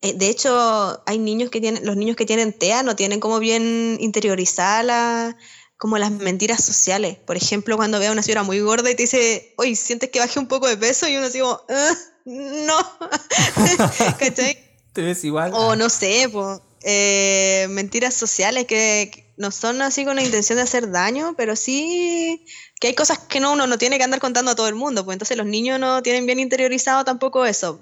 eh, 0.00 0.14
de 0.14 0.28
hecho, 0.28 1.02
hay 1.06 1.18
niños 1.18 1.50
que 1.50 1.60
tienen, 1.60 1.86
los 1.86 1.96
niños 1.96 2.16
que 2.16 2.26
tienen 2.26 2.52
TEA 2.52 2.82
no 2.82 2.96
tienen 2.96 3.20
como 3.20 3.38
bien 3.38 3.96
interiorizada 4.00 5.36
como 5.82 5.98
las 5.98 6.12
mentiras 6.12 6.64
sociales. 6.64 7.18
Por 7.26 7.36
ejemplo, 7.36 7.76
cuando 7.76 7.98
ve 7.98 8.06
a 8.06 8.12
una 8.12 8.22
señora 8.22 8.44
muy 8.44 8.60
gorda 8.60 8.88
y 8.88 8.94
te 8.94 9.02
dice, 9.02 9.52
oye, 9.56 9.74
¿sientes 9.74 10.10
que 10.10 10.20
baje 10.20 10.38
un 10.38 10.46
poco 10.46 10.68
de 10.68 10.76
peso? 10.76 11.08
Y 11.08 11.16
uno 11.16 11.26
así 11.26 11.40
como, 11.40 11.60
ah, 11.68 11.94
no. 12.24 12.78
¿Cachai? 14.18 14.58
Te 14.92 15.02
ves 15.02 15.24
igual. 15.24 15.50
O 15.54 15.74
no 15.74 15.88
sé, 15.88 16.28
pues, 16.32 16.60
mentiras 16.84 18.14
sociales 18.14 18.66
que, 18.66 19.22
no 19.42 19.50
son 19.50 19.82
así 19.82 20.04
con 20.04 20.16
la 20.16 20.22
intención 20.22 20.56
de 20.56 20.62
hacer 20.62 20.90
daño, 20.90 21.34
pero 21.36 21.56
sí 21.56 22.44
que 22.80 22.88
hay 22.88 22.94
cosas 22.94 23.18
que 23.18 23.40
no, 23.40 23.52
uno 23.52 23.66
no 23.66 23.78
tiene 23.78 23.98
que 23.98 24.04
andar 24.04 24.20
contando 24.20 24.50
a 24.50 24.54
todo 24.54 24.68
el 24.68 24.74
mundo, 24.74 25.04
pues 25.04 25.14
entonces 25.14 25.36
los 25.36 25.46
niños 25.46 25.78
no 25.78 26.02
tienen 26.02 26.26
bien 26.26 26.38
interiorizado 26.38 27.04
tampoco 27.04 27.44
eso. 27.44 27.80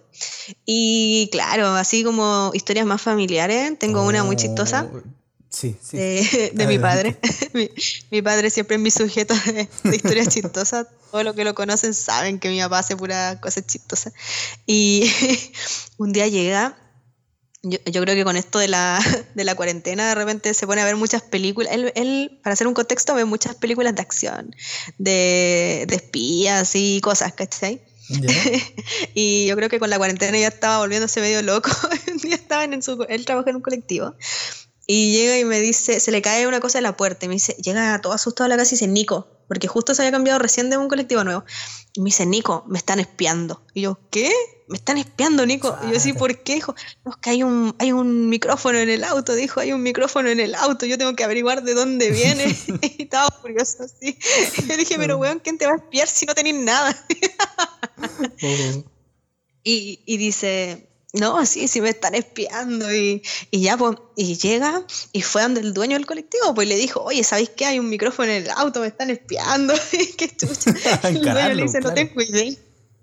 Y 0.64 1.28
claro, 1.32 1.68
así 1.68 2.02
como 2.02 2.50
historias 2.54 2.86
más 2.86 3.00
familiares, 3.00 3.78
tengo 3.78 4.04
una 4.04 4.24
muy 4.24 4.36
chistosa. 4.36 4.88
Oh, 4.92 5.02
sí, 5.48 5.76
sí. 5.82 5.96
De, 6.54 6.66
mi 6.66 6.78
padre. 6.78 7.18
mi, 8.10 8.22
padre 8.22 8.50
siempre 8.50 8.76
es 8.76 8.82
mi 8.82 8.90
sujeto 8.90 9.34
de, 9.46 9.68
historias 9.94 10.28
chistosas. 10.28 10.86
Todos 11.10 11.24
los 11.24 11.34
que 11.34 11.44
lo 11.44 11.54
conocen 11.54 11.92
saben 11.92 12.38
que 12.38 12.48
mi 12.48 12.60
papá 12.60 12.78
hace 12.78 12.96
pura 12.96 13.40
cosas 13.40 13.66
chistosas. 13.66 14.12
Y 14.66 15.10
un 15.98 16.12
día 16.12 16.28
llega 16.28 16.76
yo, 17.62 17.78
creo 18.02 18.14
que 18.14 18.24
con 18.24 18.36
esto 18.36 18.58
de 18.58 18.68
la, 18.68 19.00
de 19.34 19.44
la, 19.44 19.54
cuarentena 19.54 20.08
de 20.08 20.14
repente 20.14 20.54
se 20.54 20.66
pone 20.66 20.80
a 20.80 20.84
ver 20.84 20.96
muchas 20.96 21.22
películas. 21.22 21.72
Él, 21.72 21.92
él, 21.94 22.40
para 22.42 22.54
hacer 22.54 22.66
un 22.66 22.74
contexto, 22.74 23.14
ve 23.14 23.24
muchas 23.24 23.54
películas 23.54 23.94
de 23.94 24.02
acción, 24.02 24.54
de, 24.98 25.84
de 25.88 25.94
espías 25.94 26.72
y 26.74 27.00
cosas, 27.00 27.32
¿cachai? 27.34 27.82
y 29.14 29.46
yo 29.46 29.54
creo 29.56 29.68
que 29.68 29.78
con 29.78 29.88
la 29.88 29.98
cuarentena 29.98 30.36
ya 30.38 30.48
estaba 30.48 30.78
volviéndose 30.78 31.20
medio 31.20 31.42
loco. 31.42 31.70
un 32.12 32.18
día 32.18 32.34
estaba 32.34 32.64
en 32.64 32.82
su, 32.82 33.04
él 33.08 33.24
trabaja 33.24 33.50
en 33.50 33.56
un 33.56 33.62
colectivo 33.62 34.14
y 34.92 35.12
llega 35.12 35.38
y 35.38 35.44
me 35.44 35.60
dice, 35.60 36.00
se 36.00 36.10
le 36.10 36.20
cae 36.20 36.48
una 36.48 36.58
cosa 36.58 36.78
en 36.78 36.82
la 36.82 36.96
puerta 36.96 37.24
y 37.24 37.28
me 37.28 37.34
dice, 37.34 37.52
llega 37.62 38.00
todo 38.00 38.12
asustado 38.12 38.46
a 38.46 38.48
la 38.48 38.56
casa 38.56 38.74
y 38.74 38.76
dice, 38.76 38.88
Nico, 38.88 39.28
porque 39.46 39.68
justo 39.68 39.94
se 39.94 40.02
había 40.02 40.10
cambiado 40.10 40.40
recién 40.40 40.68
de 40.68 40.78
un 40.78 40.88
colectivo 40.88 41.22
nuevo. 41.22 41.44
Y 41.92 42.00
me 42.00 42.06
dice, 42.06 42.26
Nico, 42.26 42.64
me 42.66 42.76
están 42.76 42.98
espiando. 42.98 43.62
Y 43.72 43.82
yo, 43.82 44.00
¿qué? 44.10 44.32
Me 44.70 44.76
están 44.76 44.98
espiando, 44.98 45.44
Nico. 45.44 45.76
Y 45.84 45.90
yo 45.90 45.96
así, 45.96 46.12
¿por 46.12 46.44
qué? 46.44 46.54
Dijo, 46.54 46.76
no, 47.04 47.10
es 47.10 47.16
que 47.16 47.30
hay 47.30 47.42
un, 47.42 47.74
hay 47.80 47.90
un 47.90 48.28
micrófono 48.28 48.78
en 48.78 48.88
el 48.88 49.02
auto, 49.02 49.34
dijo, 49.34 49.58
hay 49.58 49.72
un 49.72 49.82
micrófono 49.82 50.28
en 50.28 50.38
el 50.38 50.54
auto, 50.54 50.86
yo 50.86 50.96
tengo 50.96 51.16
que 51.16 51.24
averiguar 51.24 51.64
de 51.64 51.74
dónde 51.74 52.10
viene. 52.10 52.44
y 52.80 53.02
estaba 53.02 53.28
curioso 53.42 53.82
así. 53.82 54.16
Yo 54.68 54.76
dije, 54.76 54.94
pero 54.96 55.18
weón, 55.18 55.40
¿quién 55.40 55.58
te 55.58 55.66
va 55.66 55.72
a 55.72 55.76
espiar 55.76 56.06
si 56.06 56.24
no 56.24 56.34
tenés 56.34 56.54
nada? 56.54 56.96
Y, 59.64 60.00
y 60.06 60.16
dice, 60.16 60.88
no, 61.14 61.44
sí, 61.44 61.66
sí 61.66 61.80
me 61.80 61.88
están 61.88 62.14
espiando 62.14 62.94
y, 62.94 63.22
y, 63.50 63.62
ya, 63.62 63.76
pues, 63.76 63.96
y 64.14 64.36
llega 64.36 64.86
y 65.10 65.22
fue 65.22 65.42
donde 65.42 65.60
el 65.62 65.74
dueño 65.74 65.96
del 65.96 66.06
colectivo, 66.06 66.54
pues 66.54 66.68
le 66.68 66.76
dijo, 66.76 67.02
oye, 67.02 67.24
¿sabéis 67.24 67.50
qué? 67.50 67.66
Hay 67.66 67.80
un 67.80 67.88
micrófono 67.88 68.30
en 68.30 68.44
el 68.44 68.50
auto, 68.50 68.80
me 68.80 68.86
están 68.86 69.10
espiando. 69.10 69.74
qué 70.16 70.28
chucha. 70.28 70.70
el 71.08 71.20
dueño 71.20 71.54
le 71.54 71.62
dice, 71.64 71.80
no 71.80 71.92
tengo 71.92 72.22
idea. 72.22 72.56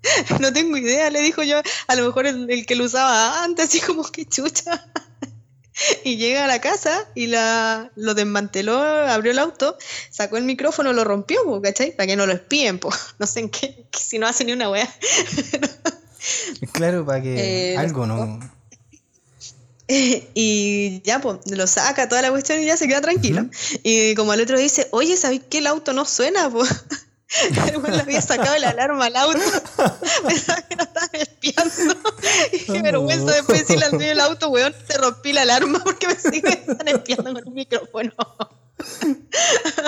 No 0.39 0.53
tengo 0.53 0.77
idea, 0.77 1.10
le 1.10 1.21
dijo 1.21 1.43
yo, 1.43 1.62
a 1.88 1.95
lo 1.95 2.05
mejor 2.05 2.27
el, 2.27 2.65
que 2.65 2.75
lo 2.75 2.86
usaba 2.86 3.43
antes, 3.43 3.65
así 3.69 3.79
como 3.79 4.03
que 4.03 4.25
chucha. 4.25 4.91
y 6.03 6.17
llega 6.17 6.45
a 6.45 6.47
la 6.47 6.60
casa 6.60 7.05
y 7.15 7.27
la, 7.27 7.91
lo 7.95 8.13
desmanteló, 8.13 8.79
abrió 8.79 9.31
el 9.31 9.39
auto, 9.39 9.77
sacó 10.10 10.38
el 10.38 10.43
micrófono, 10.43 10.93
lo 10.93 11.03
rompió, 11.03 11.62
¿cachai? 11.62 11.95
Para 11.95 12.07
que 12.07 12.15
no 12.15 12.25
lo 12.25 12.33
espíen, 12.33 12.79
pues. 12.79 12.95
No 13.19 13.27
sé 13.27 13.41
en 13.41 13.49
qué, 13.49 13.86
si 13.97 14.19
no 14.19 14.27
hace 14.27 14.45
ni 14.45 14.53
una 14.53 14.69
wea. 14.69 14.89
claro, 16.71 17.05
para 17.05 17.21
que 17.21 17.73
eh, 17.73 17.77
algo 17.77 18.05
no. 18.05 18.39
y 19.88 21.01
ya, 21.03 21.19
pues, 21.19 21.39
lo 21.49 21.65
saca 21.65 22.10
toda 22.10 22.21
la 22.21 22.29
cuestión 22.29 22.62
y 22.62 22.65
ya 22.65 22.77
se 22.77 22.88
queda 22.88 23.01
tranquilo. 23.01 23.47
Y 23.83 24.15
como 24.15 24.33
el 24.33 24.41
otro 24.41 24.57
dice, 24.57 24.88
oye, 24.91 25.15
¿sabéis 25.15 25.43
que 25.49 25.60
el 25.60 25.67
auto 25.67 25.93
no 25.93 26.05
suena? 26.05 26.49
Pues 26.49 26.69
el 26.69 27.07
le 27.89 28.01
había 28.01 28.21
sacado 28.21 28.57
la 28.57 28.69
alarma 28.69 29.05
al 29.05 29.15
auto. 29.15 29.39
Pensaba 30.27 30.61
que 30.61 30.75
no 30.75 30.83
estaban 30.83 31.09
espiando. 31.13 31.99
Y 32.53 32.59
qué 32.71 32.81
vergüenza 32.81 33.31
después 33.31 33.59
decirle 33.59 33.85
al 33.85 33.91
dueño 33.91 34.07
del 34.07 34.19
auto, 34.19 34.49
weón, 34.49 34.73
te 34.87 34.97
rompí 34.97 35.33
la 35.33 35.41
alarma 35.41 35.79
porque 35.83 36.07
me 36.07 36.15
siguen 36.15 36.63
están 36.67 36.87
espiando 36.87 37.33
con 37.33 37.47
un 37.47 37.53
micrófono. 37.53 38.13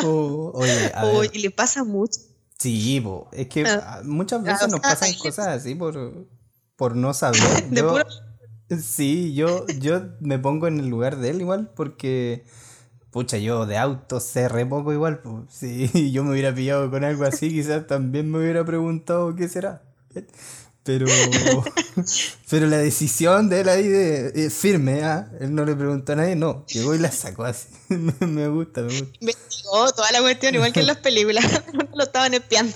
Oh, 0.03 0.51
oye, 0.55 0.91
a 0.93 1.05
ver. 1.05 1.29
y 1.33 1.39
le 1.39 1.51
pasa 1.51 1.83
mucho. 1.83 2.19
Sí, 2.57 3.03
es 3.31 3.47
que 3.47 3.65
ah. 3.65 4.01
muchas 4.03 4.43
veces 4.43 4.67
nos 4.67 4.81
pasan 4.81 5.13
cosas 5.13 5.47
así 5.47 5.75
por, 5.75 6.27
por 6.75 6.95
no 6.95 7.13
saber. 7.13 7.39
Yo, 7.71 7.95
Sí, 8.77 9.33
yo, 9.33 9.65
yo 9.79 10.01
me 10.19 10.37
pongo 10.37 10.67
en 10.67 10.79
el 10.79 10.89
lugar 10.89 11.17
de 11.17 11.31
él 11.31 11.41
igual 11.41 11.71
porque, 11.75 12.45
pucha, 13.11 13.37
yo 13.37 13.65
de 13.65 13.77
auto 13.77 14.19
sé 14.19 14.49
re 14.49 14.65
poco 14.65 14.93
igual. 14.93 15.19
Pues, 15.19 15.45
si 15.49 16.11
yo 16.11 16.23
me 16.23 16.31
hubiera 16.31 16.53
pillado 16.53 16.89
con 16.89 17.03
algo 17.03 17.25
así, 17.25 17.49
quizás 17.49 17.87
también 17.87 18.29
me 18.29 18.39
hubiera 18.39 18.65
preguntado 18.65 19.35
qué 19.35 19.47
será. 19.47 19.81
Pero, 20.83 21.05
pero 22.49 22.65
la 22.67 22.77
decisión 22.77 23.49
de 23.49 23.61
él 23.61 23.69
ahí 23.69 23.87
de, 23.87 24.45
eh, 24.45 24.49
firme, 24.49 25.03
¿ah? 25.03 25.29
él 25.39 25.53
no 25.53 25.65
le 25.65 25.75
preguntó 25.75 26.13
a 26.13 26.15
nadie, 26.15 26.35
no, 26.35 26.65
llegó 26.67 26.95
y 26.95 26.97
la 26.97 27.11
sacó 27.11 27.43
así. 27.43 27.67
me, 27.89 28.47
gusta, 28.47 28.81
me 28.81 28.87
gusta. 28.87 29.17
Investigó 29.19 29.91
toda 29.91 30.11
la 30.11 30.21
cuestión, 30.21 30.55
igual 30.55 30.73
que 30.73 30.79
en 30.79 30.87
las 30.87 30.97
películas, 30.97 31.45
no 31.73 31.87
lo 31.93 32.03
estaban 32.03 32.33
espiando. 32.33 32.73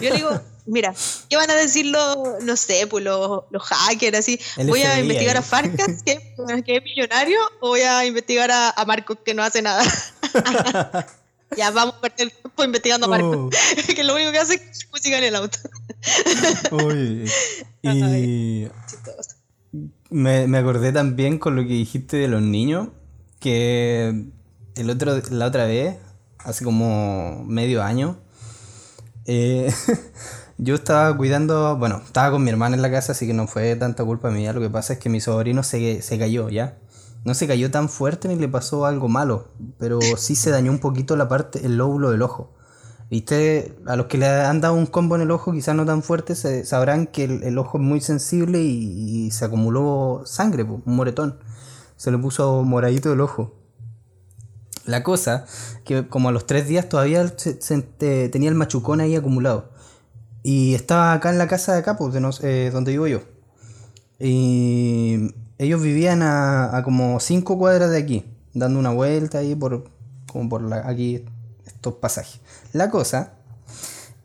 Yo 0.00 0.08
le 0.08 0.16
digo, 0.16 0.40
mira, 0.70 0.94
¿qué 1.28 1.36
van 1.36 1.50
a 1.50 1.54
decir 1.54 1.86
los, 1.86 2.16
no 2.42 2.56
sé, 2.56 2.86
pues 2.86 3.04
los, 3.04 3.44
los 3.50 3.62
hackers? 3.62 4.18
Así, 4.18 4.40
¿voy 4.66 4.82
a 4.82 5.00
investigar 5.00 5.36
a 5.36 5.42
Farcas, 5.42 6.02
que, 6.04 6.12
es 6.66 6.82
millonario, 6.84 7.38
o 7.60 7.68
voy 7.68 7.80
a 7.80 8.04
investigar 8.06 8.50
a, 8.50 8.70
a 8.70 8.84
Marcos, 8.84 9.18
que 9.24 9.34
no 9.34 9.42
hace 9.42 9.62
nada? 9.62 9.82
ya 11.56 11.70
vamos 11.70 11.96
a 11.96 12.00
perder 12.00 12.30
tiempo 12.30 12.64
investigando 12.64 13.06
a 13.06 13.08
Marcos, 13.10 13.36
oh. 13.36 13.50
que 13.94 14.04
lo 14.04 14.14
único 14.14 14.30
que 14.32 14.38
hace 14.38 14.54
es 14.54 14.88
música 14.90 15.18
en 15.18 15.24
el 15.24 15.36
auto. 15.36 15.58
Uy, 16.70 17.30
y 17.82 18.68
me, 20.10 20.46
me 20.46 20.58
acordé 20.58 20.92
también 20.92 21.38
con 21.38 21.56
lo 21.56 21.62
que 21.62 21.68
dijiste 21.68 22.16
de 22.16 22.28
los 22.28 22.42
niños, 22.42 22.88
que 23.40 24.26
el 24.76 24.90
otro, 24.90 25.20
la 25.30 25.46
otra 25.46 25.66
vez, 25.66 25.96
hace 26.38 26.64
como 26.64 27.44
medio 27.44 27.82
año, 27.82 28.18
eh, 29.26 29.72
yo 30.62 30.74
estaba 30.74 31.16
cuidando, 31.16 31.76
bueno, 31.78 32.02
estaba 32.04 32.32
con 32.32 32.44
mi 32.44 32.50
hermana 32.50 32.76
en 32.76 32.82
la 32.82 32.90
casa, 32.90 33.12
así 33.12 33.26
que 33.26 33.32
no 33.32 33.46
fue 33.46 33.74
tanta 33.76 34.04
culpa 34.04 34.30
mía. 34.30 34.52
Lo 34.52 34.60
que 34.60 34.68
pasa 34.68 34.92
es 34.92 34.98
que 34.98 35.08
mi 35.08 35.20
sobrino 35.20 35.62
se, 35.62 36.02
se 36.02 36.18
cayó, 36.18 36.50
¿ya? 36.50 36.78
No 37.24 37.34
se 37.34 37.46
cayó 37.46 37.70
tan 37.70 37.88
fuerte 37.88 38.28
ni 38.28 38.36
le 38.36 38.48
pasó 38.48 38.84
algo 38.84 39.08
malo, 39.08 39.48
pero 39.78 39.98
sí 40.16 40.36
se 40.36 40.50
dañó 40.50 40.70
un 40.70 40.78
poquito 40.78 41.16
la 41.16 41.28
parte, 41.28 41.64
el 41.64 41.76
lóbulo 41.76 42.10
del 42.10 42.22
ojo. 42.22 42.54
A 43.86 43.96
los 43.96 44.06
que 44.06 44.18
le 44.18 44.28
han 44.28 44.60
dado 44.60 44.74
un 44.74 44.86
combo 44.86 45.16
en 45.16 45.22
el 45.22 45.30
ojo, 45.32 45.50
quizás 45.50 45.74
no 45.74 45.84
tan 45.84 46.02
fuerte, 46.02 46.36
se, 46.36 46.64
sabrán 46.64 47.06
que 47.08 47.24
el, 47.24 47.58
ojo 47.58 47.78
es 47.78 47.82
muy 47.82 48.00
sensible 48.00 48.60
y, 48.62 49.30
se 49.32 49.44
acumuló 49.44 50.22
sangre, 50.26 50.62
un 50.62 50.82
moretón. 50.84 51.38
Se 51.96 52.10
le 52.10 52.18
puso 52.18 52.62
moradito 52.62 53.12
el 53.12 53.20
ojo. 53.20 53.56
La 54.84 55.02
cosa, 55.02 55.44
que 55.84 56.06
como 56.06 56.28
a 56.28 56.32
los 56.32 56.46
tres 56.46 56.68
días 56.68 56.88
todavía 56.88 57.26
tenía 57.98 58.48
el 58.48 58.54
machucón 58.54 59.00
ahí 59.00 59.16
acumulado. 59.16 59.72
Y 60.42 60.74
estaba 60.74 61.12
acá 61.12 61.30
en 61.30 61.38
la 61.38 61.46
casa 61.48 61.72
de 61.72 61.80
acá, 61.80 61.96
pues, 61.96 62.14
eh, 62.42 62.70
donde 62.72 62.92
vivo 62.92 63.06
yo. 63.06 63.20
Y 64.18 65.34
ellos 65.58 65.82
vivían 65.82 66.22
a, 66.22 66.80
como 66.84 67.20
cinco 67.20 67.58
cuadras 67.58 67.90
de 67.90 67.98
aquí, 67.98 68.24
dando 68.54 68.78
una 68.78 68.90
vuelta 68.90 69.38
ahí 69.38 69.54
por, 69.54 69.90
como 70.26 70.48
por 70.48 70.62
la, 70.62 70.88
aquí 70.88 71.24
estos 71.66 71.94
pasajes. 71.94 72.40
La 72.72 72.90
cosa 72.90 73.34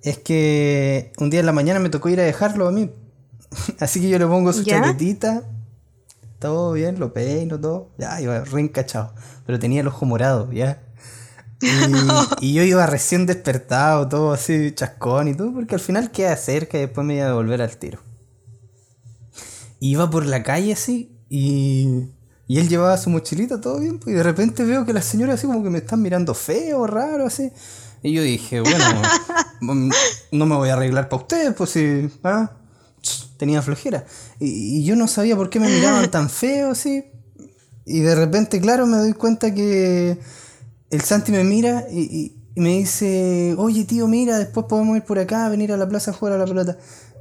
es 0.01 0.17
que 0.17 1.11
un 1.17 1.29
día 1.29 1.39
en 1.39 1.45
la 1.45 1.51
mañana 1.51 1.79
me 1.79 1.89
tocó 1.89 2.09
ir 2.09 2.19
a 2.19 2.23
dejarlo 2.23 2.67
a 2.67 2.71
mí. 2.71 2.91
Así 3.79 4.01
que 4.01 4.09
yo 4.09 4.19
le 4.19 4.27
pongo 4.27 4.53
su 4.53 4.63
chaquetita, 4.63 5.43
todo 6.39 6.73
bien, 6.73 6.99
lo 6.99 7.13
peino, 7.13 7.59
todo. 7.59 7.89
Ya, 7.97 8.21
iba 8.21 8.39
re 8.41 8.61
encachado. 8.61 9.13
Pero 9.45 9.59
tenía 9.59 9.81
el 9.81 9.87
ojo 9.87 10.05
morado, 10.05 10.51
ya. 10.51 10.81
Y, 12.41 12.53
yo 12.53 12.63
iba 12.63 12.85
recién 12.85 13.25
despertado, 13.25 14.07
todo 14.07 14.33
así, 14.33 14.73
chascón 14.73 15.29
y 15.29 15.35
todo, 15.35 15.53
porque 15.53 15.75
al 15.75 15.81
final 15.81 16.11
queda 16.11 16.35
cerca 16.37 16.77
y 16.77 16.81
después 16.81 17.05
me 17.05 17.15
iba 17.15 17.25
a 17.25 17.29
devolver 17.29 17.61
al 17.61 17.77
tiro. 17.77 17.99
Iba 19.79 20.09
por 20.09 20.25
la 20.25 20.43
calle 20.43 20.73
así 20.73 21.17
y, 21.29 22.09
y 22.47 22.59
él 22.59 22.69
llevaba 22.69 22.97
su 22.97 23.09
mochilita, 23.09 23.59
todo 23.59 23.79
bien, 23.79 23.99
pues, 23.99 24.13
y 24.13 24.17
de 24.17 24.23
repente 24.23 24.63
veo 24.63 24.85
que 24.85 24.93
las 24.93 25.05
señoras 25.05 25.35
así 25.35 25.47
como 25.47 25.63
que 25.63 25.69
me 25.69 25.79
están 25.79 26.01
mirando 26.01 26.33
feo, 26.33 26.85
raro, 26.87 27.25
así. 27.25 27.51
Y 28.03 28.13
yo 28.13 28.21
dije, 28.21 28.61
bueno, 28.61 29.01
mm, 29.61 29.89
no 30.31 30.45
me 30.45 30.55
voy 30.55 30.69
a 30.69 30.73
arreglar 30.73 31.09
para 31.09 31.23
ustedes, 31.23 31.53
pues 31.55 31.71
si 31.71 32.09
¿ah? 32.23 32.51
tenía 33.37 33.61
flojera. 33.61 34.05
Y, 34.39 34.83
yo 34.83 34.95
no 34.95 35.07
sabía 35.07 35.35
por 35.35 35.49
qué 35.49 35.59
me 35.59 35.69
miraban 35.69 36.09
tan 36.11 36.29
feo 36.29 36.71
así. 36.71 37.05
Y 37.85 37.99
de 38.01 38.15
repente, 38.15 38.61
claro, 38.61 38.85
me 38.85 38.97
doy 38.97 39.13
cuenta 39.13 39.53
que 39.53 40.19
el 40.95 41.01
Santi 41.01 41.31
me 41.31 41.43
mira 41.43 41.85
y, 41.91 42.33
y 42.55 42.59
me 42.59 42.69
dice, 42.69 43.53
oye 43.57 43.83
tío, 43.83 44.07
mira, 44.07 44.39
después 44.39 44.65
podemos 44.67 44.95
ir 44.95 45.03
por 45.03 45.19
acá, 45.19 45.49
venir 45.49 45.71
a 45.71 45.77
la 45.77 45.87
plaza 45.87 46.11
a 46.11 46.13
jugar 46.13 46.35
a 46.35 46.37
la 46.37 46.45
pelota. 46.45 46.77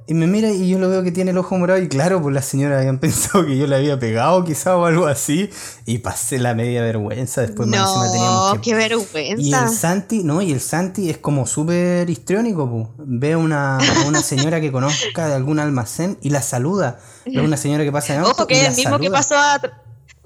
Y 0.06 0.12
me 0.12 0.26
mira 0.26 0.50
y 0.50 0.68
yo 0.68 0.78
lo 0.78 0.90
veo 0.90 1.02
que 1.02 1.10
tiene 1.10 1.30
el 1.30 1.38
ojo 1.38 1.56
morado 1.56 1.80
y 1.80 1.88
claro, 1.88 2.20
pues 2.20 2.34
las 2.34 2.44
señoras 2.44 2.80
habían 2.80 2.98
pensado 3.00 3.46
que 3.46 3.56
yo 3.56 3.66
le 3.66 3.74
había 3.74 3.98
pegado 3.98 4.44
quizá 4.44 4.76
o 4.76 4.84
algo 4.84 5.06
así 5.06 5.48
y 5.86 5.98
pasé 5.98 6.38
la 6.38 6.54
media 6.54 6.82
vergüenza, 6.82 7.40
después 7.40 7.68
no, 7.68 7.78
más 7.78 8.12
teníamos 8.12 8.54
que... 8.54 8.60
qué 8.60 8.74
vergüenza. 8.74 9.42
Y 9.42 9.54
el 9.54 9.68
Santi, 9.70 10.22
no, 10.22 10.42
y 10.42 10.52
el 10.52 10.60
Santi 10.60 11.08
es 11.08 11.18
como 11.18 11.46
súper 11.46 12.08
histriónico, 12.10 12.70
pues. 12.70 12.88
ve 12.98 13.34
una, 13.34 13.78
una 14.06 14.22
señora 14.22 14.60
que 14.60 14.70
conozca 14.70 15.26
de 15.26 15.34
algún 15.34 15.58
almacén 15.58 16.18
y 16.20 16.30
la 16.30 16.42
saluda, 16.42 16.98
ve 17.24 17.40
una 17.40 17.56
señora 17.56 17.82
que 17.82 17.92
pasa 17.92 18.22
Ojo 18.22 18.46
que 18.46 18.60
es 18.60 18.68
el 18.68 18.76
mismo 18.76 18.98
que 18.98 19.10
pasó 19.10 19.34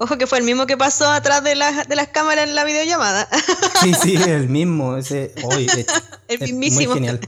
Ojo 0.01 0.17
que 0.17 0.27
fue 0.27 0.37
el 0.37 0.45
mismo 0.45 0.65
que 0.65 0.77
pasó 0.77 1.09
atrás 1.11 1.43
de, 1.43 1.49
de 1.51 1.95
las 1.95 2.07
cámaras 2.07 2.47
en 2.47 2.55
la 2.55 2.63
videollamada. 2.63 3.27
Sí, 3.81 3.93
sí, 3.93 4.15
el 4.15 4.47
mismo, 4.47 4.95
ese, 4.95 5.33
hoy 5.43 5.67
el 6.29 6.39
mismísimo. 6.39 6.91
muy 6.91 6.93
genial. 6.95 7.19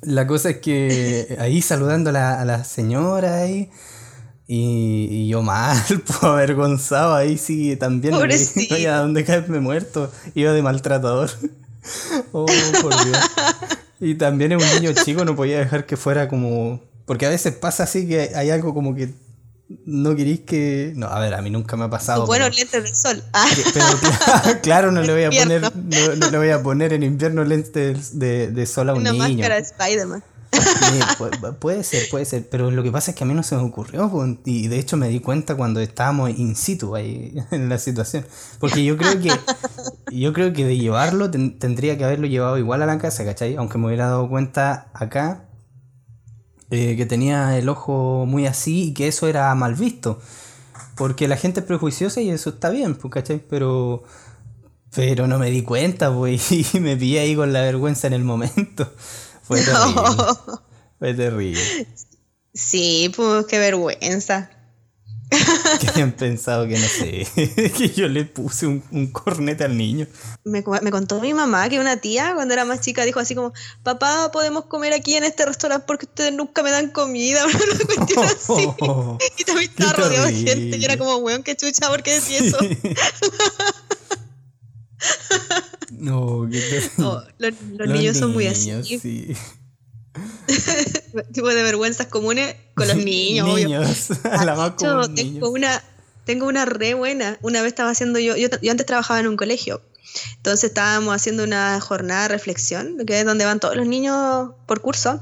La 0.00 0.26
cosa 0.26 0.50
es 0.50 0.56
que 0.58 1.36
ahí 1.38 1.62
saludando 1.62 2.10
a 2.10 2.12
la, 2.12 2.40
a 2.40 2.44
la 2.44 2.64
señora 2.64 3.38
ahí. 3.38 3.70
Y, 4.48 5.28
yo 5.28 5.42
mal, 5.42 5.80
pues 6.06 6.22
avergonzado 6.22 7.14
ahí 7.14 7.38
sí 7.38 7.76
también. 7.76 8.14
No 8.14 8.20
a 8.20 8.96
dónde 8.98 9.24
caerme 9.24 9.60
muerto. 9.60 10.10
Iba 10.34 10.52
de 10.52 10.62
maltratador. 10.62 11.30
oh, 12.32 12.46
por 12.82 13.04
Dios. 13.04 13.18
Y 14.00 14.16
también 14.16 14.50
es 14.50 14.62
un 14.62 14.80
niño 14.80 14.92
chico, 15.04 15.24
no 15.24 15.36
podía 15.36 15.60
dejar 15.60 15.86
que 15.86 15.96
fuera 15.96 16.26
como. 16.26 16.82
Porque 17.06 17.26
a 17.26 17.28
veces 17.28 17.54
pasa 17.54 17.84
así 17.84 18.08
que 18.08 18.32
hay 18.34 18.50
algo 18.50 18.74
como 18.74 18.96
que 18.96 19.14
no 19.86 20.14
queréis 20.14 20.40
que. 20.40 20.92
No, 20.96 21.06
a 21.06 21.18
ver, 21.20 21.34
a 21.34 21.42
mí 21.42 21.50
nunca 21.50 21.76
me 21.76 21.84
ha 21.84 21.90
pasado. 21.90 22.26
Buenos 22.26 22.56
lentes 22.56 22.82
de 22.82 22.94
sol. 22.94 23.22
Ah. 23.32 23.46
Pero 23.72 23.86
claro, 24.62 24.92
no 24.92 25.02
le 25.02 25.12
voy 25.12 25.24
a 25.24 25.30
poner, 25.30 25.62
no, 26.18 26.30
le 26.30 26.38
voy 26.38 26.50
a 26.50 26.62
poner 26.62 26.92
en 26.92 27.02
invierno 27.02 27.44
lentes 27.44 28.18
de, 28.18 28.50
de 28.50 28.66
sol 28.66 28.90
a 28.90 28.94
un 28.94 29.00
Una 29.00 29.12
niño. 29.12 29.24
máscara 29.24 29.56
de 29.56 29.62
Spider-Man. 29.62 30.22
puede, 31.60 31.82
ser, 31.82 32.08
puede 32.10 32.26
ser, 32.26 32.46
pero 32.50 32.70
lo 32.70 32.82
que 32.82 32.92
pasa 32.92 33.12
es 33.12 33.16
que 33.16 33.24
a 33.24 33.26
mí 33.26 33.32
no 33.32 33.42
se 33.42 33.56
me 33.56 33.62
ocurrió 33.62 34.10
y 34.44 34.68
de 34.68 34.78
hecho 34.78 34.98
me 34.98 35.08
di 35.08 35.20
cuenta 35.20 35.54
cuando 35.54 35.80
estábamos 35.80 36.28
in 36.30 36.54
situ 36.56 36.94
ahí 36.94 37.34
en 37.50 37.70
la 37.70 37.78
situación, 37.78 38.26
porque 38.58 38.84
yo 38.84 38.98
creo 38.98 39.18
que 39.18 39.30
yo 40.10 40.32
creo 40.34 40.52
que 40.52 40.66
de 40.66 40.76
llevarlo 40.76 41.30
tendría 41.30 41.96
que 41.96 42.04
haberlo 42.04 42.26
llevado 42.26 42.58
igual 42.58 42.82
a 42.82 42.86
la 42.86 42.98
casa, 42.98 43.24
¿cachai? 43.24 43.56
Aunque 43.56 43.78
me 43.78 43.86
hubiera 43.86 44.08
dado 44.08 44.28
cuenta 44.28 44.90
acá 44.92 45.46
eh, 46.72 46.96
que 46.96 47.04
tenía 47.04 47.58
el 47.58 47.68
ojo 47.68 48.24
muy 48.26 48.46
así 48.46 48.84
y 48.84 48.94
que 48.94 49.06
eso 49.06 49.28
era 49.28 49.54
mal 49.54 49.74
visto. 49.74 50.22
Porque 50.96 51.28
la 51.28 51.36
gente 51.36 51.60
es 51.60 51.66
prejuiciosa 51.66 52.22
y 52.22 52.30
eso 52.30 52.48
está 52.48 52.70
bien, 52.70 52.94
pues, 52.94 53.12
¿cachai? 53.12 53.44
Pero, 53.46 54.04
pero 54.94 55.26
no 55.26 55.38
me 55.38 55.50
di 55.50 55.62
cuenta, 55.64 56.10
pues, 56.14 56.50
y 56.74 56.80
me 56.80 56.96
pillé 56.96 57.20
ahí 57.20 57.36
con 57.36 57.52
la 57.52 57.60
vergüenza 57.60 58.06
en 58.06 58.14
el 58.14 58.24
momento. 58.24 58.90
Fue 59.42 59.60
terrible. 59.60 60.02
Fue 60.98 61.12
terrible. 61.12 61.60
Sí, 62.54 63.12
pues 63.14 63.44
qué 63.44 63.58
vergüenza. 63.58 64.50
que 65.80 65.88
habían 65.88 66.12
pensado 66.12 66.66
que 66.66 66.78
no 66.78 66.86
sé, 66.86 67.26
que 67.76 67.88
yo 67.90 68.08
le 68.08 68.24
puse 68.24 68.66
un, 68.66 68.82
un 68.90 69.08
cornete 69.08 69.64
al 69.64 69.76
niño. 69.76 70.06
Me, 70.44 70.62
me, 70.82 70.90
contó 70.90 71.20
mi 71.20 71.34
mamá 71.34 71.68
que 71.68 71.80
una 71.80 71.96
tía 71.96 72.34
cuando 72.34 72.54
era 72.54 72.64
más 72.64 72.80
chica 72.80 73.04
dijo 73.04 73.20
así 73.20 73.34
como, 73.34 73.52
papá, 73.82 74.30
podemos 74.32 74.66
comer 74.66 74.92
aquí 74.92 75.14
en 75.14 75.24
este 75.24 75.46
restaurante 75.46 75.84
porque 75.86 76.06
ustedes 76.06 76.32
nunca 76.32 76.62
me 76.62 76.70
dan 76.70 76.90
comida, 76.90 77.44
una 77.46 77.54
cuestión 77.86 78.24
así. 78.24 78.68
y 79.38 79.44
también 79.44 79.70
estaba 79.70 79.92
rodeado 79.92 80.26
de 80.26 80.34
gente 80.34 80.76
y 80.76 80.84
era 80.84 80.96
como, 80.96 81.16
weón, 81.16 81.42
qué 81.42 81.56
chucha, 81.56 81.88
¿por 81.88 82.02
qué 82.02 82.20
decís 82.20 82.40
eso? 82.40 82.58
no, 85.90 86.48
qué 86.50 86.90
oh, 86.98 87.22
los, 87.38 87.52
los, 87.52 87.54
los, 87.78 87.88
niños 87.88 88.16
son 88.16 88.32
muy 88.32 88.46
así. 88.46 88.70
Sí. 88.98 89.36
tipo 91.32 91.48
de 91.48 91.62
vergüenzas 91.62 92.06
comunes 92.06 92.54
con 92.74 92.88
los 92.88 92.96
niños. 92.96 93.46
niños. 93.46 94.08
La 94.24 94.54
más 94.54 94.72
común, 94.72 95.14
tengo 95.14 95.30
niños. 95.30 95.48
una 95.48 95.82
tengo 96.24 96.46
una 96.46 96.64
re 96.64 96.94
buena. 96.94 97.38
Una 97.42 97.62
vez 97.62 97.68
estaba 97.68 97.90
haciendo 97.90 98.18
yo, 98.18 98.36
yo, 98.36 98.48
yo 98.60 98.70
antes 98.70 98.86
trabajaba 98.86 99.20
en 99.20 99.26
un 99.26 99.36
colegio. 99.36 99.82
Entonces 100.36 100.64
estábamos 100.64 101.14
haciendo 101.14 101.44
una 101.44 101.80
jornada 101.80 102.22
de 102.22 102.28
reflexión, 102.28 102.98
que 103.06 103.20
es 103.20 103.26
donde 103.26 103.44
van 103.44 103.60
todos 103.60 103.76
los 103.76 103.86
niños 103.86 104.50
por 104.66 104.80
curso. 104.80 105.20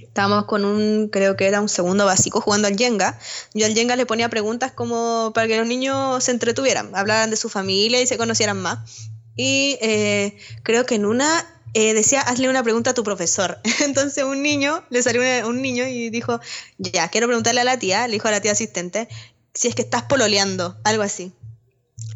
Estábamos 0.00 0.46
con 0.46 0.64
un, 0.64 1.08
creo 1.08 1.36
que 1.36 1.46
era 1.46 1.60
un 1.60 1.68
segundo 1.68 2.06
básico, 2.06 2.40
jugando 2.40 2.68
al 2.68 2.76
Jenga. 2.76 3.18
Yo 3.54 3.66
al 3.66 3.74
Jenga 3.74 3.96
le 3.96 4.06
ponía 4.06 4.28
preguntas 4.28 4.72
como 4.72 5.30
para 5.34 5.46
que 5.46 5.58
los 5.58 5.66
niños 5.66 6.24
se 6.24 6.30
entretuvieran, 6.30 6.94
hablaran 6.94 7.30
de 7.30 7.36
su 7.36 7.48
familia 7.48 8.00
y 8.00 8.06
se 8.06 8.16
conocieran 8.16 8.60
más. 8.60 9.10
Y 9.36 9.76
eh, 9.82 10.38
creo 10.62 10.86
que 10.86 10.94
en 10.94 11.04
una 11.04 11.44
eh, 11.78 11.92
decía, 11.92 12.22
hazle 12.22 12.48
una 12.48 12.62
pregunta 12.62 12.92
a 12.92 12.94
tu 12.94 13.04
profesor. 13.04 13.58
Entonces 13.84 14.24
un 14.24 14.42
niño, 14.42 14.82
le 14.88 15.02
salió 15.02 15.20
una, 15.20 15.46
un 15.46 15.60
niño 15.60 15.86
y 15.86 16.08
dijo, 16.08 16.40
ya, 16.78 17.08
quiero 17.08 17.26
preguntarle 17.26 17.60
a 17.60 17.64
la 17.64 17.78
tía, 17.78 18.06
le 18.08 18.14
dijo 18.14 18.28
a 18.28 18.30
la 18.30 18.40
tía 18.40 18.52
asistente, 18.52 19.08
si 19.52 19.68
es 19.68 19.74
que 19.74 19.82
estás 19.82 20.04
pololeando, 20.04 20.78
algo 20.84 21.02
así. 21.02 21.34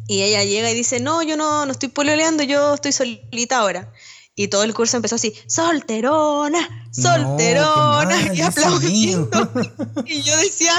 Y 0.07 0.23
ella 0.23 0.43
llega 0.43 0.71
y 0.71 0.73
dice, 0.73 0.99
no, 0.99 1.21
yo 1.21 1.37
no, 1.37 1.67
no 1.67 1.71
estoy 1.71 1.89
pololeando, 1.89 2.41
yo 2.41 2.73
estoy 2.73 2.91
solita 2.91 3.59
ahora. 3.59 3.93
Y 4.33 4.47
todo 4.47 4.63
el 4.63 4.73
curso 4.73 4.97
empezó 4.97 5.13
así, 5.13 5.35
solterona, 5.45 6.89
solterona, 6.91 8.25
no, 8.25 8.33
y 8.33 8.41
aplaudiendo. 8.41 9.51
y 10.07 10.23
yo 10.23 10.35
decía, 10.37 10.73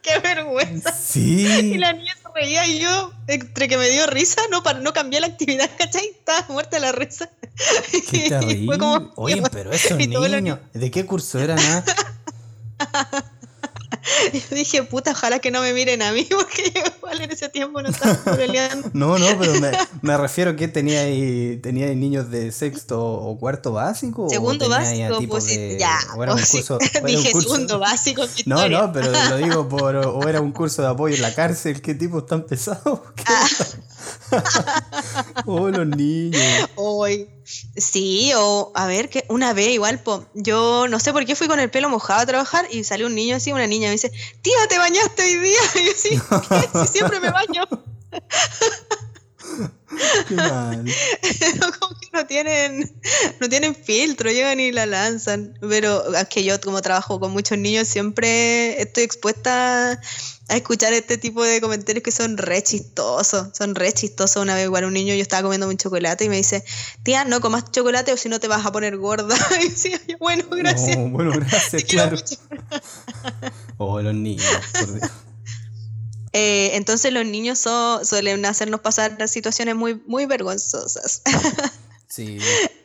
qué 0.00 0.20
vergüenza. 0.20 0.92
Sí. 0.92 1.44
Y 1.74 1.78
la 1.78 1.92
niña 1.92 2.16
se 2.22 2.28
reía 2.32 2.66
y 2.68 2.78
yo, 2.78 3.12
entre 3.26 3.66
que 3.66 3.78
me 3.78 3.90
dio 3.90 4.06
risa, 4.06 4.42
no, 4.52 4.62
para, 4.62 4.78
no 4.78 4.92
cambié 4.92 5.18
la 5.18 5.26
actividad, 5.26 5.68
¿cachai? 5.76 6.06
Estaba 6.06 6.46
muerta 6.50 6.76
de 6.76 6.82
la 6.82 6.92
risa. 6.92 7.28
Qué 8.10 8.28
terrible. 8.28 8.78
Como, 8.78 9.12
Oye, 9.16 9.42
pero 9.50 9.72
esos 9.72 9.96
niños, 9.96 10.58
¿de 10.72 10.90
qué 10.90 11.04
curso 11.06 11.38
eran? 11.38 11.58
ah? 11.58 11.84
Yo 14.32 14.56
dije, 14.56 14.82
puta, 14.84 15.10
ojalá 15.12 15.38
que 15.38 15.50
no 15.50 15.60
me 15.60 15.72
miren 15.72 16.02
a 16.02 16.12
mí, 16.12 16.24
porque 16.30 16.72
igual 16.96 17.20
en 17.20 17.30
ese 17.30 17.48
tiempo 17.48 17.82
no 17.82 17.88
estaba 17.90 18.14
peleando. 18.36 18.90
No, 18.92 19.18
no, 19.18 19.26
pero 19.38 19.54
me, 19.60 19.70
me 20.02 20.16
refiero 20.16 20.56
que 20.56 20.66
tenía 20.68 21.00
ahí, 21.00 21.58
tenía 21.62 21.86
ahí 21.86 21.96
niños 21.96 22.30
de 22.30 22.50
sexto 22.52 23.00
o 23.02 23.38
cuarto 23.38 23.72
básico. 23.72 24.24
o 24.26 24.28
Segundo 24.30 24.66
ahí 24.74 25.02
a 25.02 25.10
básico, 25.10 25.28
pues 25.30 25.44
sí, 25.44 25.56
de- 25.56 25.78
ya. 25.78 25.98
o 26.16 26.22
era 26.22 26.32
un 26.32 26.38
pues 26.38 26.48
sí. 26.48 26.56
curso, 26.58 26.76
o 26.76 26.80
era 26.80 27.00
un 27.00 27.06
Dije 27.06 27.32
curso- 27.32 27.48
segundo 27.50 27.78
básico. 27.78 28.24
No, 28.46 28.68
no, 28.68 28.92
pero 28.92 29.10
lo 29.12 29.36
digo 29.36 29.68
por. 29.68 29.96
O 29.96 30.28
era 30.28 30.40
un 30.40 30.52
curso 30.52 30.82
de 30.82 30.88
apoyo 30.88 31.14
en 31.16 31.22
la 31.22 31.34
cárcel. 31.34 31.80
¿Qué 31.82 31.94
tipos 31.94 32.26
tan? 32.26 32.44
¿Qué 32.44 32.56
onda? 32.56 32.80
oh, 35.46 35.68
los 35.68 35.86
niños. 35.86 36.42
Hoy. 36.76 37.28
Sí, 37.76 38.32
o 38.36 38.72
a 38.74 38.86
ver, 38.86 39.08
que 39.08 39.24
una 39.28 39.52
vez 39.52 39.68
igual, 39.68 40.00
po, 40.00 40.26
yo 40.34 40.86
no 40.88 41.00
sé 41.00 41.12
por 41.12 41.24
qué 41.24 41.34
fui 41.34 41.48
con 41.48 41.60
el 41.60 41.70
pelo 41.70 41.88
mojado 41.88 42.20
a 42.20 42.26
trabajar 42.26 42.66
y 42.70 42.84
salió 42.84 43.06
un 43.06 43.14
niño 43.14 43.36
así, 43.36 43.52
una 43.52 43.66
niña 43.66 43.88
me 43.88 43.92
dice, 43.92 44.12
tía, 44.42 44.56
¿te 44.68 44.78
bañaste 44.78 45.22
hoy 45.22 45.34
día? 45.36 45.60
Y 45.76 45.86
yo 45.86 45.92
sí, 45.96 46.10
¿qué? 46.48 46.78
Si 46.80 46.92
siempre 46.92 47.20
me 47.20 47.30
baño. 47.30 47.64
Qué 50.28 50.34
mal. 50.34 50.84
como 51.80 51.98
que 51.98 52.08
no 52.12 52.26
tienen, 52.26 53.00
no 53.40 53.48
tienen 53.48 53.74
filtro, 53.74 54.30
llegan 54.30 54.60
y 54.60 54.72
la 54.72 54.86
lanzan. 54.86 55.58
Pero 55.60 56.14
es 56.14 56.28
que 56.28 56.44
yo 56.44 56.60
como 56.60 56.80
trabajo 56.82 57.18
con 57.20 57.32
muchos 57.32 57.58
niños 57.58 57.88
siempre 57.88 58.80
estoy 58.80 59.04
expuesta 59.04 60.00
a 60.50 60.56
escuchar 60.56 60.92
este 60.92 61.18
tipo 61.18 61.42
de 61.44 61.60
comentarios 61.60 62.02
que 62.02 62.10
son 62.10 62.36
re 62.36 62.62
chistosos. 62.62 63.48
Son 63.52 63.74
re 63.74 63.92
chistosos. 63.92 64.42
Una 64.42 64.54
vez 64.54 64.64
igual 64.64 64.84
un 64.84 64.94
niño 64.94 65.14
yo 65.14 65.22
estaba 65.22 65.42
comiendo 65.42 65.68
un 65.68 65.76
chocolate 65.76 66.24
y 66.24 66.28
me 66.28 66.36
dice, 66.36 66.64
tía, 67.02 67.24
no 67.24 67.40
comas 67.40 67.70
chocolate 67.70 68.12
o 68.12 68.16
si 68.16 68.28
no 68.28 68.40
te 68.40 68.48
vas 68.48 68.64
a 68.64 68.72
poner 68.72 68.96
gorda. 68.96 69.36
Y 69.60 69.68
decía, 69.68 70.00
bueno, 70.20 70.44
gracias. 70.50 70.96
No, 70.96 71.08
bueno, 71.08 71.32
gracias, 71.32 71.84
claro. 71.84 72.16
Oh, 73.78 74.00
los 74.00 74.14
niños. 74.14 74.46
por 74.72 74.94
Dios. 74.94 75.10
Eh, 76.38 76.76
entonces 76.76 77.12
los 77.12 77.26
niños 77.26 77.58
so- 77.58 78.04
suelen 78.04 78.44
hacernos 78.46 78.80
pasar 78.80 79.16
situaciones 79.28 79.74
muy, 79.74 80.00
muy 80.06 80.26
vergonzosas. 80.26 81.22
Sí. 82.10 82.38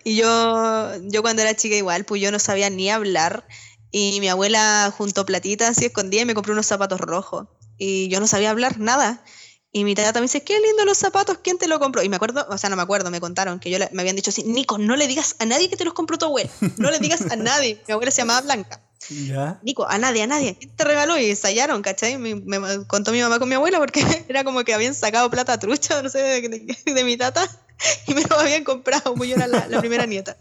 Y 0.03 0.17
yo, 0.17 0.91
yo 1.03 1.21
cuando 1.21 1.41
era 1.41 1.55
chica 1.55 1.75
igual, 1.77 2.03
pues 2.03 2.21
yo 2.21 2.29
no 2.29 2.39
sabía 2.39 2.69
ni 2.69 2.89
hablar. 2.89 3.47
Y 3.89 4.19
mi 4.19 4.27
abuela 4.27 4.93
juntó 4.95 5.25
platitas 5.25 5.69
así 5.77 5.85
escondida 5.85 6.21
y 6.21 6.25
me 6.25 6.33
compró 6.33 6.51
unos 6.51 6.65
zapatos 6.65 6.99
rojos. 6.99 7.47
Y 7.77 8.09
yo 8.09 8.19
no 8.19 8.27
sabía 8.27 8.49
hablar 8.49 8.79
nada. 8.79 9.23
Y 9.71 9.85
mi 9.85 9.95
tata 9.95 10.19
me 10.19 10.25
dice, 10.25 10.43
qué 10.43 10.59
lindo 10.59 10.83
los 10.83 10.97
zapatos, 10.97 11.37
¿quién 11.41 11.57
te 11.57 11.67
lo 11.67 11.79
compró? 11.79 12.03
Y 12.03 12.09
me 12.09 12.17
acuerdo, 12.17 12.45
o 12.49 12.57
sea, 12.57 12.69
no 12.69 12.75
me 12.75 12.81
acuerdo, 12.81 13.09
me 13.11 13.21
contaron 13.21 13.59
que 13.61 13.69
yo 13.69 13.79
le- 13.79 13.89
me 13.93 14.01
habían 14.01 14.15
dicho 14.17 14.29
así, 14.29 14.43
Nico, 14.43 14.77
no 14.77 14.95
le 14.97 15.07
digas 15.07 15.35
a 15.39 15.45
nadie 15.45 15.69
que 15.69 15.77
te 15.77 15.85
los 15.85 15.93
compró 15.93 16.17
tu 16.17 16.25
abuela. 16.25 16.49
No 16.77 16.91
le 16.91 16.99
digas 16.99 17.21
a 17.31 17.35
nadie. 17.37 17.81
Mi 17.87 17.93
abuela 17.93 18.11
se 18.11 18.21
llamaba 18.21 18.41
Blanca. 18.41 18.81
¿Ya? 19.09 19.59
Nico, 19.63 19.87
a 19.87 19.97
nadie, 19.97 20.23
a 20.23 20.27
nadie. 20.27 20.55
¿Quién 20.57 20.75
te 20.75 20.83
regaló? 20.83 21.17
Y 21.17 21.29
ensayaron, 21.29 21.81
¿cachai? 21.81 22.17
Me, 22.17 22.35
me 22.35 22.85
contó 22.87 23.11
mi 23.11 23.21
mamá 23.21 23.39
con 23.39 23.49
mi 23.49 23.55
abuela 23.55 23.79
porque 23.79 24.01
era 24.29 24.43
como 24.43 24.63
que 24.63 24.73
habían 24.73 24.95
sacado 24.95 25.29
plata 25.29 25.59
trucha, 25.59 26.01
no 26.01 26.09
sé, 26.09 26.19
de, 26.19 26.41
de- 26.49 26.93
de 26.93 27.03
mi 27.03 27.17
tata 27.17 27.47
y 28.07 28.13
me 28.13 28.21
lo 28.23 28.39
habían 28.39 28.63
comprado, 28.63 29.13
pues 29.15 29.29
yo 29.29 29.35
era 29.35 29.47
la, 29.47 29.67
la 29.67 29.79
primera 29.79 30.05
nieta. 30.05 30.37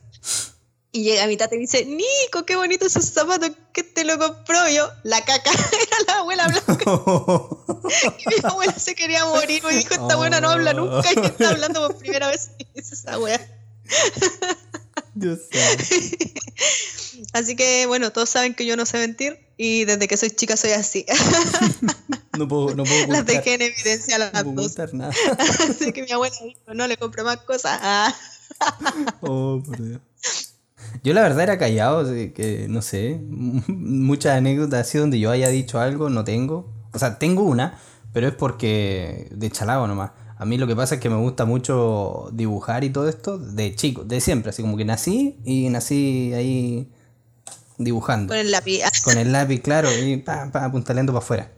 Y 0.94 1.04
llega 1.04 1.26
mi 1.26 1.38
tata 1.38 1.54
y 1.54 1.58
dice, 1.58 1.86
Nico, 1.86 2.44
qué 2.44 2.54
bonito 2.54 2.84
esos 2.86 3.06
zapatos, 3.06 3.50
¿qué 3.72 3.82
te 3.82 4.04
lo 4.04 4.18
compró? 4.18 4.68
Y 4.68 4.74
yo, 4.74 4.90
la 5.04 5.24
caca, 5.24 5.50
era 5.72 5.96
la 6.06 6.18
abuela 6.18 6.48
blanca. 6.48 6.84
Y 8.18 8.28
mi 8.28 8.34
abuela 8.50 8.74
se 8.78 8.94
quería 8.94 9.24
morir, 9.24 9.62
me 9.64 9.74
dijo, 9.74 9.94
esta 9.94 10.16
buena 10.16 10.40
no 10.42 10.50
habla 10.50 10.74
nunca 10.74 11.08
y 11.16 11.18
está 11.26 11.48
hablando 11.48 11.86
por 11.88 11.96
primera 11.96 12.28
vez. 12.28 12.50
Y 12.58 12.66
dice 12.74 12.94
esa 12.94 13.18
wea. 13.18 13.40
Dios. 15.14 15.40
Así 17.32 17.56
que, 17.56 17.86
bueno, 17.86 18.10
todos 18.12 18.28
saben 18.28 18.54
que 18.54 18.66
yo 18.66 18.76
no 18.76 18.86
sé 18.86 18.98
mentir 18.98 19.38
y 19.56 19.84
desde 19.84 20.08
que 20.08 20.16
soy 20.16 20.30
chica 20.30 20.56
soy 20.56 20.72
así. 20.72 21.06
No 22.38 22.48
puedo, 22.48 22.74
no 22.74 22.84
puedo 22.84 23.08
Las 23.08 23.26
dejé 23.26 23.54
en 23.54 23.60
evidencia 23.62 24.16
a 24.16 24.18
no 24.18 24.24
las 24.32 24.42
puedo 24.42 24.54
dos. 24.56 24.64
ocultar 24.72 24.94
nada. 24.94 25.12
Así 25.68 25.92
que 25.92 26.02
mi 26.02 26.10
abuela 26.12 26.34
dijo, 26.42 26.72
no 26.72 26.86
le 26.86 26.96
compro 26.96 27.24
más 27.24 27.36
cosas. 27.42 27.78
Ah. 27.82 28.14
Oh, 29.20 29.62
por 29.62 29.86
Dios. 29.86 30.00
Yo 31.04 31.12
la 31.12 31.20
verdad 31.20 31.42
era 31.42 31.58
callado, 31.58 32.06
que 32.34 32.66
no 32.70 32.80
sé, 32.80 33.20
muchas 33.28 34.38
anécdotas 34.38 34.88
así 34.88 34.96
donde 34.96 35.20
yo 35.20 35.30
haya 35.30 35.50
dicho 35.50 35.78
algo 35.78 36.08
no 36.08 36.24
tengo. 36.24 36.72
O 36.94 36.98
sea, 36.98 37.18
tengo 37.18 37.42
una, 37.42 37.78
pero 38.14 38.28
es 38.28 38.34
porque 38.34 39.28
de 39.30 39.50
chalado 39.50 39.86
nomás. 39.86 40.12
A 40.43 40.45
mí 40.45 40.59
lo 40.59 40.66
que 40.66 40.74
pasa 40.74 40.97
es 40.97 41.01
que 41.01 41.09
me 41.09 41.16
gusta 41.16 41.45
mucho 41.45 42.28
dibujar 42.32 42.82
y 42.82 42.90
todo 42.90 43.09
esto 43.09 43.38
de 43.38 43.76
chico, 43.76 44.03
de 44.03 44.20
siempre, 44.20 44.51
así 44.51 44.61
como 44.61 44.76
que 44.76 44.84
nací 44.84 45.38
y 45.45 45.68
nací 45.68 46.32
ahí 46.34 46.90
dibujando. 47.78 48.32
Con 48.32 48.38
el 48.38 48.51
lápiz. 48.51 48.80
Con 49.05 49.18
el 49.18 49.30
lápiz, 49.32 49.61
claro, 49.61 49.88
y 49.97 50.16
pa, 50.16 50.51
pa, 50.51 50.64
apuntaleando 50.64 51.12
para 51.12 51.24
afuera. 51.24 51.53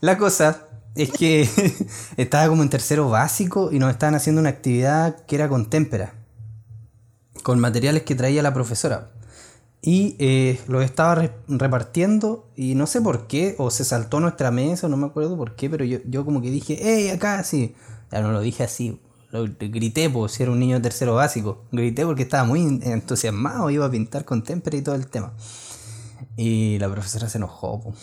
La 0.00 0.16
cosa 0.16 0.68
es 0.94 1.10
que 1.12 1.46
estaba 2.16 2.48
como 2.48 2.62
en 2.62 2.70
tercero 2.70 3.10
básico 3.10 3.70
y 3.72 3.78
nos 3.78 3.90
estaban 3.90 4.14
haciendo 4.14 4.40
una 4.40 4.48
actividad 4.50 5.24
que 5.26 5.36
era 5.36 5.48
con 5.50 5.68
témpera, 5.68 6.14
con 7.42 7.60
materiales 7.60 8.04
que 8.04 8.14
traía 8.14 8.42
la 8.42 8.54
profesora. 8.54 9.10
Y 9.82 10.16
eh, 10.18 10.60
los 10.66 10.82
estaba 10.84 11.14
re- 11.14 11.32
repartiendo 11.48 12.48
y 12.56 12.74
no 12.74 12.86
sé 12.86 13.00
por 13.00 13.26
qué, 13.26 13.54
o 13.58 13.70
se 13.70 13.84
saltó 13.84 14.20
nuestra 14.20 14.50
mesa, 14.50 14.88
no 14.88 14.96
me 14.96 15.06
acuerdo 15.06 15.36
por 15.36 15.56
qué, 15.56 15.70
pero 15.70 15.84
yo, 15.84 15.98
yo 16.06 16.24
como 16.24 16.42
que 16.42 16.50
dije, 16.50 16.78
¡Ey, 16.82 17.08
acá! 17.10 17.44
Sí, 17.44 17.74
ya 18.10 18.20
no 18.20 18.32
lo 18.32 18.40
dije 18.40 18.64
así, 18.64 19.00
lo 19.32 19.44
grité, 19.44 20.10
pues 20.10 20.32
si 20.32 20.42
era 20.42 20.50
un 20.50 20.58
niño 20.58 20.76
de 20.76 20.82
tercero 20.82 21.14
básico. 21.14 21.64
Grité 21.70 22.04
porque 22.04 22.22
estaba 22.22 22.44
muy 22.44 22.80
entusiasmado, 22.82 23.70
iba 23.70 23.86
a 23.86 23.90
pintar 23.90 24.24
con 24.24 24.42
témpera 24.42 24.76
y 24.76 24.82
todo 24.82 24.96
el 24.96 25.06
tema. 25.06 25.32
Y 26.36 26.78
la 26.78 26.90
profesora 26.90 27.28
se 27.28 27.38
enojó. 27.38 27.94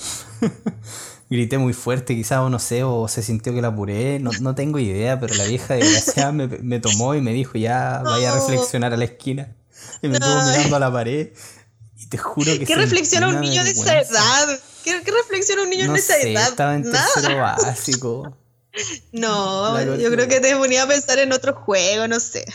Grité 1.30 1.58
muy 1.58 1.74
fuerte, 1.74 2.16
quizás, 2.16 2.40
o 2.40 2.50
no 2.50 2.60
sé, 2.60 2.84
o 2.84 3.10
se 3.10 3.22
sintió 3.22 3.54
que 3.54 3.62
la 3.62 3.68
apuré, 3.70 4.20
no, 4.20 4.32
no 4.40 4.56
tengo 4.56 4.80
idea, 4.80 5.20
pero 5.20 5.36
la 5.36 5.44
vieja 5.44 5.74
desgraciada 5.74 6.32
me, 6.32 6.48
me 6.48 6.80
tomó 6.80 7.16
y 7.16 7.22
me 7.22 7.34
dijo, 7.34 7.58
ya, 7.58 8.02
vaya 8.06 8.32
a 8.32 8.36
No. 8.36 8.42
reflexionar 8.42 8.94
a 8.94 8.98
la 8.98 9.04
esquina. 9.04 9.54
Y 10.02 10.08
me 10.08 10.18
estuvo 10.18 10.34
mirando 10.34 10.78
a 10.78 10.80
la 10.80 10.92
pared. 10.92 11.30
Y 11.98 12.08
te 12.08 12.18
juro 12.18 12.58
que... 12.58 12.66
¿Qué 12.66 12.76
reflexiona 12.76 13.28
un 13.28 13.42
niño 13.42 13.64
de 13.66 13.72
esa 13.72 14.00
edad? 14.00 14.60
¿Qué, 14.84 15.02
reflexiona 15.12 15.64
un 15.64 15.70
niño 15.70 15.92
de 15.92 16.00
esa 16.00 16.18
edad? 16.18 16.50
Estaba 16.50 16.76
en 16.76 16.84
tercero 16.90 17.38
básico. 17.38 18.38
No, 19.12 19.96
yo 19.96 20.12
creo 20.12 20.28
que 20.28 20.40
te 20.40 20.56
ponía 20.56 20.84
a 20.84 20.88
pensar 20.88 21.20
en 21.20 21.32
otro 21.32 21.56
juego, 21.56 22.08
no 22.08 22.20
sé. 22.20 22.46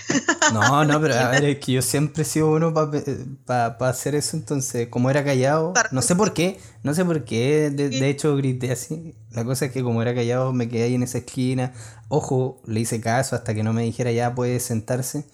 No, 0.52 0.84
no, 0.84 1.00
pero 1.00 1.14
a 1.14 1.28
ver, 1.30 1.44
es 1.44 1.58
que 1.58 1.72
yo 1.72 1.82
siempre 1.82 2.22
he 2.22 2.26
sido 2.26 2.48
bueno 2.48 2.72
para 2.72 3.76
hacer 3.88 4.14
eso, 4.14 4.36
entonces, 4.36 4.88
como 4.88 5.10
era 5.10 5.24
callado, 5.24 5.72
no 5.90 6.02
sé 6.02 6.14
por 6.14 6.32
qué, 6.32 6.58
no 6.82 6.94
sé 6.94 7.04
por 7.04 7.24
qué, 7.24 7.70
de, 7.70 8.08
hecho 8.08 8.36
grité 8.36 8.72
así. 8.72 9.14
La 9.30 9.44
cosa 9.44 9.66
es 9.66 9.72
que 9.72 9.82
como 9.82 10.02
era 10.02 10.14
callado, 10.14 10.52
me 10.52 10.68
quedé 10.68 10.84
ahí 10.84 10.94
en 10.94 11.02
esa 11.02 11.18
esquina. 11.18 11.72
Ojo, 12.08 12.60
le 12.66 12.80
hice 12.80 13.00
caso 13.00 13.36
hasta 13.36 13.54
que 13.54 13.62
no 13.62 13.72
me 13.72 13.82
dijera 13.82 14.12
ya 14.12 14.34
puede 14.34 14.60
sentarse. 14.60 15.24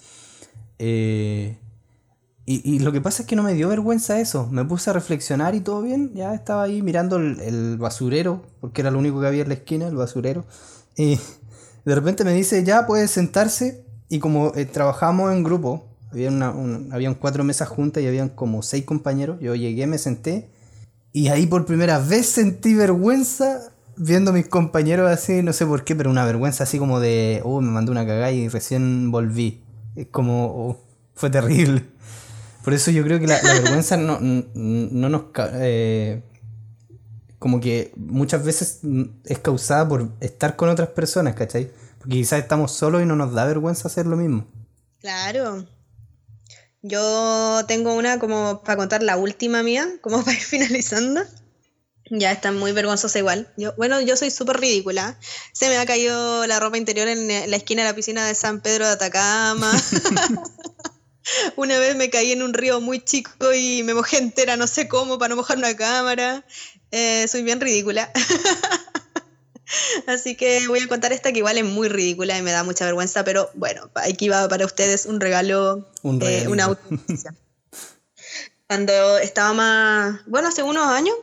Eh, 0.77 1.57
y, 2.51 2.79
lo 2.79 2.91
que 2.91 2.99
pasa 2.99 3.21
es 3.21 3.27
que 3.27 3.35
no 3.35 3.43
me 3.43 3.53
dio 3.53 3.69
vergüenza 3.69 4.19
eso. 4.19 4.47
Me 4.47 4.65
puse 4.65 4.89
a 4.89 4.93
reflexionar 4.93 5.53
y 5.53 5.59
todo 5.59 5.83
bien. 5.83 6.15
Ya 6.15 6.33
estaba 6.33 6.63
ahí 6.63 6.81
mirando 6.81 7.17
el, 7.17 7.39
el 7.41 7.77
basurero, 7.77 8.41
porque 8.59 8.81
era 8.81 8.89
lo 8.89 8.97
único 8.97 9.21
que 9.21 9.27
había 9.27 9.43
en 9.43 9.49
la 9.49 9.53
esquina, 9.53 9.87
el 9.87 9.95
basurero. 9.95 10.45
Y 10.95 11.19
de 11.85 11.95
repente 11.95 12.23
me 12.23 12.33
dice, 12.33 12.63
ya 12.63 12.85
puedes 12.85 13.11
sentarse. 13.11 13.85
Y 14.09 14.19
como 14.19 14.53
eh, 14.55 14.65
trabajamos 14.65 15.31
en 15.31 15.43
grupo, 15.43 15.87
había 16.11 16.29
una, 16.29 16.53
habían 16.91 17.15
cuatro 17.15 17.43
mesas 17.43 17.67
juntas 17.67 18.03
y 18.03 18.07
habían 18.07 18.29
como 18.29 18.61
seis 18.61 18.85
compañeros. 18.85 19.39
Yo 19.41 19.55
llegué, 19.55 19.87
me 19.87 19.97
senté. 19.97 20.49
Y 21.11 21.29
ahí 21.29 21.45
por 21.45 21.65
primera 21.65 21.99
vez 21.99 22.27
sentí 22.27 22.73
vergüenza 22.73 23.71
viendo 23.97 24.31
a 24.31 24.33
mis 24.33 24.47
compañeros 24.47 25.11
así, 25.11 25.43
no 25.43 25.51
sé 25.51 25.65
por 25.65 25.83
qué, 25.83 25.95
pero 25.95 26.09
una 26.09 26.23
vergüenza 26.23 26.63
así 26.63 26.79
como 26.79 26.99
de, 26.99 27.41
oh, 27.43 27.59
me 27.59 27.69
mandó 27.69 27.91
una 27.91 28.05
cagada 28.05 28.31
y 28.31 28.47
recién 28.47 29.11
volví. 29.11 29.63
Es 29.95 30.07
como, 30.07 30.45
oh, 30.45 30.77
fue 31.15 31.29
terrible. 31.29 31.83
Por 32.63 32.73
eso 32.73 32.91
yo 32.91 33.03
creo 33.03 33.19
que 33.19 33.27
la, 33.27 33.39
vergüenza 33.41 33.97
no, 33.97 34.19
no 34.21 35.09
nos... 35.09 35.23
Eh, 35.53 36.21
como 37.39 37.61
que 37.61 37.91
muchas 37.95 38.43
veces 38.43 38.79
es 39.25 39.39
causada 39.39 39.87
por 39.87 40.09
estar 40.19 40.55
con 40.57 40.69
otras 40.69 40.89
personas, 40.89 41.35
¿cachai? 41.35 41.71
Porque 41.97 42.17
quizás 42.17 42.39
estamos 42.39 42.73
solos 42.73 43.01
y 43.01 43.05
no 43.05 43.15
nos 43.15 43.33
da 43.33 43.45
vergüenza 43.45 43.87
hacer 43.87 44.05
lo 44.05 44.17
mismo. 44.17 44.45
Claro. 44.99 45.65
Yo 46.81 47.61
tengo 47.67 47.93
una 47.93 48.19
como 48.19 48.61
para 48.63 48.77
contar 48.77 49.03
la 49.03 49.17
última 49.17 49.63
mía, 49.63 49.87
como 50.01 50.23
para 50.23 50.37
ir 50.37 50.43
finalizando. 50.43 51.21
Ya 52.11 52.31
está 52.31 52.51
muy 52.51 52.71
vergonzosa 52.71 53.19
igual. 53.19 53.53
Yo, 53.55 53.73
bueno, 53.77 54.01
yo 54.01 54.17
soy 54.17 54.31
súper 54.31 54.59
ridícula. 54.59 55.17
Se 55.53 55.69
me 55.69 55.77
ha 55.77 55.85
caído 55.85 56.47
la 56.47 56.59
ropa 56.59 56.77
interior 56.77 57.07
en 57.07 57.27
la 57.27 57.55
esquina 57.55 57.83
de 57.83 57.89
la 57.89 57.95
piscina 57.95 58.25
de 58.25 58.33
San 58.33 58.61
Pedro 58.61 58.87
de 58.87 58.93
Atacama. 58.93 59.71
Una 61.55 61.77
vez 61.77 61.95
me 61.95 62.09
caí 62.09 62.31
en 62.31 62.41
un 62.41 62.55
río 62.55 62.81
muy 62.81 62.99
chico 62.99 63.53
y 63.53 63.83
me 63.83 63.93
mojé 63.93 64.17
entera, 64.17 64.57
no 64.57 64.65
sé 64.65 64.87
cómo, 64.87 65.19
para 65.19 65.29
no 65.29 65.35
mojar 65.35 65.57
una 65.57 65.75
cámara. 65.75 66.43
Eh, 66.91 67.27
soy 67.27 67.43
bien 67.43 67.61
ridícula. 67.61 68.11
Así 70.07 70.35
que 70.35 70.67
voy 70.67 70.79
a 70.79 70.87
contar 70.87 71.13
esta 71.13 71.31
que 71.31 71.39
igual 71.39 71.57
es 71.57 71.65
muy 71.65 71.89
ridícula 71.89 72.37
y 72.37 72.41
me 72.41 72.51
da 72.51 72.63
mucha 72.63 72.85
vergüenza, 72.85 73.23
pero 73.23 73.49
bueno, 73.53 73.89
aquí 73.95 74.29
va 74.29 74.47
para 74.47 74.65
ustedes 74.65 75.05
un 75.05 75.19
regalo, 75.19 75.87
un 76.01 76.19
eh, 76.23 76.47
una 76.47 76.75
Cuando 78.67 79.17
estaba 79.19 79.53
más, 79.53 80.21
bueno, 80.25 80.47
hace 80.47 80.63
unos 80.63 80.87
años, 80.87 81.15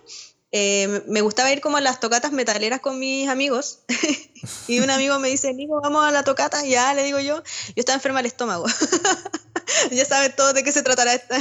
eh, 0.52 1.02
me 1.08 1.20
gustaba 1.22 1.52
ir 1.52 1.60
como 1.60 1.76
a 1.76 1.80
las 1.80 1.98
tocatas 1.98 2.32
metaleras 2.32 2.80
con 2.80 2.98
mis 2.98 3.28
amigos. 3.28 3.80
y 4.68 4.78
un 4.80 4.90
amigo 4.90 5.18
me 5.18 5.28
dice, 5.28 5.52
Nico, 5.52 5.80
vamos 5.82 6.04
a 6.04 6.12
la 6.12 6.22
tocata. 6.22 6.64
Ya, 6.64 6.94
le 6.94 7.02
digo 7.02 7.18
yo, 7.18 7.42
yo 7.42 7.74
estaba 7.74 7.96
enferma 7.96 8.20
del 8.20 8.26
estómago. 8.26 8.66
ya 9.90 10.04
sabes 10.04 10.36
todo 10.36 10.52
de 10.52 10.62
qué 10.62 10.72
se 10.72 10.82
tratará 10.82 11.14
esta, 11.14 11.36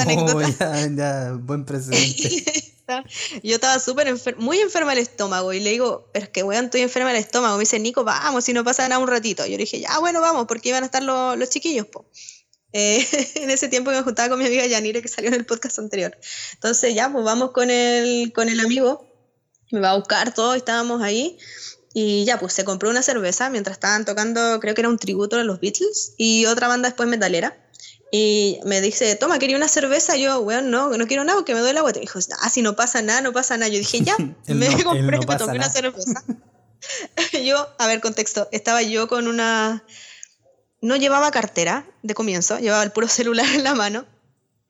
anécdota. 0.00 0.88
Ya, 0.88 1.32
buen 1.34 1.64
presente. 1.64 2.74
yo 3.42 3.54
estaba 3.54 3.78
súper 3.78 4.14
muy 4.38 4.58
enferma 4.58 4.90
del 4.90 5.00
estómago 5.00 5.52
y 5.52 5.60
le 5.60 5.70
digo, 5.70 6.08
pero 6.12 6.24
es 6.24 6.30
que 6.30 6.42
weón, 6.42 6.66
estoy 6.66 6.82
enferma 6.82 7.10
del 7.10 7.20
estómago. 7.20 7.56
Me 7.56 7.60
dice, 7.60 7.78
Nico, 7.78 8.04
vamos, 8.04 8.44
si 8.44 8.52
no 8.52 8.64
pasa 8.64 8.88
nada 8.88 9.00
un 9.00 9.08
ratito. 9.08 9.44
Yo 9.44 9.52
le 9.52 9.58
dije, 9.58 9.80
ya, 9.80 9.98
bueno, 9.98 10.20
vamos, 10.20 10.46
porque 10.46 10.70
iban 10.70 10.82
a 10.82 10.86
estar 10.86 11.02
los, 11.02 11.50
chiquillos, 11.50 11.86
po. 11.86 12.08
Eh, 12.72 13.06
en 13.36 13.50
ese 13.50 13.68
tiempo 13.68 13.90
me 13.90 14.02
juntaba 14.02 14.28
con 14.28 14.38
mi 14.38 14.46
amiga 14.46 14.66
Yanire 14.66 15.02
que 15.02 15.08
salió 15.08 15.28
en 15.28 15.34
el 15.34 15.46
podcast 15.46 15.78
anterior. 15.78 16.16
Entonces 16.54 16.94
ya, 16.94 17.10
pues 17.10 17.24
vamos 17.24 17.52
con 17.52 17.70
el, 17.70 18.32
con 18.32 18.48
el 18.48 18.60
amigo, 18.60 19.06
me 19.70 19.80
va 19.80 19.90
a 19.90 19.96
buscar 19.96 20.34
todo, 20.34 20.54
estábamos 20.54 21.02
ahí. 21.02 21.38
Y 21.94 22.24
ya, 22.24 22.38
pues 22.38 22.52
se 22.52 22.64
compró 22.64 22.90
una 22.90 23.02
cerveza 23.02 23.50
mientras 23.50 23.76
estaban 23.76 24.04
tocando, 24.04 24.60
creo 24.60 24.74
que 24.74 24.82
era 24.82 24.88
un 24.88 24.98
tributo 24.98 25.36
de 25.36 25.44
los 25.44 25.58
Beatles 25.58 26.14
y 26.16 26.46
otra 26.46 26.68
banda 26.68 26.88
después 26.88 27.08
metalera. 27.08 27.56
Y 28.10 28.60
me 28.64 28.80
dice, 28.80 29.16
toma, 29.16 29.38
quería 29.38 29.56
una 29.56 29.68
cerveza. 29.68 30.16
yo, 30.16 30.40
weón, 30.40 30.70
no, 30.70 30.96
no 30.96 31.06
quiero 31.06 31.24
nada 31.24 31.38
porque 31.38 31.54
me 31.54 31.60
duele 31.60 31.74
la 31.74 31.82
guata. 31.82 31.98
Y 31.98 32.02
dijo, 32.02 32.18
ah, 32.40 32.48
si 32.48 32.62
no 32.62 32.74
pasa 32.74 33.02
nada, 33.02 33.20
no 33.20 33.32
pasa 33.32 33.56
nada. 33.56 33.68
Yo 33.68 33.78
dije, 33.78 34.00
ya, 34.00 34.16
me 34.46 34.82
compré, 34.82 35.18
me 35.18 35.36
tomé 35.36 35.54
una 35.54 35.68
cerveza. 35.68 36.24
yo, 37.44 37.68
a 37.78 37.86
ver, 37.86 38.00
contexto, 38.00 38.48
estaba 38.52 38.82
yo 38.82 39.08
con 39.08 39.28
una... 39.28 39.84
No 40.80 40.94
llevaba 40.96 41.32
cartera 41.32 41.86
de 42.02 42.14
comienzo, 42.14 42.58
llevaba 42.58 42.84
el 42.84 42.92
puro 42.92 43.08
celular 43.08 43.46
en 43.52 43.64
la 43.64 43.74
mano. 43.74 44.06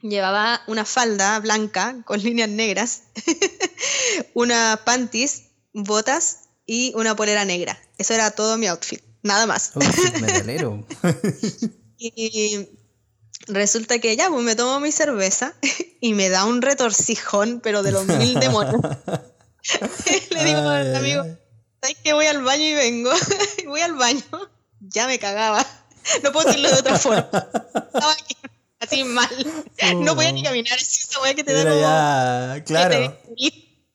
Llevaba 0.00 0.62
una 0.66 0.84
falda 0.84 1.38
blanca 1.40 1.96
con 2.04 2.22
líneas 2.22 2.48
negras, 2.48 3.02
una 4.34 4.80
panties, 4.84 5.48
botas 5.74 6.48
y 6.64 6.92
una 6.94 7.14
polera 7.14 7.44
negra. 7.44 7.78
Eso 7.98 8.14
era 8.14 8.30
todo 8.30 8.56
mi 8.56 8.68
outfit, 8.68 9.02
nada 9.22 9.46
más. 9.46 9.72
y 11.98 12.68
resulta 13.48 13.98
que 13.98 14.16
ya, 14.16 14.28
pues 14.28 14.42
me 14.44 14.54
tomo 14.54 14.80
mi 14.80 14.92
cerveza 14.92 15.54
y 16.00 16.14
me 16.14 16.28
da 16.28 16.44
un 16.44 16.62
retorcijón, 16.62 17.60
pero 17.60 17.82
de 17.82 17.92
los 17.92 18.06
mil 18.06 18.38
demonios. 18.40 18.80
Le 20.30 20.44
digo 20.44 20.60
al 20.60 20.96
amigo, 20.96 21.24
¿sabes 21.82 21.96
que 22.02 22.12
voy 22.12 22.26
al 22.26 22.42
baño 22.42 22.64
y 22.64 22.74
vengo? 22.74 23.10
voy 23.66 23.80
al 23.80 23.94
baño, 23.94 24.22
ya 24.80 25.06
me 25.06 25.18
cagaba. 25.18 25.66
No 26.22 26.32
puedo 26.32 26.46
decirlo 26.46 26.70
de 26.70 26.76
otra 26.76 26.98
forma. 26.98 27.28
Estaba 27.28 28.16
así 28.80 29.04
mal. 29.04 29.28
No 29.96 30.14
podía 30.14 30.32
ni 30.32 30.42
caminar, 30.42 30.78
es 30.78 31.04
esa 31.04 31.20
weá 31.20 31.34
que 31.34 31.44
te 31.44 31.52
da 31.52 31.64
como... 31.64 31.80
Ya, 31.80 32.64
claro. 32.64 33.18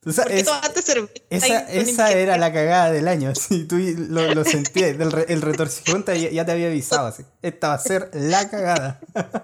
¿Por 0.04 0.28
qué 0.28 0.44
tomaste 0.44 0.82
cerveza? 0.82 1.14
Esa, 1.30 1.60
esa 1.72 2.12
era 2.12 2.38
la 2.38 2.52
cagada 2.52 2.92
del 2.92 3.08
año. 3.08 3.34
Si 3.44 3.66
tú 3.66 3.78
lo, 3.78 4.34
lo 4.34 4.44
sentías, 4.44 4.90
el, 4.90 5.26
el 5.28 5.42
retorcijón 5.42 6.06
ya 6.06 6.46
te 6.46 6.52
había 6.52 6.68
avisado. 6.68 7.08
Así. 7.08 7.24
Esta 7.42 7.70
va 7.70 7.74
a 7.76 7.80
ser 7.80 8.10
la 8.14 8.50
cagada. 8.50 9.00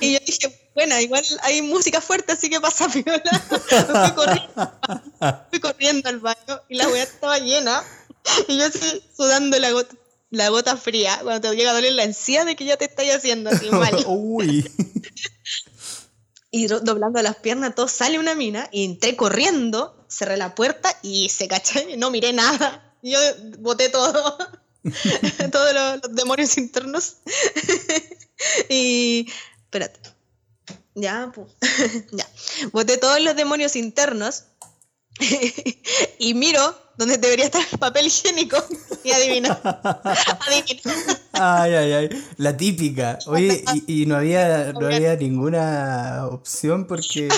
Y 0.00 0.14
yo 0.14 0.18
dije, 0.26 0.70
bueno, 0.74 0.98
igual 0.98 1.24
hay 1.42 1.62
música 1.62 2.00
fuerte, 2.00 2.32
así 2.32 2.50
que 2.50 2.60
pasa 2.60 2.88
piola. 2.88 3.22
fui, 3.48 4.12
corriendo, 4.16 4.72
fui 5.48 5.60
corriendo 5.60 6.08
al 6.08 6.18
baño 6.18 6.60
y 6.68 6.76
la 6.76 6.88
weá 6.88 7.04
estaba 7.04 7.38
llena. 7.38 7.84
Y 8.48 8.58
yo 8.58 8.66
así 8.66 9.00
sudando 9.16 9.56
la 9.60 9.70
gota, 9.70 9.94
la 10.30 10.48
gota 10.48 10.76
fría 10.76 11.20
cuando 11.22 11.48
te 11.48 11.56
llega 11.56 11.70
a 11.70 11.74
doler 11.74 11.92
la 11.92 12.02
encía 12.02 12.44
de 12.44 12.56
que 12.56 12.64
ya 12.64 12.76
te 12.76 12.86
estáis 12.86 13.14
haciendo 13.14 13.50
así 13.50 13.70
mal. 13.70 13.94
Uy 14.08 14.68
y 16.56 16.66
doblando 16.68 17.20
las 17.20 17.36
piernas, 17.36 17.74
todo 17.74 17.86
sale 17.86 18.18
una 18.18 18.34
mina, 18.34 18.66
y 18.72 18.86
entré 18.86 19.14
corriendo, 19.14 20.06
cerré 20.08 20.38
la 20.38 20.54
puerta 20.54 20.98
y 21.02 21.28
se 21.28 21.48
caché, 21.48 21.98
no 21.98 22.10
miré 22.10 22.32
nada. 22.32 22.96
Yo 23.02 23.18
boté 23.58 23.90
todo, 23.90 24.38
todos 25.52 25.74
los, 25.74 26.14
demonios 26.14 26.56
internos. 26.56 27.18
y, 28.70 29.30
espérate, 29.64 30.00
ya, 30.94 31.30
ya, 32.12 32.26
boté 32.72 32.96
todos 32.96 33.20
los 33.20 33.36
demonios 33.36 33.76
internos. 33.76 34.44
Y 36.18 36.32
miro 36.32 36.74
donde 36.96 37.18
debería 37.18 37.46
estar 37.46 37.62
el 37.70 37.78
papel 37.78 38.06
higiénico 38.06 38.56
y 39.04 39.12
adivina. 39.12 39.58
Ay, 41.38 41.74
ay, 41.74 41.92
ay. 41.92 42.08
La 42.38 42.56
típica. 42.56 43.18
Oye, 43.26 43.62
y, 43.86 44.06
no, 44.06 44.16
había, 44.16 44.72
no 44.72 44.86
había 44.86 45.16
ninguna 45.16 46.26
opción 46.30 46.86
porque. 46.86 47.28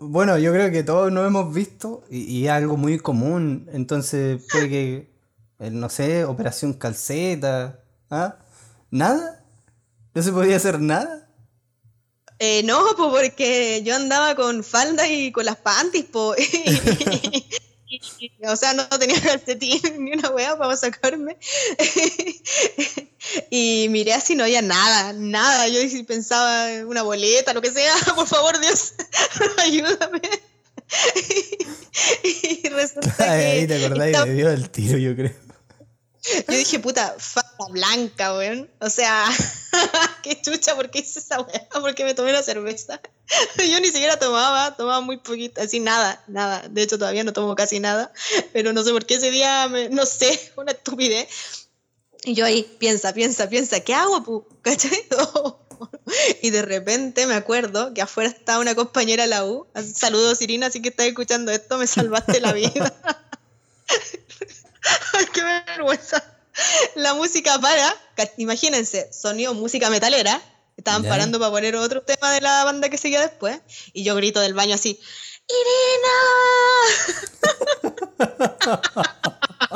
Bueno, 0.00 0.38
yo 0.38 0.52
creo 0.52 0.70
que 0.70 0.84
todos 0.84 1.10
nos 1.10 1.26
hemos 1.26 1.52
visto 1.52 2.04
y, 2.10 2.44
es 2.44 2.50
algo 2.50 2.76
muy 2.76 2.98
común. 3.00 3.68
Entonces, 3.72 4.40
puede 4.52 4.68
que. 4.68 5.10
No 5.58 5.88
sé, 5.88 6.24
operación 6.24 6.74
calceta. 6.74 7.80
¿Ah? 8.08 8.36
¿Nada? 8.90 9.44
¿No 10.14 10.22
se 10.22 10.30
podía 10.30 10.56
hacer 10.56 10.80
nada? 10.80 11.28
Eh, 12.38 12.62
no, 12.62 12.84
pues 12.96 13.10
porque 13.10 13.82
yo 13.84 13.96
andaba 13.96 14.36
con 14.36 14.62
falda 14.62 15.08
y 15.08 15.32
con 15.32 15.44
las 15.44 15.56
panties, 15.56 16.06
pues. 16.12 16.38
o 18.44 18.56
sea, 18.56 18.74
no 18.74 18.86
tenía 18.98 19.20
calcetín 19.22 19.80
ni 19.98 20.12
una 20.12 20.30
weá 20.30 20.56
para 20.58 20.76
sacarme. 20.76 21.36
y 23.50 23.86
miré 23.90 24.14
así, 24.14 24.34
no 24.34 24.44
había 24.44 24.62
nada, 24.62 25.12
nada. 25.12 25.68
Yo 25.68 25.80
pensaba 26.06 26.68
una 26.86 27.02
boleta, 27.02 27.52
lo 27.52 27.62
que 27.62 27.70
sea, 27.70 27.94
por 28.14 28.26
favor, 28.26 28.58
Dios, 28.60 28.94
ayúdame. 29.58 30.20
y 32.24 32.68
resulta 32.68 33.14
que. 33.16 33.24
Ahí 33.24 33.66
te 33.66 33.84
acordáis 33.84 34.16
y 34.16 34.20
me 34.28 34.34
dio 34.34 34.50
el 34.50 34.70
tiro, 34.70 34.98
yo 34.98 35.14
creo. 35.14 35.47
Yo 36.48 36.56
dije, 36.56 36.78
puta, 36.78 37.14
falta 37.18 37.64
blanca, 37.70 38.34
weón. 38.34 38.70
O 38.80 38.90
sea, 38.90 39.26
qué 40.22 40.40
chucha, 40.40 40.74
¿por 40.74 40.90
qué 40.90 41.00
hice 41.00 41.18
esa 41.18 41.40
weá? 41.40 41.68
Porque 41.80 42.04
me 42.04 42.14
tomé 42.14 42.32
la 42.32 42.42
cerveza. 42.42 43.00
Yo 43.58 43.80
ni 43.80 43.88
siquiera 43.88 44.18
tomaba, 44.18 44.76
tomaba 44.76 45.00
muy 45.00 45.18
poquito, 45.18 45.60
así 45.60 45.80
nada, 45.80 46.22
nada. 46.26 46.66
De 46.68 46.82
hecho, 46.82 46.98
todavía 46.98 47.24
no 47.24 47.32
tomo 47.32 47.54
casi 47.54 47.80
nada. 47.80 48.12
Pero 48.52 48.72
no 48.72 48.82
sé 48.82 48.92
por 48.92 49.06
qué 49.06 49.14
ese 49.14 49.30
día, 49.30 49.68
me, 49.68 49.88
no 49.88 50.06
sé, 50.06 50.52
una 50.56 50.72
estupidez. 50.72 51.28
Y 52.24 52.34
yo 52.34 52.44
ahí, 52.44 52.64
piensa, 52.78 53.12
piensa, 53.12 53.48
piensa, 53.48 53.80
¿qué 53.80 53.94
hago, 53.94 54.22
pu? 54.22 54.46
¿Cachai? 54.62 55.06
Y 56.42 56.50
de 56.50 56.62
repente 56.62 57.26
me 57.26 57.34
acuerdo 57.34 57.94
que 57.94 58.02
afuera 58.02 58.30
estaba 58.30 58.58
una 58.58 58.74
compañera 58.74 59.22
de 59.24 59.28
la 59.28 59.44
U. 59.44 59.66
Saludos, 59.94 60.42
Irina, 60.42 60.66
así 60.66 60.82
que 60.82 60.88
estás 60.88 61.06
escuchando 61.06 61.52
esto, 61.52 61.78
me 61.78 61.86
salvaste 61.86 62.40
la 62.40 62.52
vida. 62.52 62.92
Ay, 65.14 65.26
qué 65.32 65.42
vergüenza. 65.42 66.22
La 66.94 67.14
música 67.14 67.58
para, 67.60 67.96
imagínense, 68.36 69.12
sonido 69.12 69.54
música 69.54 69.90
metalera. 69.90 70.40
Estaban 70.76 71.04
parando 71.04 71.40
para 71.40 71.50
poner 71.50 71.74
otro 71.76 72.02
tema 72.02 72.32
de 72.32 72.40
la 72.40 72.64
banda 72.64 72.88
que 72.88 72.98
seguía 72.98 73.20
después. 73.20 73.60
Y 73.92 74.04
yo 74.04 74.14
grito 74.14 74.40
del 74.40 74.54
baño 74.54 74.74
así: 74.74 75.00
¡Irina! 75.48 76.08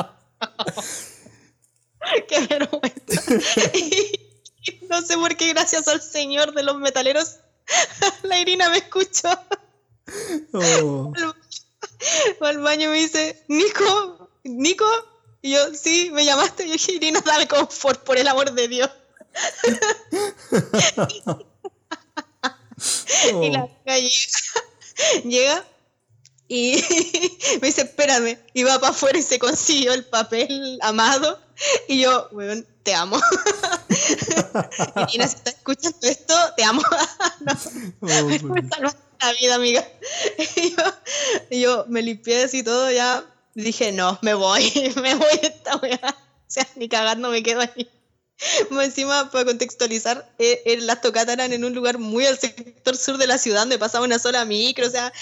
¡Qué 2.28 2.46
vergüenza! 2.46 3.22
no 4.88 5.02
sé 5.02 5.16
por 5.16 5.36
qué, 5.36 5.48
gracias 5.48 5.88
al 5.88 6.00
señor 6.00 6.54
de 6.54 6.62
los 6.62 6.78
metaleros, 6.78 7.40
la 8.22 8.38
Irina 8.38 8.70
me 8.70 8.78
escuchó. 8.78 9.28
Oh. 10.52 11.12
Al 12.40 12.58
baño 12.58 12.90
me 12.90 12.98
dice: 12.98 13.44
Nico, 13.48 14.30
Nico, 14.44 14.86
y 15.40 15.52
yo, 15.52 15.74
sí, 15.74 16.10
me 16.12 16.24
llamaste. 16.24 16.64
Y 16.64 16.68
yo 16.68 16.72
dije, 16.74 16.92
Irina, 16.92 17.20
dale 17.20 17.48
confort, 17.48 18.04
por 18.04 18.16
el 18.16 18.28
amor 18.28 18.52
de 18.52 18.68
Dios. 18.68 18.90
Y 23.42 23.50
la 23.50 23.66
chica 23.66 23.96
llega, 23.96 25.22
llega 25.24 25.64
y 26.48 26.76
me 27.60 27.68
dice, 27.68 27.82
espérame. 27.82 28.38
Y 28.52 28.64
va 28.64 28.78
para 28.78 28.92
afuera 28.92 29.18
y 29.18 29.22
se 29.22 29.38
consiguió 29.38 29.94
el 29.94 30.04
papel 30.04 30.78
amado. 30.82 31.40
Y 31.88 32.00
yo, 32.00 32.28
weón, 32.32 32.66
te 32.82 32.94
amo. 32.94 33.16
Irina, 35.08 35.28
si 35.28 35.36
estás 35.36 35.54
escuchando 35.54 35.98
esto, 36.02 36.34
te 36.56 36.64
amo. 36.64 36.82
no, 37.40 37.52
oh, 38.00 38.26
me 38.26 38.68
salvaste 38.68 39.00
la 39.20 39.32
vida, 39.32 39.54
amiga. 39.54 39.88
Y 40.56 40.70
yo, 40.70 40.76
y 41.50 41.60
yo 41.60 41.84
me 41.88 42.02
limpié 42.02 42.44
así 42.44 42.62
todo 42.62 42.90
ya 42.90 43.24
dije, 43.54 43.92
no, 43.92 44.18
me 44.22 44.34
voy, 44.34 44.72
me 45.02 45.14
voy 45.14 45.38
de 45.40 45.48
esta 45.48 45.76
weá. 45.76 46.00
O 46.04 46.50
sea, 46.54 46.66
ni 46.76 46.88
cagando 46.88 47.30
me 47.30 47.42
quedo 47.42 47.60
ahí. 47.60 47.90
Encima, 48.70 49.30
para 49.30 49.44
contextualizar, 49.44 50.28
eh, 50.38 50.62
eh, 50.66 50.80
las 50.80 51.00
tocatas 51.00 51.34
eran 51.34 51.52
en 51.52 51.64
un 51.64 51.74
lugar 51.74 51.98
muy 51.98 52.26
al 52.26 52.38
sector 52.38 52.96
sur 52.96 53.16
de 53.16 53.28
la 53.28 53.38
ciudad, 53.38 53.60
donde 53.60 53.78
pasaba 53.78 54.04
una 54.04 54.18
sola 54.18 54.44
micro, 54.44 54.86
o 54.86 54.90
sea, 54.90 55.12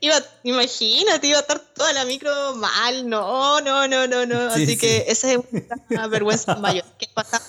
iba, 0.00 0.22
imagínate, 0.42 1.26
iba 1.26 1.38
a 1.38 1.40
estar 1.40 1.58
toda 1.58 1.92
la 1.94 2.04
micro 2.04 2.54
mal, 2.56 3.08
no, 3.08 3.60
no, 3.62 3.88
no, 3.88 4.06
no, 4.06 4.26
no. 4.26 4.40
Así 4.50 4.76
que 4.76 5.06
esa 5.08 5.32
es 5.32 5.38
una 5.90 6.06
vergüenza 6.08 6.56
mayor. 6.56 6.84
¿Qué 6.98 7.08
pasa? 7.14 7.40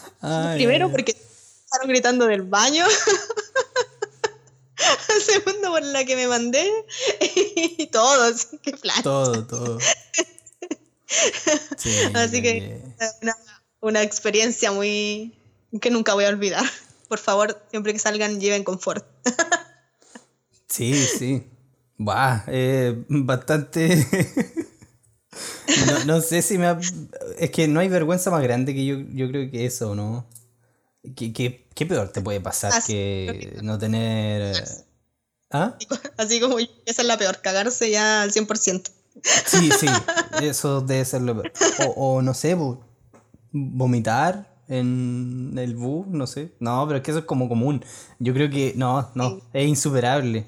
Primero, 0.56 0.90
porque 0.90 1.12
estaban 1.12 1.90
gritando 1.90 2.26
del 2.26 2.44
baño. 2.44 2.86
Segundo, 5.26 5.72
por 5.72 5.84
la 5.84 6.06
que 6.06 6.16
me 6.16 6.28
mandé. 6.28 6.72
y 7.78 7.88
todos, 7.88 8.48
qué 8.62 8.72
plan. 8.74 9.02
Todo, 9.04 9.46
todo. 9.46 9.78
Así 12.14 12.42
que 12.42 12.82
una, 13.82 14.04
experiencia 14.04 14.72
muy 14.72 15.34
que 15.82 15.90
nunca 15.90 16.14
voy 16.14 16.26
a 16.26 16.30
olvidar. 16.30 16.64
Por 17.08 17.20
favor, 17.20 17.62
siempre 17.70 17.94
que 17.94 18.00
salgan, 18.00 18.40
lleven 18.40 18.64
confort. 18.64 19.06
sí, 20.68 20.94
sí. 20.94 21.44
Buah, 21.98 22.44
eh, 22.48 23.04
bastante. 23.08 24.06
no, 26.06 26.22
sé 26.22 26.42
si 26.42 26.58
me. 26.58 26.76
Es 27.40 27.50
que 27.52 27.68
no 27.68 27.80
hay 27.80 27.88
vergüenza 27.88 28.30
más 28.30 28.44
grande 28.44 28.76
que 28.76 28.86
yo, 28.86 28.98
yo 29.14 29.30
creo 29.30 29.50
que 29.50 29.66
eso, 29.66 29.96
¿no? 29.96 30.28
¿Qué, 31.16 31.34
qué, 31.34 31.86
peor 31.86 32.10
te 32.10 32.22
puede 32.22 32.42
pasar 32.42 32.84
que 32.86 33.60
no 33.62 33.78
tener. 33.78 34.56
¿Ah? 35.52 35.78
Así 36.18 36.40
como 36.40 36.60
esa 36.60 37.02
es 37.02 37.08
la 37.08 37.18
peor, 37.18 37.42
cagarse 37.42 37.90
ya 37.90 38.24
al 38.24 38.32
100%. 38.32 38.90
Sí, 39.46 39.72
sí, 39.72 39.88
eso 40.42 40.82
debe 40.82 41.06
ser 41.06 41.22
lo 41.22 41.42
peor. 41.42 41.52
O, 41.96 42.22
no 42.22 42.34
sé, 42.34 42.58
vomitar 43.52 44.56
en 44.68 45.56
el 45.58 45.76
bus, 45.76 46.08
no 46.08 46.28
sé. 46.28 46.54
No, 46.60 46.86
pero 46.88 46.98
es 46.98 47.04
que 47.04 47.12
eso 47.12 47.20
es 47.22 47.26
como 47.26 47.48
común. 47.48 47.84
Yo 48.20 48.34
creo 48.34 48.50
que 48.50 48.74
no, 48.76 49.10
no, 49.16 49.40
es 49.54 49.68
insuperable. 49.68 50.46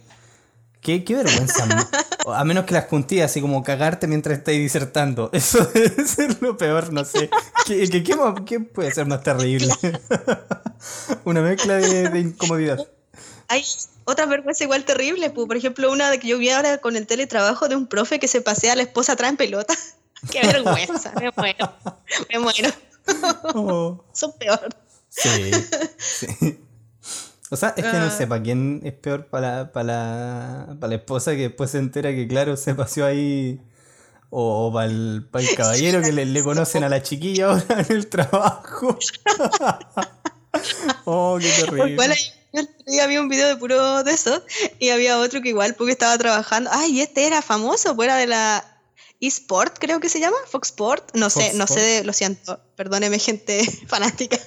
Qué, 0.82 1.04
qué 1.04 1.16
vergüenza. 1.16 1.66
A 2.34 2.44
menos 2.44 2.66
que 2.66 2.74
las 2.74 2.86
puntillas, 2.86 3.32
así 3.32 3.42
como 3.42 3.64
cagarte 3.64 4.08
mientras 4.08 4.38
estáis 4.38 4.60
disertando. 4.60 5.30
Eso 5.34 5.66
debe 5.66 6.06
ser 6.06 6.42
lo 6.42 6.58
peor, 6.58 6.92
no 6.94 7.06
sé. 7.06 7.30
¿Qué, 7.66 8.04
qué, 8.46 8.60
puede 8.60 8.92
ser 8.92 9.06
más 9.06 9.24
terrible? 9.24 9.74
Una 11.26 11.42
mezcla 11.42 11.76
de, 11.76 12.10
de 12.10 12.20
incomodidad. 12.20 12.88
Hay 13.48 13.66
otra 14.06 14.26
vergüenza 14.26 14.64
igual 14.64 14.86
terrible, 14.86 15.30
por 15.32 15.56
ejemplo, 15.56 15.92
una 15.92 16.10
de 16.10 16.20
que 16.20 16.28
yo 16.28 16.38
vi 16.38 16.50
ahora 16.50 16.78
con 16.78 16.96
el 16.96 17.08
teletrabajo 17.08 17.68
de 17.68 17.76
un 17.76 17.88
profe 17.88 18.20
que 18.20 18.28
se 18.28 18.42
pasea 18.42 18.74
a 18.74 18.76
la 18.76 18.84
esposa 18.84 19.14
atrás 19.14 19.32
en 19.32 19.38
pelota. 19.38 19.76
Qué 20.32 20.42
vergüenza, 20.46 21.14
me 21.20 21.32
muero, 21.36 21.74
me 22.32 22.40
muero. 22.40 22.70
Oh. 23.56 24.04
Son 24.14 24.32
peor. 24.34 24.70
Sí, 25.10 25.52
sí. 25.98 26.60
O 27.52 27.56
sea, 27.56 27.74
es 27.76 27.84
que 27.84 27.98
no 27.98 28.12
sé, 28.12 28.28
¿para 28.28 28.44
quién 28.44 28.82
es 28.84 28.94
peor? 28.94 29.26
Para, 29.28 29.72
para, 29.72 30.78
la, 30.80 30.96
esposa 30.96 31.32
que 31.32 31.44
después 31.50 31.72
se 31.72 31.80
entera 31.80 32.12
que, 32.12 32.28
claro, 32.28 32.56
se 32.56 32.76
paseó 32.76 33.06
ahí. 33.06 33.60
O, 34.30 34.72
para, 34.72 34.86
el, 34.86 35.28
caballero 35.58 36.02
que 36.02 36.12
le, 36.12 36.44
conocen 36.44 36.84
a 36.84 36.90
la 36.90 37.02
chiquilla 37.02 37.48
ahora 37.48 37.66
en 37.90 37.96
el 37.96 38.08
trabajo. 38.08 39.00
oh, 41.06 41.40
qué 41.42 41.50
terrible. 41.66 42.16
Yo 42.52 43.04
había 43.04 43.22
un 43.22 43.30
video 43.30 43.48
de 43.48 43.56
puro 43.58 44.04
de 44.04 44.12
eso 44.12 44.44
y 44.80 44.90
había 44.90 45.20
otro 45.20 45.42
que 45.42 45.50
igual 45.50 45.76
porque 45.76 45.92
estaba 45.92 46.18
trabajando. 46.18 46.70
Ay, 46.74 47.02
este 47.02 47.28
era 47.28 47.42
famoso, 47.42 47.96
fuera 47.96 48.16
de 48.16 48.26
la 48.28 48.66
eSport, 49.20 49.78
creo 49.80 50.00
que 50.00 50.10
se 50.10 50.20
llama, 50.20 50.38
Fox 50.48 50.70
Sport. 50.70 51.16
No 51.16 51.30
sé, 51.30 51.54
no 51.54 51.68
sé, 51.68 51.80
de, 51.80 52.04
lo 52.04 52.14
siento, 52.14 52.60
perdóneme 52.76 53.20
gente 53.20 53.64
fanática. 53.88 54.40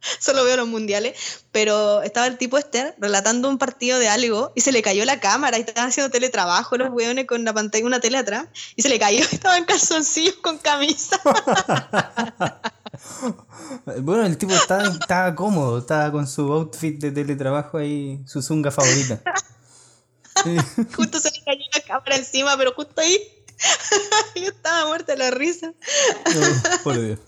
Solo 0.20 0.44
veo 0.44 0.56
los 0.56 0.68
mundiales, 0.68 1.44
pero 1.52 2.02
estaba 2.02 2.26
el 2.26 2.38
tipo 2.38 2.58
este 2.58 2.94
relatando 2.98 3.48
un 3.48 3.58
partido 3.58 3.98
de 3.98 4.08
algo 4.08 4.52
y 4.54 4.60
se 4.60 4.72
le 4.72 4.82
cayó 4.82 5.04
la 5.04 5.20
cámara 5.20 5.58
y 5.58 5.60
estaban 5.62 5.90
haciendo 5.90 6.10
teletrabajo 6.10 6.76
los 6.76 6.90
weones 6.90 7.26
con 7.26 7.44
la 7.44 7.52
pantalla 7.52 7.86
una 7.86 8.00
tele 8.00 8.18
atrás 8.18 8.46
y 8.76 8.82
se 8.82 8.88
le 8.88 8.98
cayó, 8.98 9.24
estaba 9.30 9.56
en 9.56 9.64
calzoncillos 9.64 10.36
con 10.36 10.58
camisa. 10.58 11.20
bueno, 14.02 14.26
el 14.26 14.38
tipo 14.38 14.54
estaba, 14.54 15.34
cómodo, 15.34 15.78
estaba 15.78 16.10
con 16.12 16.26
su 16.26 16.52
outfit 16.52 16.98
de 16.98 17.10
teletrabajo 17.10 17.78
ahí, 17.78 18.20
su 18.26 18.42
zunga 18.42 18.70
favorita. 18.70 19.20
justo 20.96 21.18
se 21.18 21.30
le 21.30 21.44
cayó 21.44 21.64
la 21.74 21.80
cámara 21.82 22.16
encima, 22.16 22.56
pero 22.56 22.72
justo 22.74 23.00
ahí 23.00 23.18
yo 24.36 24.48
estaba 24.48 24.86
muerta 24.86 25.12
de 25.12 25.18
la 25.18 25.30
risa. 25.30 25.72
por 26.84 27.00
Dios. 27.00 27.18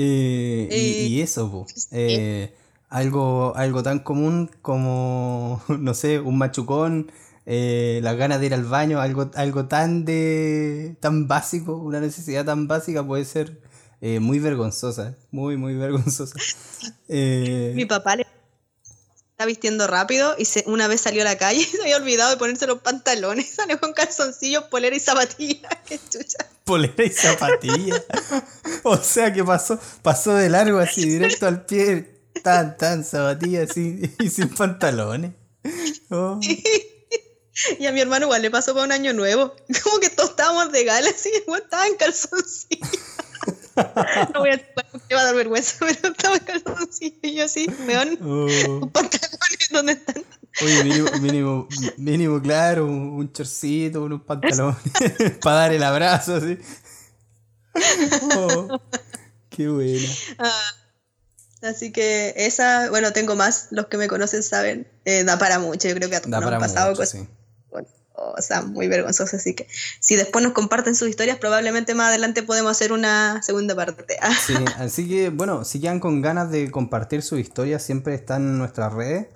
Eh, 0.00 1.08
y, 1.10 1.20
eso, 1.22 1.66
eh, 1.90 2.54
algo, 2.88 3.52
algo 3.56 3.82
tan 3.82 3.98
común 3.98 4.48
como, 4.62 5.60
no 5.68 5.92
sé, 5.92 6.20
un 6.20 6.38
machucón, 6.38 7.10
eh, 7.46 7.98
las 8.04 8.16
ganas 8.16 8.38
de 8.38 8.46
ir 8.46 8.54
al 8.54 8.64
baño, 8.64 9.00
algo, 9.00 9.28
algo 9.34 9.66
tan 9.66 10.04
de 10.04 10.96
tan 11.00 11.26
básico, 11.26 11.76
una 11.76 11.98
necesidad 11.98 12.44
tan 12.44 12.68
básica 12.68 13.04
puede 13.04 13.24
ser 13.24 13.60
eh, 14.00 14.20
muy 14.20 14.38
vergonzosa, 14.38 15.16
muy, 15.32 15.56
muy 15.56 15.74
vergonzosa. 15.74 16.38
Mi 17.08 17.84
papá 17.84 18.14
le 18.14 18.26
está 19.38 19.46
vistiendo 19.46 19.86
rápido 19.86 20.34
y 20.36 20.46
se, 20.46 20.64
una 20.66 20.88
vez 20.88 21.00
salió 21.00 21.22
a 21.22 21.24
la 21.24 21.38
calle 21.38 21.60
y 21.60 21.64
se 21.76 21.80
había 21.80 21.96
olvidado 21.96 22.30
de 22.30 22.38
ponerse 22.38 22.66
los 22.66 22.80
pantalones. 22.80 23.50
Salió 23.54 23.78
con 23.78 23.92
calzoncillos, 23.92 24.64
polera 24.64 24.96
y 24.96 25.00
zapatillas. 25.00 25.72
Qué 25.86 26.00
chucha. 26.10 26.38
Polera 26.64 27.04
y 27.04 27.10
zapatillas. 27.10 28.02
o 28.82 28.96
sea 28.96 29.32
que 29.32 29.44
pasó, 29.44 29.78
pasó 30.02 30.34
de 30.34 30.48
largo 30.48 30.80
así, 30.80 31.08
directo 31.08 31.46
al 31.46 31.64
pie, 31.64 32.20
tan, 32.42 32.76
tan 32.76 33.04
zapatillas 33.04 33.70
así, 33.70 34.12
y 34.18 34.28
sin 34.28 34.48
pantalones. 34.48 35.30
Oh. 36.10 36.40
Y 37.78 37.86
a 37.86 37.92
mi 37.92 38.00
hermano 38.00 38.26
igual 38.26 38.42
le 38.42 38.50
pasó 38.50 38.74
para 38.74 38.86
un 38.86 38.92
año 38.92 39.12
nuevo. 39.12 39.54
Como 39.84 40.00
que 40.00 40.10
todos 40.10 40.30
estábamos 40.30 40.72
de 40.72 40.82
gala, 40.82 41.10
así, 41.10 41.30
igual 41.46 41.62
estaba 41.62 41.86
en 41.86 41.94
calzoncillos. 41.94 42.88
No 44.34 44.40
voy 44.40 44.50
a 44.50 44.58
te 45.08 45.14
va 45.14 45.22
a 45.22 45.24
dar 45.24 45.34
vergüenza, 45.34 45.76
pero 45.80 46.12
estaba 46.14 46.38
calzoncillo 46.40 47.18
y 47.22 47.34
yo 47.36 47.44
así, 47.44 47.66
weón, 47.86 48.18
oh. 48.22 48.88
pantalones, 48.90 49.68
¿dónde 49.70 49.92
están? 49.92 50.24
Oye, 50.62 50.84
mínimo, 50.84 51.10
mínimo, 51.20 51.68
mínimo 51.96 52.42
claro, 52.42 52.86
un, 52.86 53.32
chorcito, 53.32 54.02
unos 54.02 54.22
pantalones, 54.22 54.78
para 55.42 55.56
dar 55.56 55.72
el 55.72 55.82
abrazo, 55.82 56.36
así. 56.36 56.58
Oh, 58.36 58.80
qué 59.50 59.68
buena. 59.68 60.08
Ah, 60.38 60.70
así 61.62 61.92
que 61.92 62.34
esa, 62.36 62.90
bueno, 62.90 63.12
tengo 63.12 63.36
más, 63.36 63.68
los 63.70 63.86
que 63.86 63.98
me 63.98 64.08
conocen 64.08 64.42
saben, 64.42 64.88
eh, 65.04 65.22
da 65.24 65.38
para 65.38 65.58
mucho, 65.58 65.88
yo 65.88 65.94
creo 65.94 66.10
que 66.10 66.16
a 66.16 66.20
todos 66.20 66.40
nos 66.40 66.52
han 66.52 66.60
pasado 66.60 66.90
mucho, 66.90 67.02
cosas 67.02 67.20
sí. 67.20 67.28
Cosas 68.34 68.66
muy 68.66 68.88
vergonzosas, 68.88 69.34
así 69.40 69.54
que 69.54 69.66
si 70.00 70.16
después 70.16 70.42
nos 70.44 70.52
comparten 70.52 70.94
sus 70.94 71.08
historias, 71.08 71.38
probablemente 71.38 71.94
más 71.94 72.08
adelante 72.08 72.42
podemos 72.42 72.70
hacer 72.72 72.92
una 72.92 73.40
segunda 73.42 73.74
parte. 73.74 74.16
Sí, 74.46 74.54
así 74.78 75.08
que 75.08 75.30
bueno, 75.30 75.64
si 75.64 75.80
quedan 75.80 76.00
con 76.00 76.20
ganas 76.22 76.50
de 76.50 76.70
compartir 76.70 77.22
su 77.22 77.38
historia, 77.38 77.78
siempre 77.78 78.14
están 78.14 78.42
en 78.42 78.58
nuestras 78.58 78.92
redes 78.92 79.26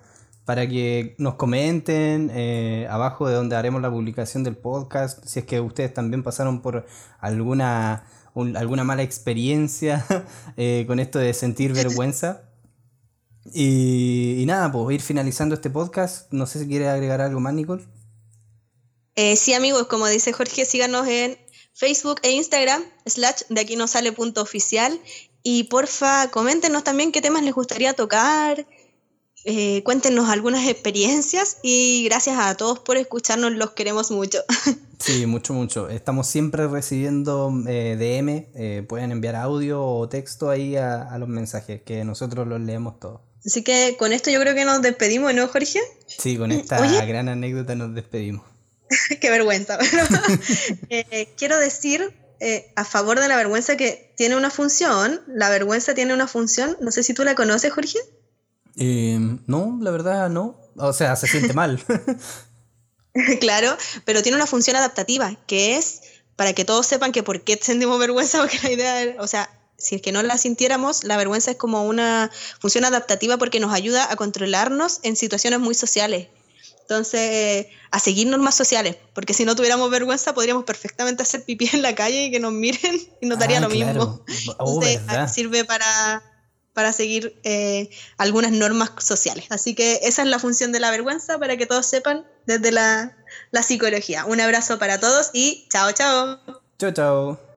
para 0.45 0.66
que 0.68 1.14
nos 1.18 1.35
comenten 1.35 2.30
eh, 2.35 2.89
abajo 2.91 3.28
de 3.28 3.35
donde 3.35 3.55
haremos 3.55 3.80
la 3.80 3.91
publicación 3.91 4.43
del 4.43 4.57
podcast, 4.57 5.24
si 5.24 5.39
es 5.39 5.45
que 5.47 5.61
ustedes 5.61 5.95
también 5.95 6.24
pasaron 6.24 6.62
por 6.62 6.85
alguna, 7.20 8.05
un- 8.35 8.57
alguna 8.57 8.83
mala 8.83 9.03
experiencia 9.05 10.05
eh, 10.57 10.85
con 10.89 10.99
esto 10.99 11.18
de 11.20 11.33
sentir 11.33 11.72
vergüenza. 11.74 12.43
Y, 13.55 14.37
y 14.41 14.47
nada, 14.47 14.70
pues 14.70 14.95
ir 14.95 15.01
finalizando 15.03 15.55
este 15.55 15.70
podcast. 15.70 16.33
No 16.33 16.47
sé 16.47 16.61
si 16.61 16.66
quiere 16.68 16.89
agregar 16.89 17.20
algo 17.20 17.41
más, 17.41 17.55
Nicole. 17.55 17.85
Eh, 19.17 19.37
sí, 19.37 19.55
amigos, 19.55 19.87
como 19.87 20.07
dice 20.07 20.33
Jorge, 20.33 20.65
síganos 20.65 21.07
en 21.07 21.39
Facebook 21.75 22.21
e 22.23 22.31
Instagram, 22.33 22.83
slash 23.07 23.43
de 23.49 23.61
aquí 23.61 23.77
no 23.77 23.87
sale 23.89 24.13
punto 24.13 24.43
oficial. 24.43 24.99
Y 25.43 25.65
porfa, 25.65 26.31
coméntenos 26.31 26.85
también 26.85 27.11
qué 27.13 27.21
temas 27.21 27.43
les 27.43 27.53
gustaría 27.55 27.95
tocar, 27.95 28.65
eh, 29.45 29.83
cuéntenos 29.83 30.31
algunas 30.31 30.69
experiencias 30.69 31.57
y 31.65 32.05
gracias 32.05 32.37
a 32.39 32.57
todos 32.57 32.79
por 32.79 32.97
escucharnos, 32.97 33.53
los 33.53 33.73
queremos 33.73 34.11
mucho. 34.11 34.39
Sí, 35.03 35.27
mucho, 35.27 35.53
mucho. 35.53 35.89
Estamos 35.89 36.29
siempre 36.29 36.69
recibiendo 36.69 37.53
eh, 37.67 37.97
DM. 37.99 38.47
eh, 38.55 38.85
pueden 38.89 39.11
enviar 39.11 39.35
audio 39.35 39.85
o 39.85 40.09
texto 40.09 40.49
ahí 40.49 40.77
a, 40.77 41.03
a 41.03 41.19
los 41.19 41.29
mensajes, 41.29 41.83
que 41.83 42.05
nosotros 42.05 42.47
los 42.47 42.61
leemos 42.61 43.01
todos. 43.01 43.21
Así 43.45 43.65
que 43.65 43.97
con 43.99 44.13
esto 44.13 44.31
yo 44.31 44.39
creo 44.39 44.55
que 44.55 44.65
nos 44.65 44.81
despedimos, 44.81 45.35
¿no, 45.35 45.49
Jorge? 45.49 45.81
Sí, 46.07 46.37
con 46.39 46.53
esta 46.53 46.81
Oye. 46.81 47.05
gran 47.05 47.29
anécdota 47.29 47.75
nos 47.75 47.93
despedimos. 47.97 48.45
Qué 49.20 49.30
vergüenza. 49.30 49.78
pero, 49.78 50.07
eh, 50.88 51.28
quiero 51.36 51.59
decir 51.59 52.12
eh, 52.40 52.72
a 52.76 52.84
favor 52.84 53.20
de 53.20 53.28
la 53.28 53.36
vergüenza 53.36 53.76
que 53.76 54.12
tiene 54.16 54.36
una 54.36 54.51
función. 54.51 55.20
La 55.26 55.49
vergüenza 55.51 55.95
tiene 55.95 56.14
una 56.14 56.26
función. 56.26 56.76
No 56.80 56.90
sé 56.90 57.03
si 57.03 57.14
tú 57.14 57.24
la 57.24 57.34
conoces, 57.34 57.72
Jorge. 57.72 57.99
Eh, 58.76 59.18
no, 59.47 59.78
la 59.80 59.90
verdad 59.90 60.28
no. 60.28 60.59
O 60.76 60.93
sea, 60.93 61.16
se 61.16 61.26
siente 61.26 61.53
mal. 61.53 61.82
claro, 63.40 63.76
pero 64.05 64.22
tiene 64.22 64.36
una 64.36 64.47
función 64.47 64.76
adaptativa, 64.76 65.36
que 65.47 65.76
es 65.76 66.01
para 66.36 66.55
que 66.55 66.64
todos 66.64 66.86
sepan 66.86 67.12
que 67.12 67.22
por 67.22 67.43
qué 67.43 67.59
sentimos 67.61 67.99
vergüenza, 67.99 68.40
porque 68.40 68.59
la 68.62 68.72
idea, 68.72 69.16
o 69.18 69.26
sea, 69.26 69.51
si 69.76 69.97
es 69.97 70.03
que 70.03 70.12
no 70.12 70.22
la 70.22 70.38
sintiéramos, 70.38 71.05
la 71.05 71.16
vergüenza 71.16 71.51
es 71.51 71.57
como 71.57 71.84
una 71.84 72.30
función 72.61 72.84
adaptativa 72.84 73.36
porque 73.36 73.61
nos 73.61 73.72
ayuda 73.72 74.11
a 74.11 74.16
controlarnos 74.16 75.01
en 75.03 75.16
situaciones 75.16 75.61
muy 75.61 75.74
sociales. 75.74 76.28
Entonces, 76.93 77.66
a 77.90 77.99
seguir 77.99 78.26
normas 78.26 78.55
sociales, 78.55 78.97
porque 79.14 79.32
si 79.32 79.47
no 79.47 79.57
tuviéramos 79.57 79.90
vergüenza 79.90 80.34
podríamos 80.34 80.64
perfectamente 80.64 81.22
hacer 81.22 81.43
pipí 81.45 81.70
en 81.72 81.80
la 81.80 81.95
calle 81.95 82.26
y 82.26 82.30
que 82.30 82.38
nos 82.38 82.53
miren 82.53 83.01
y 83.20 83.26
nos 83.26 83.38
daría 83.38 83.59
Ah, 83.59 83.61
lo 83.62 83.68
claro. 83.68 83.95
mismo. 84.24 84.24
Oh, 84.59 84.74
Entonces, 84.74 85.07
verdad. 85.07 85.32
sirve 85.32 85.64
para, 85.64 86.22
para 86.74 86.93
seguir 86.93 87.40
eh, 87.45 87.88
algunas 88.18 88.53
normas 88.53 88.90
sociales. 88.99 89.47
Así 89.51 89.74
que 89.74 90.01
esa 90.03 90.22
es 90.22 90.28
la 90.28 90.38
función 90.38 90.70
de 90.72 90.80
la 90.80 90.90
vergüenza 90.90 91.38
para 91.38 91.57
que 91.57 91.66
todos 91.66 91.86
sepan 91.86 92.26
desde 92.47 92.72
la, 92.72 93.16
la 93.51 93.62
psicología. 93.62 94.26
Un 94.26 94.40
abrazo 94.40 94.78
para 94.78 95.01
todos 95.01 95.30
y 95.32 95.66
chao, 95.72 95.93
chao. 95.93 96.40
Chao, 96.78 96.93
chao. 96.93 97.52